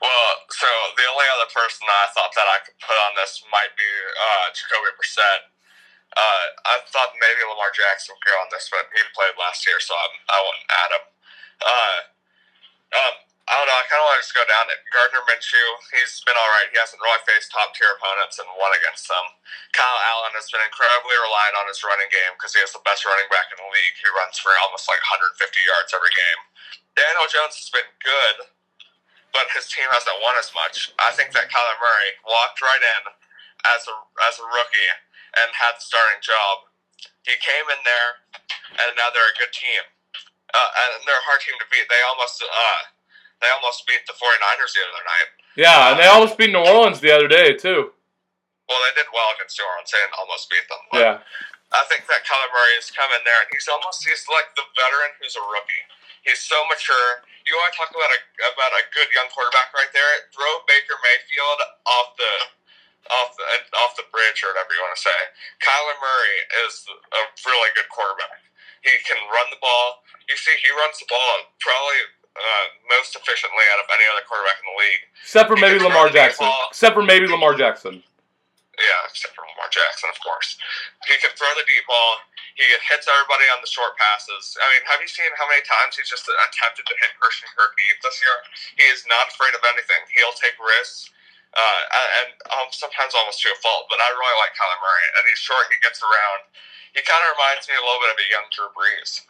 Well, 0.01 0.33
so 0.49 0.67
the 0.97 1.07
only 1.13 1.29
other 1.37 1.51
person 1.53 1.85
I 1.87 2.09
thought 2.17 2.33
that 2.35 2.49
I 2.49 2.59
could 2.65 2.79
put 2.81 2.97
on 3.05 3.13
this 3.21 3.45
might 3.53 3.71
be 3.77 3.87
uh, 3.87 4.47
Jacoby 4.57 4.97
Brissett. 4.97 5.51
Uh, 6.11 6.45
I 6.67 6.83
thought 6.91 7.15
maybe 7.23 7.47
Lamar 7.47 7.71
Jackson 7.71 8.19
would 8.19 8.27
go 8.27 8.35
on 8.43 8.51
this, 8.51 8.67
but 8.67 8.91
he 8.91 8.99
played 9.15 9.39
last 9.39 9.63
year, 9.63 9.79
so 9.79 9.95
I'm, 9.95 10.15
I 10.27 10.39
wouldn't 10.43 10.71
add 10.75 10.91
him. 10.91 11.05
Uh, 11.61 11.99
um, 12.91 13.15
I 13.51 13.59
don't 13.59 13.67
know. 13.67 13.75
I 13.75 13.87
kind 13.91 13.99
of 13.99 14.07
want 14.07 14.23
to 14.23 14.25
just 14.25 14.37
go 14.39 14.47
down 14.47 14.71
it. 14.71 14.79
Gardner 14.95 15.27
Minshew, 15.27 15.69
he's 15.91 16.23
been 16.23 16.39
all 16.39 16.51
right. 16.55 16.71
He 16.71 16.79
hasn't 16.79 17.03
really 17.03 17.19
faced 17.27 17.51
top 17.51 17.75
tier 17.75 17.91
opponents 17.99 18.39
and 18.39 18.47
won 18.55 18.71
against 18.79 19.11
them. 19.11 19.27
Kyle 19.75 20.01
Allen 20.15 20.39
has 20.39 20.47
been 20.55 20.63
incredibly 20.63 21.19
reliant 21.19 21.59
on 21.59 21.67
his 21.67 21.83
running 21.83 22.07
game 22.15 22.39
because 22.39 22.55
he 22.55 22.63
has 22.63 22.71
the 22.71 22.83
best 22.87 23.03
running 23.03 23.27
back 23.27 23.51
in 23.51 23.59
the 23.59 23.67
league 23.67 23.97
He 23.99 24.07
runs 24.15 24.39
for 24.39 24.55
almost 24.63 24.87
like 24.87 25.03
150 25.03 25.35
yards 25.67 25.91
every 25.91 26.15
game. 26.15 26.41
Daniel 26.95 27.27
Jones 27.27 27.59
has 27.59 27.71
been 27.75 27.91
good, 27.99 28.47
but 29.35 29.51
his 29.51 29.67
team 29.67 29.87
hasn't 29.91 30.23
won 30.23 30.39
as 30.39 30.55
much. 30.55 30.95
I 31.03 31.11
think 31.19 31.35
that 31.35 31.51
Kyler 31.51 31.79
Murray 31.83 32.13
walked 32.23 32.63
right 32.63 32.83
in 33.03 33.03
as 33.67 33.83
a 33.91 33.95
as 34.31 34.39
a 34.39 34.47
rookie 34.47 34.91
and 35.43 35.51
had 35.59 35.75
the 35.75 35.85
starting 35.85 36.23
job. 36.23 36.71
He 37.27 37.35
came 37.43 37.67
in 37.67 37.81
there, 37.83 38.11
and 38.79 38.95
now 38.95 39.11
they're 39.11 39.31
a 39.35 39.39
good 39.43 39.51
team. 39.51 39.83
Uh, 40.51 40.71
and 40.87 41.03
they're 41.07 41.19
a 41.19 41.27
hard 41.31 41.43
team 41.43 41.55
to 41.63 41.69
beat. 41.71 41.87
They 41.87 42.03
almost 42.11 42.43
uh, 42.43 42.81
they 43.41 43.51
almost 43.57 43.89
beat 43.89 44.05
the 44.05 44.17
49ers 44.17 44.73
the 44.77 44.85
other 44.85 45.05
night. 45.05 45.29
Yeah, 45.57 45.93
and 45.93 45.97
they 45.99 46.07
almost 46.07 46.39
beat 46.39 46.53
New 46.53 46.63
Orleans 46.63 47.01
the 47.01 47.11
other 47.11 47.27
day 47.27 47.57
too. 47.57 47.93
Well, 48.69 48.81
they 48.87 48.95
did 48.95 49.11
well 49.11 49.35
against 49.35 49.59
New 49.59 49.67
Orleans 49.67 49.91
and 49.91 50.13
almost 50.15 50.47
beat 50.47 50.63
them. 50.71 50.83
Yeah, 50.95 51.17
I 51.75 51.83
think 51.91 52.07
that 52.07 52.23
Kyler 52.23 52.51
Murray 52.55 52.79
is 52.79 52.93
coming 52.95 53.23
there, 53.27 53.41
and 53.43 53.51
he's 53.51 53.67
almost 53.67 54.07
he's 54.07 54.27
like 54.31 54.55
the 54.55 54.67
veteran 54.79 55.17
who's 55.19 55.35
a 55.35 55.43
rookie. 55.43 55.85
He's 56.23 56.45
so 56.45 56.61
mature. 56.69 57.25
You 57.49 57.57
want 57.57 57.73
to 57.73 57.77
talk 57.81 57.91
about 57.91 58.13
a 58.13 58.21
about 58.55 58.73
a 58.79 58.83
good 58.95 59.11
young 59.11 59.27
quarterback 59.33 59.73
right 59.75 59.91
there? 59.91 60.29
Throw 60.31 60.63
Baker 60.71 60.95
Mayfield 61.03 61.59
off 61.89 62.15
the 62.15 62.35
off 63.11 63.35
the 63.35 63.45
off 63.81 63.99
the 63.99 64.07
bridge 64.13 64.45
or 64.45 64.53
whatever 64.53 64.71
you 64.77 64.83
want 64.85 64.95
to 64.95 65.03
say. 65.03 65.21
Kyler 65.59 65.97
Murray 65.99 66.37
is 66.69 66.87
a 66.87 67.21
really 67.49 67.73
good 67.75 67.89
quarterback. 67.91 68.45
He 68.87 68.93
can 69.03 69.19
run 69.33 69.49
the 69.51 69.61
ball. 69.61 70.05
You 70.29 70.37
see, 70.39 70.55
he 70.63 70.71
runs 70.73 71.01
the 71.01 71.09
ball 71.11 71.51
probably 71.59 72.01
uh, 72.37 72.67
most 72.89 73.15
efficiently 73.19 73.65
out 73.75 73.83
of 73.83 73.89
any 73.91 74.07
other 74.15 74.23
quarterback 74.27 74.59
in 74.63 74.67
the 74.71 74.79
league. 74.79 75.03
except 75.23 75.47
for 75.51 75.59
maybe 75.59 75.79
He 75.79 75.85
Lamar 75.85 76.09
Jackson. 76.09 76.47
ball. 76.47 76.71
Except 76.71 76.95
for 76.95 77.05
maybe 77.05 77.27
Lamar 77.27 77.55
Jackson. 77.59 78.03
Yeah, 78.81 79.01
except 79.13 79.37
for 79.37 79.45
Lamar 79.45 79.69
Jackson, 79.69 80.09
of 80.09 80.17
course. 80.25 80.57
He 81.05 81.15
can 81.21 81.29
throw 81.37 81.51
the 81.59 81.67
deep 81.69 81.85
ball. 81.85 82.17
He 82.57 82.65
hits 82.65 83.05
everybody 83.09 83.45
on 83.53 83.61
the 83.61 83.69
short 83.69 83.93
passes. 84.01 84.57
I 84.57 84.65
mean, 84.73 84.85
have 84.89 85.01
you 85.05 85.09
seen 85.11 85.29
how 85.37 85.45
many 85.49 85.61
times 85.69 86.01
he's 86.01 86.09
just 86.09 86.25
attempted 86.29 86.89
to 86.89 86.95
hit 87.01 87.13
Christian 87.21 87.49
Kirk 87.53 87.77
deep 87.77 88.01
this 88.01 88.17
year? 88.25 88.37
He 88.81 88.87
is 88.89 89.05
not 89.05 89.29
afraid 89.33 89.53
of 89.53 89.61
anything. 89.69 90.01
He'll 90.17 90.37
take 90.37 90.57
risks. 90.61 91.13
Uh, 91.51 91.83
and 92.25 92.31
um, 92.57 92.71
sometimes 92.71 93.11
almost 93.13 93.43
to 93.43 93.51
a 93.51 93.59
fault, 93.59 93.91
but 93.91 93.99
I 93.99 94.07
really 94.15 94.39
like 94.39 94.55
Kyler 94.55 94.81
Murray. 94.81 95.07
And 95.19 95.23
he's 95.29 95.43
short, 95.43 95.67
he 95.69 95.77
gets 95.83 95.99
around. 96.01 96.47
He 96.95 97.03
kind 97.03 97.21
of 97.27 97.35
reminds 97.37 97.67
me 97.67 97.75
a 97.75 97.83
little 97.85 98.01
bit 98.01 98.13
of 98.15 98.19
a 98.23 98.29
young 98.31 98.47
Drew 98.55 98.71
Brees. 98.71 99.27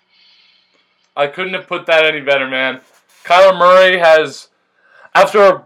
I 1.17 1.27
couldn't 1.27 1.55
have 1.57 1.67
put 1.67 1.87
that 1.89 2.05
any 2.05 2.21
better, 2.21 2.47
man. 2.47 2.85
Kyler 3.25 3.59
Murray 3.59 3.99
has, 3.99 4.49
after 5.15 5.63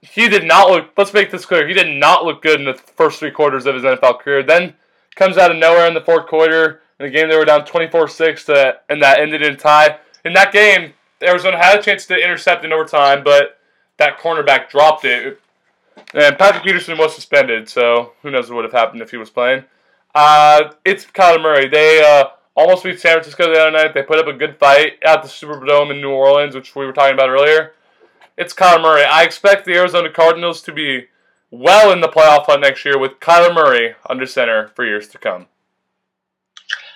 he 0.00 0.28
did 0.28 0.44
not 0.44 0.70
look. 0.70 0.90
Let's 0.96 1.12
make 1.12 1.30
this 1.30 1.46
clear. 1.46 1.66
He 1.66 1.74
did 1.74 1.98
not 1.98 2.24
look 2.24 2.42
good 2.42 2.60
in 2.60 2.66
the 2.66 2.74
first 2.74 3.18
three 3.18 3.30
quarters 3.30 3.66
of 3.66 3.74
his 3.74 3.84
NFL 3.84 4.20
career. 4.20 4.42
Then 4.42 4.74
comes 5.16 5.38
out 5.38 5.50
of 5.50 5.56
nowhere 5.56 5.86
in 5.86 5.94
the 5.94 6.00
fourth 6.00 6.26
quarter 6.26 6.82
in 6.98 7.06
a 7.06 7.10
game 7.10 7.28
they 7.28 7.36
were 7.36 7.44
down 7.44 7.62
24-6 7.62 8.46
to, 8.46 8.78
and 8.88 9.02
that 9.02 9.20
ended 9.20 9.42
in 9.42 9.54
a 9.54 9.56
tie. 9.56 9.98
In 10.24 10.32
that 10.34 10.52
game, 10.52 10.92
Arizona 11.22 11.56
had 11.58 11.78
a 11.78 11.82
chance 11.82 12.06
to 12.06 12.14
intercept 12.14 12.64
in 12.64 12.72
overtime, 12.72 13.24
but 13.24 13.58
that 13.98 14.18
cornerback 14.18 14.70
dropped 14.70 15.04
it. 15.04 15.40
And 16.12 16.38
Patrick 16.38 16.64
Peterson 16.64 16.98
was 16.98 17.14
suspended, 17.14 17.68
so 17.68 18.12
who 18.22 18.30
knows 18.30 18.48
what 18.48 18.56
would 18.56 18.64
have 18.64 18.72
happened 18.72 19.02
if 19.02 19.10
he 19.10 19.16
was 19.16 19.30
playing. 19.30 19.64
Uh, 20.14 20.72
it's 20.84 21.04
Kyler 21.04 21.42
Murray. 21.42 21.68
They 21.68 22.02
uh, 22.02 22.30
almost 22.54 22.84
beat 22.84 23.00
San 23.00 23.12
Francisco 23.12 23.52
the 23.52 23.60
other 23.60 23.70
night. 23.70 23.94
They 23.94 24.02
put 24.02 24.18
up 24.18 24.26
a 24.26 24.32
good 24.32 24.58
fight 24.58 24.98
at 25.04 25.22
the 25.22 25.28
Superdome 25.28 25.90
in 25.90 26.00
New 26.00 26.10
Orleans, 26.10 26.54
which 26.54 26.74
we 26.74 26.86
were 26.86 26.92
talking 26.92 27.14
about 27.14 27.30
earlier. 27.30 27.72
It's 28.36 28.54
Kyler 28.54 28.82
Murray. 28.82 29.04
I 29.04 29.22
expect 29.22 29.64
the 29.64 29.74
Arizona 29.74 30.10
Cardinals 30.10 30.62
to 30.62 30.72
be 30.72 31.06
well 31.50 31.92
in 31.92 32.00
the 32.00 32.10
playoff 32.10 32.46
hunt 32.46 32.62
next 32.62 32.84
year 32.84 32.98
with 32.98 33.22
Kyler 33.22 33.54
Murray 33.54 33.94
under 34.10 34.26
center 34.26 34.68
for 34.74 34.84
years 34.84 35.06
to 35.14 35.18
come. 35.18 35.46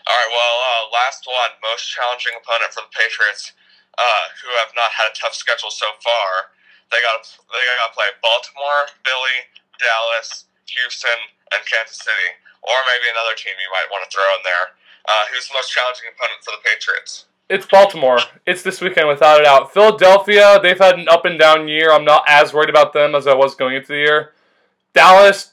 All 0.09 0.16
right, 0.16 0.33
well, 0.33 0.57
uh, 0.57 0.83
last 0.90 1.29
one, 1.29 1.53
most 1.61 1.85
challenging 1.85 2.33
opponent 2.33 2.73
for 2.73 2.81
the 2.81 2.90
Patriots, 2.97 3.53
uh, 4.01 4.25
who 4.40 4.51
have 4.57 4.73
not 4.73 4.88
had 4.90 5.12
a 5.12 5.14
tough 5.14 5.37
schedule 5.37 5.71
so 5.71 5.87
far. 6.01 6.57
They 6.88 6.97
got 7.05 7.21
they 7.53 7.61
got 7.61 7.92
to 7.92 7.94
play 7.94 8.09
Baltimore, 8.25 8.88
Philly, 9.05 9.38
Dallas, 9.77 10.49
Houston, 10.64 11.21
and 11.53 11.61
Kansas 11.68 12.01
City, 12.01 12.31
or 12.64 12.77
maybe 12.88 13.12
another 13.12 13.37
team 13.37 13.53
you 13.61 13.68
might 13.68 13.92
want 13.92 14.09
to 14.09 14.11
throw 14.11 14.25
in 14.40 14.42
there. 14.49 14.78
Uh, 15.09 15.25
who's 15.33 15.49
the 15.49 15.55
most 15.55 15.73
challenging 15.73 16.05
opponent 16.14 16.44
for 16.44 16.51
the 16.51 16.59
Patriots? 16.62 17.25
It's 17.49 17.64
Baltimore. 17.64 18.18
It's 18.47 18.62
this 18.62 18.83
weekend 18.83 19.09
without 19.09 19.40
a 19.40 19.44
doubt. 19.44 19.73
Philadelphia, 19.73 20.61
they've 20.62 20.79
had 20.79 20.99
an 20.99 21.09
up 21.09 21.25
and 21.25 21.38
down 21.38 21.66
year. 21.66 21.90
I'm 21.90 22.05
not 22.05 22.25
as 22.29 22.53
worried 22.53 22.68
about 22.68 22.92
them 22.92 23.14
as 23.14 23.27
I 23.27 23.33
was 23.33 23.55
going 23.55 23.75
into 23.75 23.88
the 23.88 23.97
year. 23.97 24.33
Dallas, 24.92 25.53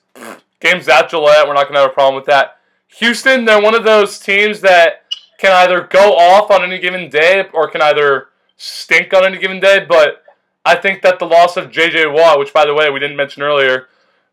games 0.60 0.89
at 0.89 1.10
Gillette, 1.10 1.48
we're 1.48 1.54
not 1.54 1.63
going 1.63 1.76
to 1.76 1.82
have 1.82 1.91
a 1.91 1.94
problem 1.94 2.15
with 2.15 2.26
that. 2.26 2.60
Houston, 2.98 3.46
they're 3.46 3.62
one 3.62 3.76
of 3.76 3.86
those 3.86 4.20
teams 4.20 4.60
that 4.60 5.06
can 5.38 5.54
either 5.54 5.82
go 5.82 6.18
off 6.18 6.52
on 6.52 6.62
any 6.62 6.80
given 6.80 7.10
day 7.10 7.48
or 7.54 7.70
can 7.70 7.82
either 7.82 8.28
stink 8.58 9.13
on 9.13 9.26
any 9.26 9.38
given 9.38 9.62
day. 9.62 9.86
But 9.88 10.24
I 10.65 10.76
think 10.76 11.02
that 11.04 11.20
the 11.20 11.26
loss 11.26 11.56
of 11.56 11.72
J.J. 11.72 12.08
Watt, 12.08 12.39
which 12.39 12.54
by 12.54 12.65
the 12.65 12.74
way 12.74 12.89
we 12.89 13.00
didn't 13.00 13.18
mention 13.18 13.41
earlier, 13.41 13.88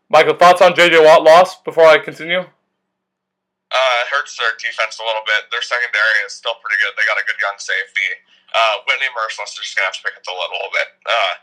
Michael, 0.09 0.35
thoughts 0.35 0.61
on 0.61 0.75
J.J. 0.75 1.01
Watt 1.03 1.23
loss 1.23 1.61
before 1.61 1.85
I 1.85 1.97
continue? 1.97 2.43
Uh, 3.73 4.05
hurts 4.13 4.37
their 4.37 4.53
defense 4.61 5.01
a 5.01 5.05
little 5.05 5.25
bit. 5.25 5.49
Their 5.49 5.65
secondary 5.65 6.21
is 6.29 6.37
still 6.37 6.53
pretty 6.61 6.77
good. 6.77 6.93
They 6.93 7.09
got 7.09 7.17
a 7.17 7.25
good 7.25 7.41
young 7.41 7.57
safety. 7.57 8.21
Uh, 8.53 8.85
Whitney 8.85 9.09
Mercilus 9.17 9.49
is 9.57 9.65
just 9.65 9.73
gonna 9.73 9.89
have 9.89 9.97
to 9.97 10.03
pick 10.05 10.13
up 10.13 10.21
the 10.21 10.29
little 10.29 10.69
bit. 10.69 10.93
Uh, 11.09 11.33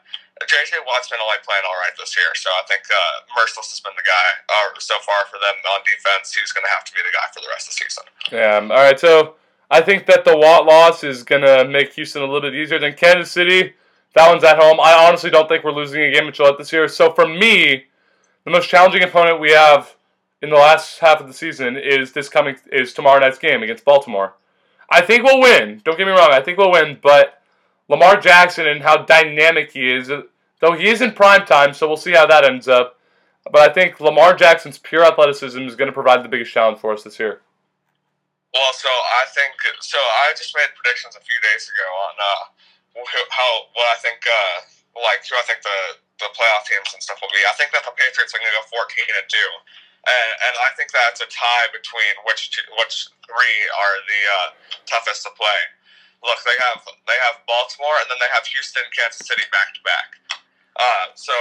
JJ 0.47 0.87
Watt's 0.87 1.11
been 1.11 1.19
only 1.19 1.43
playing 1.43 1.67
all 1.67 1.75
right 1.83 1.93
this 1.99 2.15
year, 2.15 2.31
so 2.39 2.49
I 2.55 2.63
think 2.71 2.87
uh, 2.87 3.27
Mercilus 3.35 3.75
has 3.75 3.83
been 3.83 3.99
the 3.99 4.07
guy 4.07 4.27
uh, 4.47 4.79
so 4.79 4.95
far 5.03 5.27
for 5.27 5.43
them 5.43 5.59
on 5.75 5.83
defense. 5.83 6.31
He's 6.31 6.55
gonna 6.55 6.71
have 6.71 6.87
to 6.87 6.93
be 6.95 7.03
the 7.03 7.11
guy 7.11 7.27
for 7.35 7.43
the 7.43 7.51
rest 7.51 7.67
of 7.67 7.75
the 7.75 7.83
season. 7.83 8.07
Yeah. 8.31 8.63
All 8.63 8.83
right. 8.83 8.95
So 8.95 9.35
I 9.71 9.83
think 9.83 10.07
that 10.07 10.25
the 10.25 10.39
Watt 10.39 10.71
loss 10.71 11.03
is 11.03 11.27
gonna 11.27 11.67
make 11.67 11.93
Houston 11.99 12.23
a 12.23 12.31
little 12.31 12.47
bit 12.47 12.55
easier 12.55 12.79
than 12.79 12.95
Kansas 12.95 13.35
City. 13.35 13.75
That 14.15 14.31
one's 14.31 14.45
at 14.45 14.59
home. 14.59 14.79
I 14.81 15.07
honestly 15.07 15.31
don't 15.31 15.49
think 15.49 15.63
we're 15.63 15.75
losing 15.75 16.03
a 16.03 16.11
game 16.11 16.27
at 16.27 16.35
Gillette 16.35 16.59
this 16.59 16.73
year. 16.73 16.89
So 16.89 17.13
for 17.13 17.27
me, 17.27 17.91
the 18.45 18.51
most 18.51 18.69
challenging 18.69 19.03
opponent 19.03 19.41
we 19.41 19.51
have 19.51 19.95
in 20.43 20.51
the 20.51 20.57
last 20.57 20.99
half 20.99 21.21
of 21.21 21.27
the 21.27 21.35
season 21.35 21.77
is 21.77 22.13
this 22.13 22.29
coming 22.29 22.57
is 22.73 22.93
tomorrow 22.93 23.21
night's 23.21 23.39
game 23.39 23.63
against 23.63 23.85
Baltimore. 23.85 24.35
I 24.91 25.01
think 25.03 25.23
we'll 25.23 25.41
win. 25.41 25.83
Don't 25.85 25.97
get 25.99 26.07
me 26.07 26.13
wrong. 26.13 26.33
I 26.33 26.41
think 26.41 26.59
we'll 26.59 26.73
win, 26.73 26.99
but 27.01 27.43
Lamar 27.89 28.21
Jackson 28.21 28.67
and 28.67 28.83
how 28.83 29.05
dynamic 29.05 29.73
he 29.73 29.91
is, 29.91 30.09
though 30.61 30.73
he 30.73 30.89
is 30.89 31.01
in 31.01 31.13
prime 31.13 31.47
time, 31.47 31.75
so 31.75 31.87
we'll 31.87 31.97
see 31.97 32.13
how 32.13 32.27
that 32.27 32.45
ends 32.45 32.67
up. 32.67 32.99
But 33.45 33.71
I 33.71 33.73
think 33.73 34.01
Lamar 34.01 34.35
Jackson's 34.35 34.79
pure 34.79 35.05
athleticism 35.05 35.63
is 35.63 35.77
going 35.77 35.89
to 35.89 35.97
provide 35.97 36.25
the 36.25 36.29
biggest 36.29 36.53
challenge 36.53 36.79
for 36.79 36.93
us 36.93 37.03
this 37.03 37.19
year. 37.19 37.41
Well, 38.53 38.75
so 38.75 38.91
I 38.91 39.25
think 39.31 39.55
so. 39.79 39.97
I 39.97 40.35
just 40.35 40.51
made 40.59 40.71
predictions 40.75 41.15
a 41.15 41.23
few 41.23 41.39
days 41.39 41.71
ago 41.71 41.87
on 41.87 42.15
uh, 42.19 42.43
how 43.31 43.51
what 43.79 43.87
I 43.95 43.99
think, 44.03 44.19
uh, 44.27 44.57
like 44.99 45.23
who 45.23 45.39
I 45.39 45.47
think 45.47 45.63
the 45.63 46.03
the 46.19 46.29
playoff 46.35 46.67
teams 46.67 46.91
and 46.93 47.01
stuff 47.01 47.23
will 47.23 47.31
be. 47.31 47.41
I 47.47 47.55
think 47.55 47.71
that 47.73 47.87
the 47.87 47.95
Patriots 47.95 48.35
are 48.35 48.43
going 48.43 48.51
to 48.51 48.59
go 48.59 48.67
fourteen 48.69 49.07
and 49.07 49.27
two 49.31 49.51
and, 50.09 50.31
and 50.49 50.55
I 50.65 50.73
think 50.81 50.89
that's 50.93 51.21
a 51.21 51.29
tie 51.29 51.69
between 51.77 52.15
which 52.25 52.57
two, 52.57 52.65
which 52.81 53.13
three 53.29 53.59
are 53.69 53.97
the 54.09 54.23
uh, 54.25 54.49
toughest 54.89 55.29
to 55.29 55.33
play. 55.37 55.61
Look, 56.25 56.41
they 56.45 56.57
have 56.61 56.81
they 57.05 57.19
have 57.29 57.41
Baltimore, 57.45 57.97
and 58.01 58.09
then 58.09 58.21
they 58.21 58.29
have 58.33 58.45
Houston, 58.49 58.85
Kansas 58.93 59.25
City 59.25 59.45
back 59.53 59.73
to 59.77 59.81
back. 59.85 60.09
Uh, 60.77 61.13
so 61.17 61.33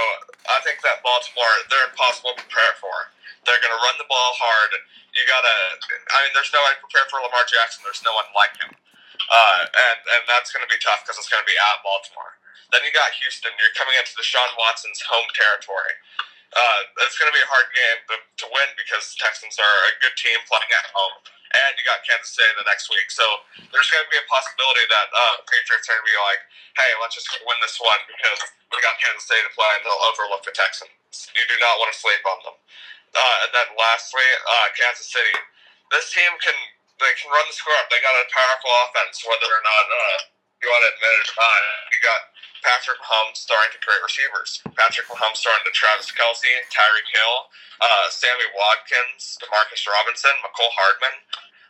I 0.48 0.60
think 0.64 0.84
that 0.84 1.00
Baltimore 1.00 1.52
they're 1.72 1.88
impossible 1.88 2.36
to 2.36 2.40
prepare 2.44 2.76
for. 2.80 3.12
They're 3.48 3.60
going 3.64 3.72
to 3.72 3.80
run 3.80 3.96
the 3.96 4.08
ball 4.08 4.36
hard. 4.36 4.72
You 5.16 5.24
gotta. 5.24 5.56
I 6.12 6.16
mean, 6.28 6.32
there's 6.36 6.52
no 6.52 6.60
one 6.60 6.76
to 6.76 6.82
prepare 6.84 7.08
for 7.08 7.24
Lamar 7.24 7.44
Jackson. 7.48 7.80
There's 7.84 8.04
no 8.04 8.12
one 8.12 8.28
like 8.36 8.52
him, 8.60 8.72
uh, 8.72 9.60
and 9.64 9.98
and 10.16 10.22
that's 10.28 10.52
going 10.52 10.64
to 10.64 10.70
be 10.70 10.80
tough 10.80 11.04
because 11.04 11.16
it's 11.16 11.32
going 11.32 11.40
to 11.40 11.48
be 11.48 11.56
at 11.56 11.80
Baltimore. 11.80 12.36
Then 12.72 12.84
you 12.84 12.92
got 12.92 13.12
Houston. 13.24 13.52
You're 13.56 13.74
coming 13.74 13.96
into 13.96 14.12
Deshaun 14.20 14.52
Watson's 14.60 15.00
home 15.02 15.26
territory 15.32 15.96
uh, 16.50 16.80
it's 17.06 17.14
going 17.14 17.30
to 17.30 17.36
be 17.36 17.42
a 17.42 17.50
hard 17.50 17.68
game 17.70 17.98
to, 18.42 18.46
win 18.50 18.68
because 18.74 19.14
Texans 19.14 19.54
are 19.62 19.78
a 19.86 19.92
good 20.02 20.16
team 20.18 20.34
playing 20.50 20.72
at 20.74 20.90
home, 20.90 21.22
and 21.54 21.70
you 21.78 21.86
got 21.86 22.02
Kansas 22.02 22.34
City 22.34 22.50
the 22.58 22.66
next 22.66 22.90
week. 22.90 23.06
So 23.14 23.22
there's 23.70 23.86
going 23.86 24.02
to 24.02 24.10
be 24.10 24.18
a 24.18 24.26
possibility 24.26 24.82
that 24.90 25.08
uh, 25.14 25.46
Patriots 25.46 25.86
are 25.86 25.94
going 25.94 26.02
to 26.02 26.10
be 26.10 26.18
like, 26.18 26.42
"Hey, 26.74 26.90
let's 26.98 27.14
just 27.14 27.30
win 27.46 27.58
this 27.62 27.78
one 27.78 28.02
because 28.10 28.42
we 28.74 28.82
got 28.82 28.98
Kansas 28.98 29.30
City 29.30 29.46
to 29.46 29.52
play, 29.54 29.70
and 29.78 29.82
they'll 29.86 30.04
overlook 30.10 30.42
the 30.42 30.50
Texans." 30.50 30.90
You 31.38 31.46
do 31.46 31.54
not 31.62 31.78
want 31.78 31.94
to 31.94 31.98
sleep 31.98 32.22
on 32.26 32.38
them. 32.42 32.56
Uh, 33.14 33.36
and 33.46 33.50
then 33.54 33.68
lastly, 33.78 34.26
uh, 34.46 34.66
Kansas 34.74 35.06
City. 35.06 35.34
This 35.94 36.10
team 36.10 36.30
can 36.42 36.54
they 36.98 37.14
can 37.16 37.32
run 37.32 37.46
the 37.48 37.56
score 37.56 37.74
up. 37.80 37.88
They 37.88 37.98
got 38.02 38.14
a 38.14 38.26
powerful 38.28 38.70
offense, 38.86 39.22
whether 39.24 39.48
or 39.48 39.62
not 39.64 39.84
uh, 39.86 40.18
you 40.62 40.66
want 40.68 40.82
to 40.84 40.90
admit 40.94 41.12
it 41.14 41.26
or 41.30 41.36
not. 41.40 41.60
You 41.90 41.98
got 42.04 42.20
Patrick 42.60 43.00
Mahomes 43.00 43.40
starting 43.40 43.72
to 43.72 43.80
great 43.82 44.00
receivers. 44.04 44.60
Patrick 44.76 45.08
Mahomes 45.08 45.40
starting 45.40 45.64
to 45.64 45.72
Travis 45.72 46.12
Kelce, 46.12 46.52
Tyreek 46.68 47.08
Hill, 47.10 47.36
uh, 47.80 48.06
Sammy 48.12 48.48
Watkins, 48.52 49.40
Demarcus 49.40 49.84
Robinson, 49.88 50.32
Mecole 50.44 50.72
Hardman. 50.76 51.16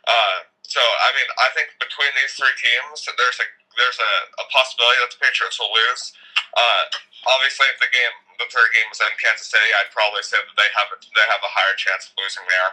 Uh, 0.07 0.47
so 0.65 0.79
I 0.79 1.09
mean, 1.15 1.29
I 1.35 1.51
think 1.51 1.75
between 1.83 2.11
these 2.15 2.31
three 2.35 2.55
teams, 2.59 3.03
there's 3.03 3.39
a 3.43 3.47
there's 3.75 3.99
a, 3.99 4.13
a 4.39 4.45
possibility 4.51 4.99
that 5.03 5.11
the 5.15 5.19
Patriots 5.19 5.59
will 5.59 5.71
lose. 5.71 6.15
Uh, 6.55 6.83
obviously, 7.27 7.67
if 7.71 7.79
the 7.79 7.91
game 7.91 8.15
the 8.39 8.47
third 8.49 8.71
game 8.73 8.87
was 8.89 8.99
in 9.03 9.11
Kansas 9.21 9.51
City, 9.51 9.69
I'd 9.77 9.93
probably 9.93 10.23
say 10.23 10.39
that 10.39 10.55
they 10.55 10.69
have 10.75 10.89
they 10.91 11.27
have 11.27 11.43
a 11.43 11.51
higher 11.51 11.75
chance 11.75 12.09
of 12.09 12.17
losing 12.19 12.47
there. 12.47 12.71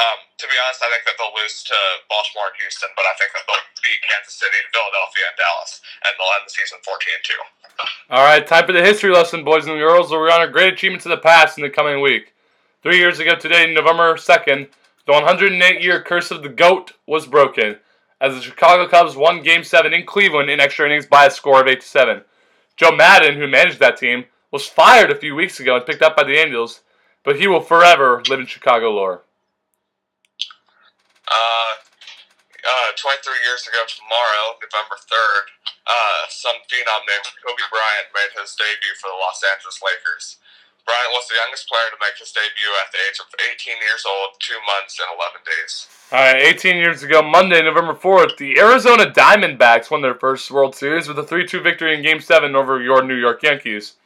Um, 0.00 0.24
to 0.40 0.48
be 0.48 0.56
honest, 0.56 0.80
I 0.80 0.88
think 0.88 1.04
that 1.04 1.20
they'll 1.20 1.36
lose 1.36 1.60
to 1.68 1.76
Baltimore 2.08 2.48
and 2.48 2.56
Houston, 2.64 2.88
but 2.96 3.04
I 3.04 3.12
think 3.20 3.36
that 3.36 3.44
they'll 3.44 3.68
beat 3.84 4.00
Kansas 4.00 4.32
City, 4.32 4.56
Philadelphia, 4.72 5.28
and 5.28 5.36
Dallas, 5.36 5.84
and 6.08 6.12
they'll 6.16 6.36
end 6.40 6.48
the 6.48 6.56
season 6.56 6.80
14 6.80 7.20
2. 7.20 8.16
All 8.16 8.24
right, 8.24 8.46
time 8.46 8.64
for 8.64 8.72
the 8.72 8.80
history 8.80 9.12
lesson, 9.12 9.44
boys 9.44 9.68
and 9.68 9.76
girls. 9.76 10.08
We're 10.08 10.32
on 10.32 10.40
a 10.40 10.48
great 10.48 10.72
achievements 10.72 11.04
of 11.04 11.12
the 11.12 11.20
past 11.20 11.60
in 11.60 11.62
the 11.62 11.74
coming 11.74 12.00
week. 12.00 12.32
Three 12.80 12.96
years 12.96 13.20
ago 13.20 13.36
today, 13.36 13.68
November 13.68 14.16
2nd, 14.16 14.72
the 15.04 15.12
108 15.12 15.82
year 15.82 16.00
curse 16.00 16.30
of 16.30 16.42
the 16.42 16.48
GOAT 16.48 16.92
was 17.04 17.26
broken 17.26 17.76
as 18.20 18.34
the 18.34 18.40
Chicago 18.40 18.88
Cubs 18.88 19.16
won 19.16 19.42
Game 19.42 19.64
7 19.64 19.92
in 19.92 20.06
Cleveland 20.06 20.48
in 20.48 20.60
extra 20.60 20.86
innings 20.86 21.06
by 21.06 21.26
a 21.26 21.30
score 21.30 21.60
of 21.60 21.68
8 21.68 21.82
7. 21.82 22.22
Joe 22.76 22.96
Maddon, 22.96 23.36
who 23.36 23.46
managed 23.46 23.80
that 23.80 23.98
team, 23.98 24.24
was 24.50 24.66
fired 24.66 25.10
a 25.10 25.16
few 25.16 25.34
weeks 25.34 25.60
ago 25.60 25.76
and 25.76 25.84
picked 25.84 26.02
up 26.02 26.16
by 26.16 26.24
the 26.24 26.38
Angels, 26.38 26.80
but 27.24 27.38
he 27.38 27.46
will 27.46 27.60
forever 27.60 28.22
live 28.28 28.40
in 28.40 28.46
Chicago 28.46 28.90
lore. 28.90 29.22
Uh, 31.30 31.72
uh, 32.60 32.90
23 32.98 33.46
years 33.46 33.64
ago 33.64 33.80
tomorrow, 33.88 34.58
November 34.60 34.98
3rd, 35.00 35.44
uh, 35.88 36.22
some 36.28 36.58
phenom 36.68 37.02
named 37.08 37.24
Kobe 37.40 37.66
Bryant 37.72 38.12
made 38.12 38.34
his 38.36 38.52
debut 38.58 38.92
for 39.00 39.08
the 39.08 39.16
Los 39.16 39.40
Angeles 39.40 39.80
Lakers. 39.80 40.36
Bryant 40.84 41.14
was 41.14 41.30
the 41.30 41.38
youngest 41.40 41.70
player 41.70 41.88
to 41.88 42.00
make 42.02 42.18
his 42.18 42.34
debut 42.34 42.72
at 42.82 42.92
the 42.92 43.00
age 43.06 43.16
of 43.22 43.30
18 43.32 43.80
years 43.80 44.04
old, 44.04 44.36
2 44.42 44.58
months 44.66 45.00
and 45.00 45.08
11 45.14 45.40
days. 45.46 45.88
All 46.12 46.20
right, 46.20 46.40
18 46.42 46.76
years 46.76 47.00
ago, 47.00 47.22
Monday, 47.22 47.62
November 47.62 47.94
4th, 47.94 48.36
the 48.36 48.58
Arizona 48.58 49.06
Diamondbacks 49.08 49.90
won 49.90 50.02
their 50.02 50.18
first 50.18 50.50
World 50.50 50.74
Series 50.74 51.08
with 51.08 51.18
a 51.18 51.24
3 51.24 51.46
2 51.46 51.60
victory 51.60 51.94
in 51.94 52.02
Game 52.02 52.20
7 52.20 52.54
over 52.54 52.82
your 52.82 53.02
New 53.02 53.16
York 53.16 53.42
Yankees. 53.42 53.96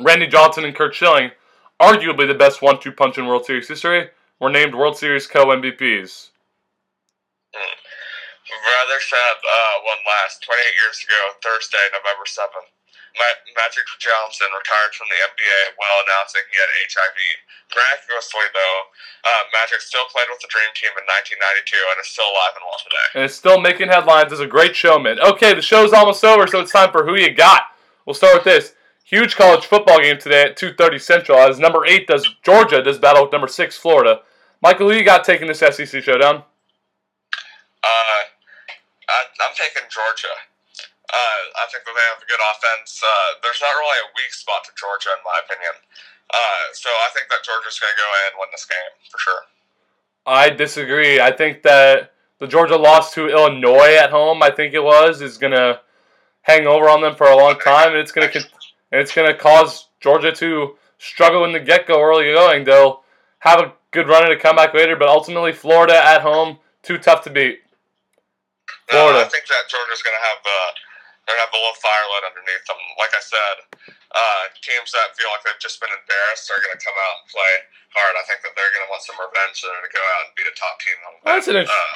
Randy 0.00 0.26
Johnson 0.26 0.64
and 0.64 0.74
Curt 0.74 0.94
Schilling 0.94 1.32
arguably 1.80 2.26
the 2.26 2.34
best 2.34 2.60
one-two 2.60 2.92
punch 2.92 3.18
in 3.18 3.26
World 3.26 3.44
Series 3.44 3.68
history, 3.68 4.08
were 4.40 4.50
named 4.50 4.74
World 4.74 4.96
Series 4.96 5.26
co-MVPs. 7.58 8.56
Rather 8.64 8.96
sad 9.04 9.36
uh, 9.44 9.74
one 9.84 10.00
last 10.08 10.40
28 10.40 10.56
years 10.80 11.04
ago, 11.04 11.20
Thursday, 11.44 11.84
November 11.92 12.24
7th. 12.24 12.72
Ma- 13.20 13.44
Magic 13.60 13.84
Johnson 14.00 14.48
retired 14.56 14.92
from 14.96 15.08
the 15.12 15.20
NBA 15.20 15.76
while 15.76 16.00
announcing 16.06 16.40
he 16.48 16.56
had 16.56 16.70
HIV. 16.88 17.18
Miraculously, 17.76 18.48
though, 18.56 18.78
uh, 19.28 19.42
Magic 19.52 19.84
still 19.84 20.08
played 20.08 20.32
with 20.32 20.40
the 20.40 20.48
Dream 20.48 20.70
Team 20.72 20.92
in 20.96 21.04
1992 21.04 21.76
and 21.92 21.96
is 22.00 22.08
still 22.08 22.24
alive 22.28 22.54
and 22.56 22.64
well 22.64 22.80
today. 22.80 23.06
and 23.20 23.22
is 23.28 23.36
still 23.36 23.60
making 23.60 23.92
headlines 23.92 24.32
as 24.32 24.40
a 24.40 24.48
great 24.48 24.72
showman. 24.72 25.20
Okay, 25.20 25.52
the 25.52 25.60
show's 25.64 25.92
almost 25.92 26.24
over, 26.24 26.46
so 26.48 26.60
it's 26.64 26.72
time 26.72 26.88
for 26.92 27.04
Who 27.04 27.16
You 27.20 27.32
Got. 27.36 27.68
We'll 28.08 28.16
start 28.16 28.40
with 28.40 28.48
this. 28.48 28.72
Huge 29.04 29.36
college 29.36 29.64
football 29.68 30.00
game 30.00 30.16
today 30.16 30.44
at 30.52 30.56
2.30 30.56 31.00
Central 31.00 31.38
as 31.38 31.58
number 31.58 31.84
8 31.84 32.06
does 32.08 32.24
Georgia 32.44 32.80
does 32.80 32.96
battle 32.98 33.24
with 33.24 33.32
number 33.32 33.48
6 33.48 33.76
Florida. 33.76 34.20
Michael, 34.62 34.88
who 34.88 34.96
you 34.96 35.04
got 35.04 35.24
taking 35.24 35.48
this 35.48 35.60
SEC 35.60 36.02
showdown? 36.02 36.44
Uh, 37.88 38.22
I, 39.08 39.18
I'm 39.48 39.56
taking 39.56 39.88
Georgia. 39.88 40.36
Uh, 41.08 41.40
I 41.56 41.64
think 41.72 41.88
that 41.88 41.94
they 41.96 42.06
have 42.12 42.20
a 42.20 42.28
good 42.28 42.42
offense. 42.52 43.00
Uh, 43.00 43.40
there's 43.40 43.64
not 43.64 43.72
really 43.80 44.00
a 44.04 44.12
weak 44.12 44.32
spot 44.36 44.60
to 44.68 44.72
Georgia, 44.76 45.08
in 45.16 45.24
my 45.24 45.40
opinion. 45.40 45.72
Uh, 46.28 46.64
so 46.76 46.92
I 46.92 47.08
think 47.16 47.32
that 47.32 47.40
Georgia's 47.40 47.80
going 47.80 47.96
to 47.96 48.00
go 48.00 48.08
in 48.12 48.24
and 48.28 48.36
win 48.36 48.52
this 48.52 48.68
game 48.68 48.92
for 49.08 49.16
sure. 49.16 49.42
I 50.28 50.50
disagree. 50.52 51.16
I 51.20 51.32
think 51.32 51.62
that 51.64 52.12
the 52.38 52.46
Georgia 52.46 52.76
loss 52.76 53.14
to 53.14 53.32
Illinois 53.32 53.96
at 53.96 54.10
home, 54.10 54.42
I 54.42 54.50
think 54.50 54.74
it 54.74 54.84
was, 54.84 55.22
is 55.22 55.38
going 55.38 55.56
to 55.56 55.80
hang 56.42 56.66
over 56.66 56.88
on 56.88 57.00
them 57.00 57.16
for 57.16 57.26
a 57.26 57.36
long 57.36 57.58
time, 57.58 57.88
and 57.88 57.98
it's 57.98 58.12
going 58.12 58.30
to 58.30 58.38
and 58.90 59.00
it's 59.00 59.14
going 59.14 59.30
to 59.30 59.36
cause 59.36 59.88
Georgia 60.00 60.32
to 60.32 60.76
struggle 60.98 61.44
in 61.44 61.52
the 61.52 61.60
get-go 61.60 62.00
early 62.00 62.32
going. 62.32 62.64
They'll 62.64 63.02
have 63.40 63.60
a 63.60 63.72
good 63.90 64.08
run 64.08 64.24
and 64.24 64.32
a 64.32 64.38
comeback 64.38 64.72
later, 64.72 64.96
but 64.96 65.08
ultimately 65.08 65.52
Florida 65.52 65.94
at 65.94 66.22
home 66.22 66.58
too 66.82 66.98
tough 66.98 67.22
to 67.24 67.30
beat. 67.30 67.60
No, 68.92 69.08
Florida. 69.08 69.24
I 69.24 69.28
think 69.28 69.46
that 69.48 69.68
Georgia's 69.68 70.00
going 70.04 70.16
to 70.16 70.24
have 70.24 70.40
uh, 70.44 70.70
they're 71.28 71.36
going 71.36 71.44
to 71.44 71.52
have 71.52 71.56
a 71.56 71.60
little 71.60 71.76
fire 71.76 72.06
lit 72.08 72.24
underneath 72.24 72.64
them. 72.64 72.80
Like 72.96 73.12
I 73.12 73.20
said, 73.20 73.56
uh, 73.92 74.42
teams 74.64 74.88
that 74.96 75.12
feel 75.12 75.28
like 75.28 75.44
they've 75.44 75.60
just 75.60 75.76
been 75.76 75.92
embarrassed 75.92 76.48
are 76.48 76.56
going 76.64 76.72
to 76.72 76.80
come 76.80 76.96
out 76.96 77.14
and 77.20 77.28
play 77.28 77.54
hard. 77.92 78.16
I 78.16 78.24
think 78.24 78.40
that 78.48 78.56
they're 78.56 78.72
going 78.72 78.88
to 78.88 78.90
want 78.92 79.04
some 79.04 79.20
revenge. 79.20 79.60
And 79.60 79.68
they're 79.76 79.84
going 79.84 79.92
to 79.92 79.96
go 80.00 80.04
out 80.16 80.22
and 80.24 80.32
beat 80.40 80.48
a 80.48 80.56
top 80.56 80.80
team 80.80 80.96
on 81.04 81.12
That's 81.28 81.44
an 81.52 81.60
int- 81.60 81.68
uh, 81.68 81.94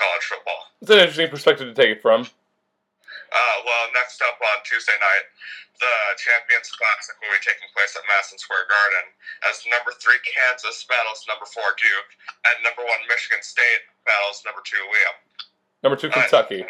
college 0.00 0.24
football. 0.24 0.60
It's 0.80 0.88
an 0.88 1.04
interesting 1.04 1.28
perspective 1.28 1.68
to 1.68 1.76
take 1.76 1.92
it 1.92 2.00
from. 2.00 2.24
Uh, 2.24 3.56
well, 3.68 3.84
next 3.92 4.24
up 4.24 4.40
on 4.40 4.64
Tuesday 4.64 4.96
night, 4.96 5.26
the 5.76 5.94
Champions 6.16 6.72
Classic 6.72 7.20
will 7.20 7.36
be 7.36 7.44
taking 7.44 7.68
place 7.76 7.92
at 7.92 8.02
Madison 8.08 8.40
Square 8.40 8.64
Garden 8.72 9.12
as 9.44 9.60
number 9.68 9.92
three 10.00 10.16
Kansas 10.24 10.88
battles 10.88 11.28
number 11.28 11.44
four 11.44 11.76
Duke, 11.76 12.10
and 12.48 12.64
number 12.64 12.80
one 12.80 13.04
Michigan 13.04 13.44
State 13.44 13.84
battles 14.08 14.40
number 14.48 14.64
two 14.64 14.80
Liam. 14.80 15.16
Uh, 15.78 15.88
number 15.88 16.00
two, 16.00 16.08
Kentucky. 16.08 16.58
That, 16.58 16.66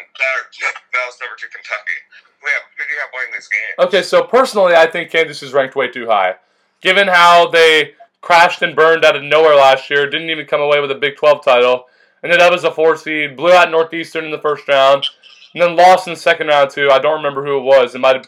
number 1.21 1.35
two 1.37 1.47
Kentucky. 1.51 1.97
Liam, 2.43 2.63
who 2.77 2.83
do 2.87 2.93
you 2.93 2.99
have 2.99 3.09
winning 3.13 3.33
these 3.33 3.49
games? 3.49 3.87
Okay, 3.87 4.01
so 4.01 4.23
personally, 4.23 4.75
I 4.75 4.87
think 4.87 5.11
Kansas 5.11 5.43
is 5.43 5.53
ranked 5.53 5.75
way 5.75 5.89
too 5.89 6.07
high. 6.07 6.35
Given 6.81 7.07
how 7.07 7.49
they 7.49 7.93
crashed 8.21 8.61
and 8.61 8.75
burned 8.75 9.03
out 9.03 9.15
of 9.15 9.23
nowhere 9.23 9.55
last 9.55 9.89
year, 9.89 10.09
didn't 10.09 10.29
even 10.29 10.45
come 10.45 10.61
away 10.61 10.79
with 10.79 10.91
a 10.91 10.95
Big 10.95 11.17
12 11.17 11.43
title, 11.43 11.85
ended 12.23 12.39
up 12.39 12.53
as 12.53 12.63
a 12.63 12.71
four 12.71 12.95
seed, 12.95 13.35
blew 13.35 13.51
out 13.51 13.71
Northeastern 13.71 14.25
in 14.25 14.31
the 14.31 14.39
first 14.39 14.67
round, 14.67 15.05
and 15.53 15.61
then 15.61 15.75
lost 15.75 16.07
in 16.07 16.13
the 16.13 16.19
second 16.19 16.47
round 16.47 16.69
too. 16.69 16.89
I 16.89 16.99
don't 16.99 17.17
remember 17.17 17.43
who 17.43 17.57
it 17.57 17.63
was. 17.63 17.95
It 17.95 17.99
might 17.99 18.15
have 18.15 18.27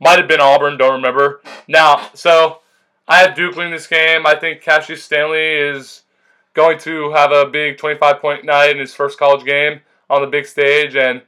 might 0.00 0.18
have 0.18 0.28
been 0.28 0.40
Auburn. 0.40 0.78
Don't 0.78 0.94
remember. 0.94 1.40
Now, 1.66 2.10
so 2.14 2.60
I 3.08 3.18
have 3.18 3.34
Duke 3.34 3.56
winning 3.56 3.72
this 3.72 3.88
game. 3.88 4.26
I 4.26 4.36
think 4.36 4.62
Cassius 4.62 5.02
Stanley 5.02 5.54
is 5.54 6.02
going 6.54 6.78
to 6.80 7.10
have 7.12 7.32
a 7.32 7.46
big 7.46 7.78
25 7.78 8.20
point 8.20 8.44
night 8.44 8.70
in 8.70 8.78
his 8.78 8.94
first 8.94 9.18
college 9.18 9.44
game 9.44 9.80
on 10.10 10.20
the 10.20 10.26
big 10.26 10.46
stage, 10.46 10.96
and 10.96 11.22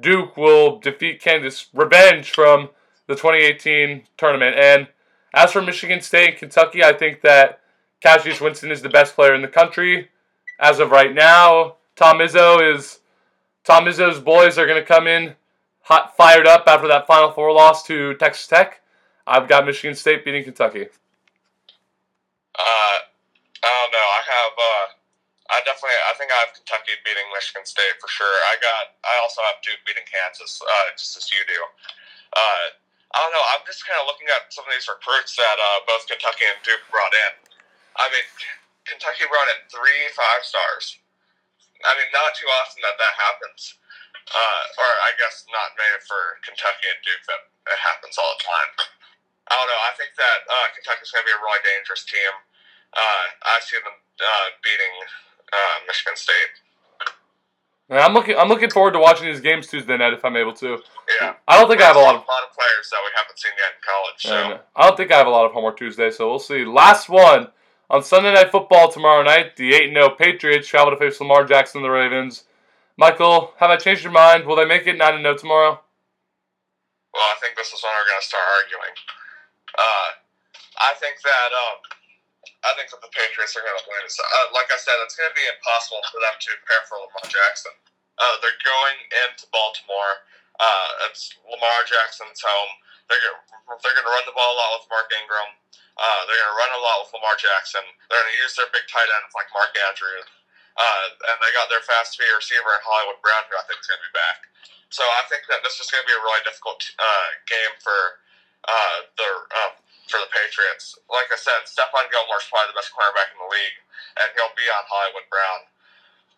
Duke 0.00 0.36
will 0.36 0.78
defeat 0.78 1.20
Kansas. 1.20 1.66
Revenge 1.72 2.30
from 2.30 2.70
the 3.06 3.14
2018 3.14 4.04
tournament. 4.16 4.56
And 4.56 4.88
as 5.34 5.52
for 5.52 5.62
Michigan 5.62 6.00
State 6.00 6.30
and 6.30 6.38
Kentucky, 6.38 6.82
I 6.82 6.92
think 6.92 7.20
that 7.22 7.60
Cassius 8.00 8.40
Winston 8.40 8.70
is 8.70 8.82
the 8.82 8.88
best 8.88 9.14
player 9.14 9.34
in 9.34 9.42
the 9.42 9.48
country 9.48 10.08
as 10.58 10.78
of 10.80 10.90
right 10.90 11.14
now. 11.14 11.76
Tom 11.94 12.18
Izzo 12.18 12.74
is 12.74 13.00
Tom 13.64 13.84
Izzo's 13.84 14.20
boys 14.20 14.58
are 14.58 14.66
going 14.66 14.80
to 14.80 14.86
come 14.86 15.06
in 15.06 15.34
hot, 15.82 16.16
fired 16.16 16.46
up 16.46 16.64
after 16.66 16.88
that 16.88 17.06
Final 17.06 17.30
Four 17.30 17.52
loss 17.52 17.84
to 17.86 18.14
Texas 18.14 18.46
Tech. 18.46 18.80
I've 19.26 19.48
got 19.48 19.66
Michigan 19.66 19.96
State 19.96 20.24
beating 20.24 20.44
Kentucky. 20.44 20.86
Uh, 22.54 22.58
I 22.58 23.00
don't 23.62 23.92
know. 23.92 23.98
I 23.98 24.22
have. 24.24 24.52
Uh, 24.56 24.86
I 25.50 25.60
definitely. 25.64 25.96
I 26.08 26.14
think 26.16 26.30
I 26.30 26.38
have 26.46 26.55
Kentucky 26.66 26.98
beating 27.06 27.30
Michigan 27.30 27.62
State 27.62 27.94
for 28.02 28.10
sure. 28.10 28.36
I 28.50 28.58
got. 28.58 28.98
I 29.06 29.14
also 29.22 29.38
have 29.46 29.62
Duke 29.62 29.78
beating 29.86 30.02
Kansas, 30.02 30.58
uh, 30.58 30.90
just 30.98 31.14
as 31.14 31.30
you 31.30 31.38
do. 31.46 31.62
Uh, 32.34 32.74
I 33.14 33.22
don't 33.22 33.30
know. 33.30 33.46
I'm 33.54 33.62
just 33.70 33.86
kind 33.86 34.02
of 34.02 34.10
looking 34.10 34.26
at 34.34 34.50
some 34.50 34.66
of 34.66 34.74
these 34.74 34.90
recruits 34.90 35.38
that 35.38 35.56
uh, 35.62 35.86
both 35.86 36.10
Kentucky 36.10 36.42
and 36.50 36.58
Duke 36.66 36.82
brought 36.90 37.14
in. 37.14 37.32
I 38.02 38.10
mean, 38.10 38.26
Kentucky 38.82 39.30
brought 39.30 39.46
in 39.54 39.62
three 39.70 40.10
five 40.18 40.42
stars. 40.42 40.98
I 41.86 41.94
mean, 42.02 42.10
not 42.10 42.34
too 42.34 42.50
often 42.58 42.82
that 42.82 42.98
that 42.98 43.14
happens. 43.14 43.78
Uh, 44.26 44.62
or 44.82 44.90
I 45.06 45.14
guess 45.22 45.46
not 45.54 45.70
maybe 45.78 46.02
for 46.02 46.42
Kentucky 46.42 46.90
and 46.90 46.98
Duke 47.06 47.22
that 47.30 47.46
it 47.46 47.78
happens 47.78 48.18
all 48.18 48.34
the 48.34 48.42
time. 48.42 48.70
I 49.46 49.54
don't 49.54 49.70
know. 49.70 49.82
I 49.86 49.94
think 49.94 50.18
that 50.18 50.42
uh, 50.50 50.66
Kentucky's 50.74 51.14
going 51.14 51.22
to 51.22 51.30
be 51.30 51.36
a 51.38 51.38
really 51.38 51.62
dangerous 51.62 52.02
team. 52.02 52.34
Uh, 52.90 53.54
I 53.54 53.62
see 53.62 53.78
them 53.78 53.94
beating 54.66 54.94
uh, 55.52 55.76
Michigan 55.86 56.16
State. 56.16 56.62
And 57.88 58.00
I'm 58.00 58.14
looking. 58.14 58.36
I'm 58.36 58.48
looking 58.48 58.70
forward 58.70 58.92
to 58.92 58.98
watching 58.98 59.26
these 59.26 59.40
games 59.40 59.68
Tuesday 59.68 59.96
night 59.96 60.12
if 60.12 60.24
I'm 60.24 60.36
able 60.36 60.52
to. 60.54 60.78
Yeah. 61.20 61.34
I 61.46 61.58
don't 61.58 61.68
think 61.68 61.80
I 61.80 61.86
have 61.86 61.96
a 61.96 62.00
lot 62.00 62.16
of. 62.16 62.22
a 62.22 62.30
lot 62.30 62.42
of 62.48 62.54
players 62.54 62.90
that 62.90 63.00
we 63.04 63.10
haven't 63.16 63.38
seen 63.38 63.52
yet 63.56 63.72
in 63.74 63.82
college. 63.86 64.18
So 64.18 64.52
And 64.52 64.60
I 64.74 64.88
don't 64.88 64.96
think 64.96 65.12
I 65.12 65.18
have 65.18 65.28
a 65.28 65.30
lot 65.30 65.46
of 65.46 65.52
homework 65.52 65.78
Tuesday, 65.78 66.10
so 66.10 66.28
we'll 66.28 66.40
see. 66.40 66.64
Last 66.64 67.08
one 67.08 67.48
on 67.88 68.02
Sunday 68.02 68.34
Night 68.34 68.50
Football 68.50 68.90
tomorrow 68.90 69.22
night. 69.22 69.56
The 69.56 69.72
8 69.74 69.94
0 69.94 70.10
Patriots 70.18 70.66
travel 70.66 70.90
to 70.90 70.96
face 70.96 71.20
Lamar 71.20 71.44
Jackson 71.44 71.78
and 71.78 71.84
the 71.84 71.90
Ravens. 71.90 72.44
Michael, 72.96 73.52
have 73.58 73.70
I 73.70 73.76
changed 73.76 74.02
your 74.02 74.12
mind? 74.12 74.46
Will 74.46 74.56
they 74.56 74.64
make 74.64 74.86
it 74.88 74.98
9 74.98 75.22
0 75.22 75.36
tomorrow? 75.36 75.80
well, 77.16 77.32
I 77.32 77.40
think 77.40 77.56
this 77.56 77.72
is 77.72 77.80
when 77.80 77.96
we're 77.96 78.04
going 78.12 78.20
to 78.20 78.28
start 78.28 78.44
arguing. 78.60 78.96
Uh, 79.72 80.08
I 80.84 80.92
think 81.00 81.16
that 81.24 81.50
um, 81.56 81.76
I 82.64 82.74
think 82.74 82.90
that 82.92 83.02
the 83.02 83.12
Patriots 83.12 83.54
are 83.56 83.64
going 83.64 83.76
to 83.76 83.86
win. 83.88 84.04
So, 84.10 84.22
uh, 84.22 84.52
like 84.54 84.68
I 84.70 84.78
said, 84.78 84.96
it's 85.02 85.14
going 85.14 85.30
to 85.30 85.38
be 85.38 85.46
impossible 85.46 86.02
for 86.10 86.18
them 86.22 86.36
to 86.36 86.48
prepare 86.60 86.82
for 86.86 87.00
Lamar 87.00 87.26
Jackson. 87.26 87.74
Uh, 88.16 88.34
they're 88.40 88.60
going 88.64 88.98
into 89.28 89.44
Baltimore. 89.52 90.24
Uh, 90.56 91.08
it's 91.10 91.36
Lamar 91.44 91.80
Jackson's 91.84 92.40
home. 92.40 92.72
They're 93.06 93.20
gonna, 93.20 93.78
they're 93.84 93.94
going 93.94 94.08
to 94.08 94.14
run 94.14 94.26
the 94.26 94.34
ball 94.34 94.56
a 94.56 94.58
lot 94.58 94.70
with 94.80 94.90
Mark 94.90 95.08
Ingram. 95.14 95.50
Uh, 95.96 96.20
they're 96.28 96.40
going 96.40 96.52
to 96.52 96.60
run 96.60 96.72
a 96.76 96.82
lot 96.82 96.96
with 97.04 97.12
Lamar 97.16 97.36
Jackson. 97.36 97.84
They're 98.08 98.20
going 98.20 98.32
to 98.34 98.40
use 98.40 98.56
their 98.56 98.68
big 98.72 98.84
tight 98.88 99.08
ends 99.20 99.32
like 99.36 99.48
Mark 99.52 99.72
Andrews. 99.88 100.28
Uh, 100.76 101.06
and 101.32 101.36
they 101.40 101.48
got 101.56 101.72
their 101.72 101.80
fast 101.88 102.16
speed 102.16 102.28
receiver 102.36 102.68
in 102.76 102.82
Hollywood 102.84 103.16
Brown, 103.24 103.48
who 103.48 103.56
I 103.56 103.64
think 103.64 103.80
is 103.80 103.88
going 103.88 104.00
to 104.00 104.08
be 104.12 104.16
back. 104.16 104.38
So 104.92 105.00
I 105.00 105.24
think 105.32 105.48
that 105.48 105.64
this 105.64 105.80
is 105.80 105.88
going 105.88 106.04
to 106.04 106.08
be 106.08 106.12
a 106.12 106.20
really 106.20 106.44
difficult 106.44 106.84
uh, 107.00 107.28
game 107.48 107.74
for 107.80 108.20
the 109.16 109.28
um, 109.64 109.72
for 110.06 110.22
the 110.22 110.30
Patriots. 110.30 110.98
Like 111.10 111.30
I 111.30 111.38
said, 111.38 111.66
Stephon 111.66 112.06
Gilmore's 112.10 112.46
probably 112.48 112.72
the 112.72 112.78
best 112.78 112.94
cornerback 112.94 113.34
in 113.34 113.38
the 113.42 113.50
league, 113.50 113.78
and 114.22 114.30
he'll 114.34 114.54
be 114.54 114.66
on 114.70 114.86
Hollywood 114.86 115.26
Brown. 115.28 115.66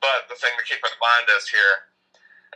But 0.00 0.30
the 0.30 0.38
thing 0.38 0.54
to 0.56 0.64
keep 0.64 0.80
in 0.80 0.94
mind 1.02 1.26
is 1.36 1.50
here 1.50 1.90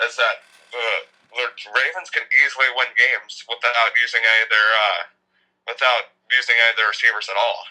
is 0.07 0.17
that 0.17 0.47
the, 0.73 0.89
the 1.37 1.47
Ravens 1.75 2.09
can 2.09 2.25
easily 2.33 2.71
win 2.73 2.91
games 2.97 3.45
without 3.45 3.93
using 3.99 4.23
any 4.25 4.41
of 4.47 4.51
their 4.51 4.71
uh, 4.73 5.03
without 5.69 6.17
using 6.33 6.57
any 6.57 6.73
of 6.73 6.79
their 6.81 6.91
receivers 6.91 7.29
at 7.29 7.37
all. 7.37 7.67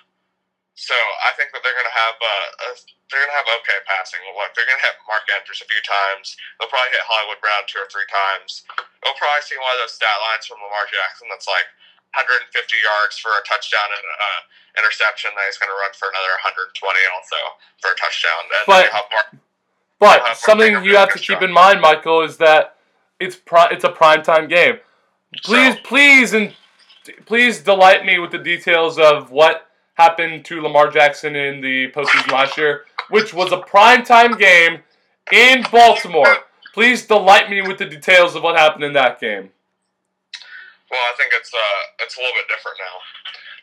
So 0.77 0.95
I 0.95 1.35
think 1.35 1.51
that 1.51 1.61
they're 1.61 1.75
going 1.75 1.89
to 1.89 1.99
have 1.99 2.17
uh, 2.17 2.65
a, 2.65 2.69
they're 3.11 3.21
going 3.21 3.33
to 3.35 3.39
have 3.43 3.49
okay 3.59 3.79
passing. 3.85 4.23
Look, 4.31 4.55
they're 4.55 4.65
going 4.65 4.79
to 4.79 4.87
hit 4.87 4.97
Mark 5.05 5.27
Andrews 5.29 5.59
a 5.59 5.67
few 5.67 5.83
times. 5.83 6.39
They'll 6.57 6.71
probably 6.71 6.95
hit 6.95 7.03
Hollywood 7.03 7.43
Brown 7.43 7.67
two 7.67 7.83
or 7.83 7.89
three 7.91 8.07
times. 8.07 8.63
They'll 9.03 9.17
probably 9.19 9.43
see 9.43 9.59
one 9.59 9.75
of 9.75 9.83
those 9.83 9.93
stat 9.93 10.15
lines 10.31 10.47
from 10.47 10.63
Lamar 10.63 10.87
Jackson 10.87 11.27
that's 11.27 11.49
like 11.49 11.67
150 12.15 12.51
yards 12.83 13.17
for 13.17 13.31
a 13.31 13.41
touchdown 13.47 13.87
and 13.91 14.03
uh, 14.05 14.39
interception. 14.83 15.31
Then 15.35 15.43
he's 15.47 15.57
going 15.57 15.71
to 15.71 15.79
run 15.79 15.91
for 15.95 16.07
another 16.11 16.33
120 16.43 16.75
also 17.15 17.39
for 17.79 17.91
a 17.91 17.97
touchdown. 17.97 18.41
And 18.47 18.65
But- 18.67 18.91
Mark. 19.11 19.27
But 19.99 20.37
something 20.37 20.83
you 20.83 20.95
have 20.97 21.13
to 21.13 21.19
keep 21.19 21.41
in 21.41 21.51
mind, 21.51 21.79
Michael, 21.79 22.23
is 22.23 22.37
that 22.37 22.75
it's 23.19 23.35
pri- 23.35 23.69
it's 23.71 23.83
a 23.83 23.89
prime 23.91 24.23
time 24.23 24.47
game. 24.47 24.79
Please, 25.43 25.75
So- 25.75 25.81
please, 25.83 26.33
and 26.33 26.55
please 27.25 27.59
delight 27.61 28.03
me 28.05 28.17
with 28.17 28.31
the 28.31 28.39
details 28.39 28.97
of 28.97 29.29
what 29.31 29.67
happened 29.93 30.43
to 30.45 30.61
Lamar 30.61 30.89
Jackson 30.89 31.35
in 31.35 31.61
the 31.61 31.91
postseason 31.91 32.31
last 32.31 32.57
year, 32.57 32.85
which 33.09 33.31
was 33.33 33.51
a 33.51 33.57
prime 33.59 34.03
time 34.03 34.37
game 34.37 34.81
in 35.31 35.63
Baltimore. 35.71 36.45
Please 36.73 37.05
delight 37.05 37.49
me 37.49 37.61
with 37.61 37.77
the 37.77 37.85
details 37.85 38.33
of 38.35 38.41
what 38.41 38.57
happened 38.57 38.83
in 38.83 38.93
that 38.93 39.19
game. 39.19 39.51
Well, 40.91 40.99
I 41.07 41.13
think 41.15 41.31
it's 41.31 41.51
uh, 41.55 42.03
it's 42.03 42.17
a 42.17 42.19
little 42.19 42.35
bit 42.35 42.51
different 42.51 42.77
now. 42.83 42.95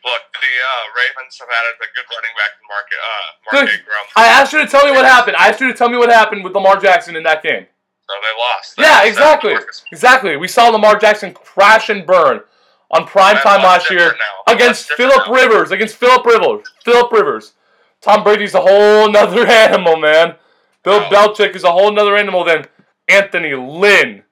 Look, 0.09 0.23
the 0.33 0.53
uh, 0.57 0.83
Ravens 0.97 1.37
have 1.39 1.49
added 1.51 1.77
a 1.77 1.89
good 1.93 2.07
running 2.09 2.33
back 2.33 2.51
in 2.57 2.63
Mark, 2.65 2.87
uh, 2.89 3.27
Mark 3.45 3.53
Good. 3.53 3.69
Ingram. 3.79 4.05
I 4.17 4.25
asked 4.27 4.51
you 4.53 4.59
to 4.63 4.67
tell 4.67 4.85
me 4.85 4.91
what 4.91 5.05
happened. 5.05 5.35
I 5.37 5.49
asked 5.49 5.61
you 5.61 5.67
to 5.67 5.77
tell 5.77 5.89
me 5.89 5.97
what 5.97 6.09
happened 6.09 6.43
with 6.43 6.53
Lamar 6.55 6.79
Jackson 6.79 7.15
in 7.15 7.23
that 7.23 7.43
game. 7.43 7.67
So 8.07 8.13
they 8.23 8.33
lost. 8.39 8.75
They 8.77 8.83
Yeah, 8.83 9.03
exactly. 9.05 9.53
Exactly. 9.91 10.37
We 10.37 10.47
saw 10.47 10.69
Lamar 10.69 10.97
Jackson 10.97 11.33
crash 11.33 11.89
and 11.89 12.07
burn 12.07 12.41
on 12.89 13.05
prime 13.05 13.37
time 13.37 13.61
last 13.61 13.91
year 13.91 14.15
now. 14.17 14.51
against 14.53 14.89
Philip. 14.93 15.27
Rivers. 15.27 15.69
Against 15.71 15.95
Philip 15.95 16.25
Rivers. 16.25 16.65
Philip 16.83 17.11
Rivers. 17.11 17.53
Tom 18.01 18.23
Brady's 18.23 18.55
a 18.55 18.61
whole 18.61 19.11
nother 19.11 19.45
animal, 19.67 19.97
man. 19.97 20.35
Bill 20.83 21.01
No. 21.01 21.09
Belichick 21.09 21.55
is 21.55 21.63
a 21.63 21.71
whole 21.71 21.91
nother 21.91 22.15
animal 22.15 22.43
than 22.45 22.65
Anthony 23.07 23.53
Lynn. 23.53 24.23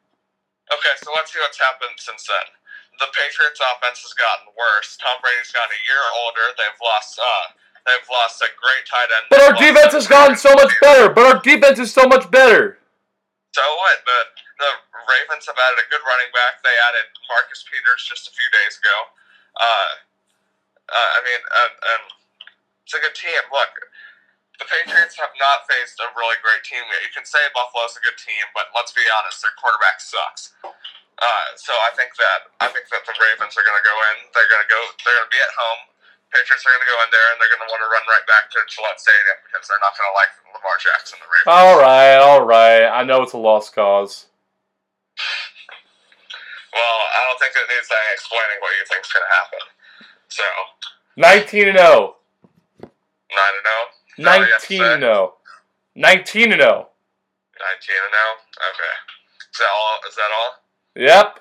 Okay, 0.73 0.93
so 1.03 1.11
let's 1.13 1.31
see 1.31 1.39
what's 1.39 1.59
happened 1.59 1.95
since 1.97 2.25
then. 2.25 2.56
The 2.97 3.09
Patriots' 3.13 3.61
offense 3.61 4.01
has 4.01 4.13
gotten 4.17 4.49
worse. 4.57 4.97
Tom 4.97 5.21
Brady's 5.21 5.53
gotten 5.53 5.69
a 5.69 5.81
year 5.85 6.03
older. 6.25 6.45
They've 6.57 6.81
lost. 6.81 7.17
Uh, 7.21 7.45
they've 7.85 8.09
lost 8.09 8.41
a 8.41 8.49
great 8.57 8.83
tight 8.89 9.09
end. 9.13 9.25
But 9.29 9.41
our 9.45 9.53
defense 9.53 9.93
has 9.93 10.09
gotten 10.09 10.33
so 10.33 10.53
much 10.57 10.73
better. 10.81 11.13
But 11.13 11.25
our 11.29 11.37
defense 11.39 11.77
is 11.77 11.93
so 11.93 12.09
much 12.09 12.25
better. 12.33 12.81
So 13.53 13.61
what? 13.61 13.97
The 14.05 14.19
the 14.57 14.71
Ravens 15.05 15.45
have 15.45 15.57
added 15.57 15.85
a 15.85 15.87
good 15.93 16.01
running 16.01 16.33
back. 16.33 16.61
They 16.65 16.73
added 16.89 17.05
Marcus 17.29 17.61
Peters 17.69 18.01
just 18.01 18.25
a 18.25 18.33
few 18.33 18.49
days 18.49 18.81
ago. 18.81 18.97
Uh, 19.53 19.89
uh, 20.89 21.09
I 21.17 21.19
mean, 21.21 21.41
uh, 21.41 21.71
and 21.93 22.03
it's 22.81 22.97
a 22.97 23.01
good 23.01 23.13
team. 23.13 23.37
Look, 23.53 23.73
the 24.57 24.65
Patriots 24.65 25.13
have 25.21 25.33
not 25.37 25.69
faced 25.69 26.01
a 26.01 26.09
really 26.17 26.37
great 26.41 26.65
team 26.65 26.81
yet. 26.89 27.05
You 27.05 27.13
can 27.13 27.25
say 27.29 27.41
Buffalo's 27.53 27.93
a 27.93 28.01
good 28.01 28.17
team, 28.17 28.45
but 28.57 28.73
let's 28.73 28.93
be 28.93 29.05
honest, 29.05 29.45
their 29.45 29.53
quarterback 29.61 30.01
sucks. 30.01 30.57
Uh, 31.17 31.47
so 31.57 31.73
I 31.73 31.89
think 31.97 32.13
that 32.21 32.39
I 32.61 32.69
think 32.69 32.85
that 32.93 33.01
the 33.01 33.15
Ravens 33.17 33.57
are 33.57 33.65
going 33.65 33.79
to 33.79 33.85
go 33.85 33.95
in. 34.13 34.15
They're 34.37 34.51
going 34.53 34.61
to 34.61 34.69
go. 34.69 34.79
They're 35.01 35.17
going 35.17 35.29
to 35.29 35.33
be 35.33 35.41
at 35.41 35.53
home. 35.57 35.81
Patriots 36.29 36.61
are 36.67 36.75
going 36.75 36.83
to 36.83 36.91
go 36.91 36.99
in 37.07 37.09
there 37.09 37.27
and 37.31 37.37
they're 37.39 37.49
going 37.55 37.63
to 37.63 37.71
want 37.71 37.81
to 37.81 37.89
run 37.89 38.03
right 38.05 38.27
back 38.27 38.51
to 38.51 38.59
Gillette 38.67 38.99
Stadium 38.99 39.39
because 39.47 39.63
they're 39.65 39.79
not 39.79 39.95
going 39.95 40.11
to 40.11 40.15
like 40.19 40.31
Lamar 40.51 40.77
Jackson. 40.77 41.17
The 41.23 41.25
Ravens. 41.25 41.49
All 41.49 41.79
right, 41.79 42.19
all 42.19 42.43
right. 42.43 42.83
I 42.83 43.07
know 43.07 43.23
it's 43.23 43.31
a 43.31 43.39
lost 43.39 43.71
cause. 43.71 44.27
Well, 46.75 46.99
I 47.15 47.19
don't 47.25 47.39
think 47.39 47.55
it 47.55 47.65
needs 47.71 47.87
any 47.89 48.11
explaining 48.13 48.59
what 48.59 48.75
you 48.75 48.83
think's 48.85 49.09
going 49.09 49.23
to 49.23 49.33
happen. 49.33 49.63
So, 50.27 50.45
19 51.15 51.73
and 51.73 51.79
0. 51.79 52.19
9 52.83 52.85
and 52.85 53.65
0. 53.65 53.73
Oh, 53.73 54.45
19 54.45 54.83
and 54.83 55.01
0. 55.01 55.33
19 55.95 56.51
and 56.53 56.61
0. 56.61 56.91
19 56.91 58.05
and 58.05 58.13
0. 58.13 58.29
Okay. 58.69 58.93
Is 59.47 59.57
that 59.57 59.71
all? 59.73 59.95
Is 60.05 60.15
that 60.19 60.31
all? 60.35 60.66
Yep. 60.97 61.39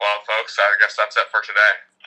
Well, 0.00 0.18
folks, 0.26 0.56
I 0.58 0.74
guess 0.80 0.96
that's 0.98 1.16
it 1.16 1.22
for 1.30 1.40
today. 1.40 1.60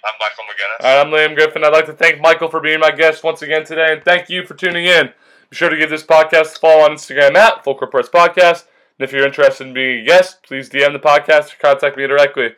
I'm 0.04 0.14
Michael 0.20 0.44
McGinnis. 0.44 0.84
Right, 0.84 1.00
I'm 1.00 1.08
Liam 1.08 1.34
Griffin. 1.34 1.64
I'd 1.64 1.72
like 1.72 1.86
to 1.86 1.94
thank 1.94 2.20
Michael 2.20 2.50
for 2.50 2.60
being 2.60 2.82
my 2.82 2.92
guest 2.92 3.24
once 3.24 3.42
again 3.42 3.64
today, 3.64 3.94
and 3.94 4.04
thank 4.04 4.30
you 4.30 4.46
for 4.46 4.56
tuning 4.56 4.84
in. 4.84 5.08
Be 5.50 5.56
sure 5.56 5.70
to 5.70 5.78
give 5.78 5.90
this 5.90 6.04
podcast 6.04 6.58
a 6.58 6.60
follow 6.60 6.84
on 6.84 6.92
Instagram 6.92 7.36
at 7.36 7.64
Full 7.64 7.76
Court 7.76 7.92
Press 7.92 8.10
Podcast. 8.10 8.66
And 8.98 9.08
if 9.08 9.14
you're 9.14 9.26
interested 9.26 9.68
in 9.68 9.74
being 9.74 10.02
a 10.02 10.06
guest, 10.06 10.44
please 10.44 10.70
DM 10.70 10.92
the 10.92 11.00
podcast 11.00 11.54
or 11.54 11.58
contact 11.62 11.96
me 11.96 12.06
directly. 12.08 12.50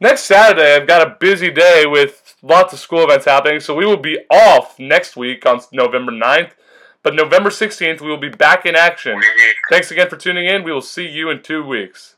Next 0.00 0.24
Saturday, 0.24 0.74
I've 0.74 0.88
got 0.88 1.06
a 1.06 1.16
busy 1.20 1.50
day 1.50 1.84
with 1.84 2.36
lots 2.40 2.72
of 2.72 2.78
school 2.78 3.04
events 3.04 3.26
happening, 3.26 3.60
so 3.60 3.74
we 3.74 3.84
will 3.84 3.98
be 3.98 4.18
off 4.30 4.78
next 4.78 5.14
week 5.14 5.44
on 5.44 5.60
November 5.72 6.10
9th. 6.10 6.52
But 7.02 7.14
November 7.14 7.50
16th, 7.50 8.00
we 8.00 8.08
will 8.08 8.16
be 8.16 8.30
back 8.30 8.64
in 8.64 8.76
action. 8.76 9.20
Thanks 9.68 9.90
again 9.90 10.08
for 10.08 10.16
tuning 10.16 10.46
in. 10.46 10.64
We 10.64 10.72
will 10.72 10.80
see 10.80 11.06
you 11.06 11.28
in 11.28 11.42
two 11.42 11.62
weeks. 11.62 12.16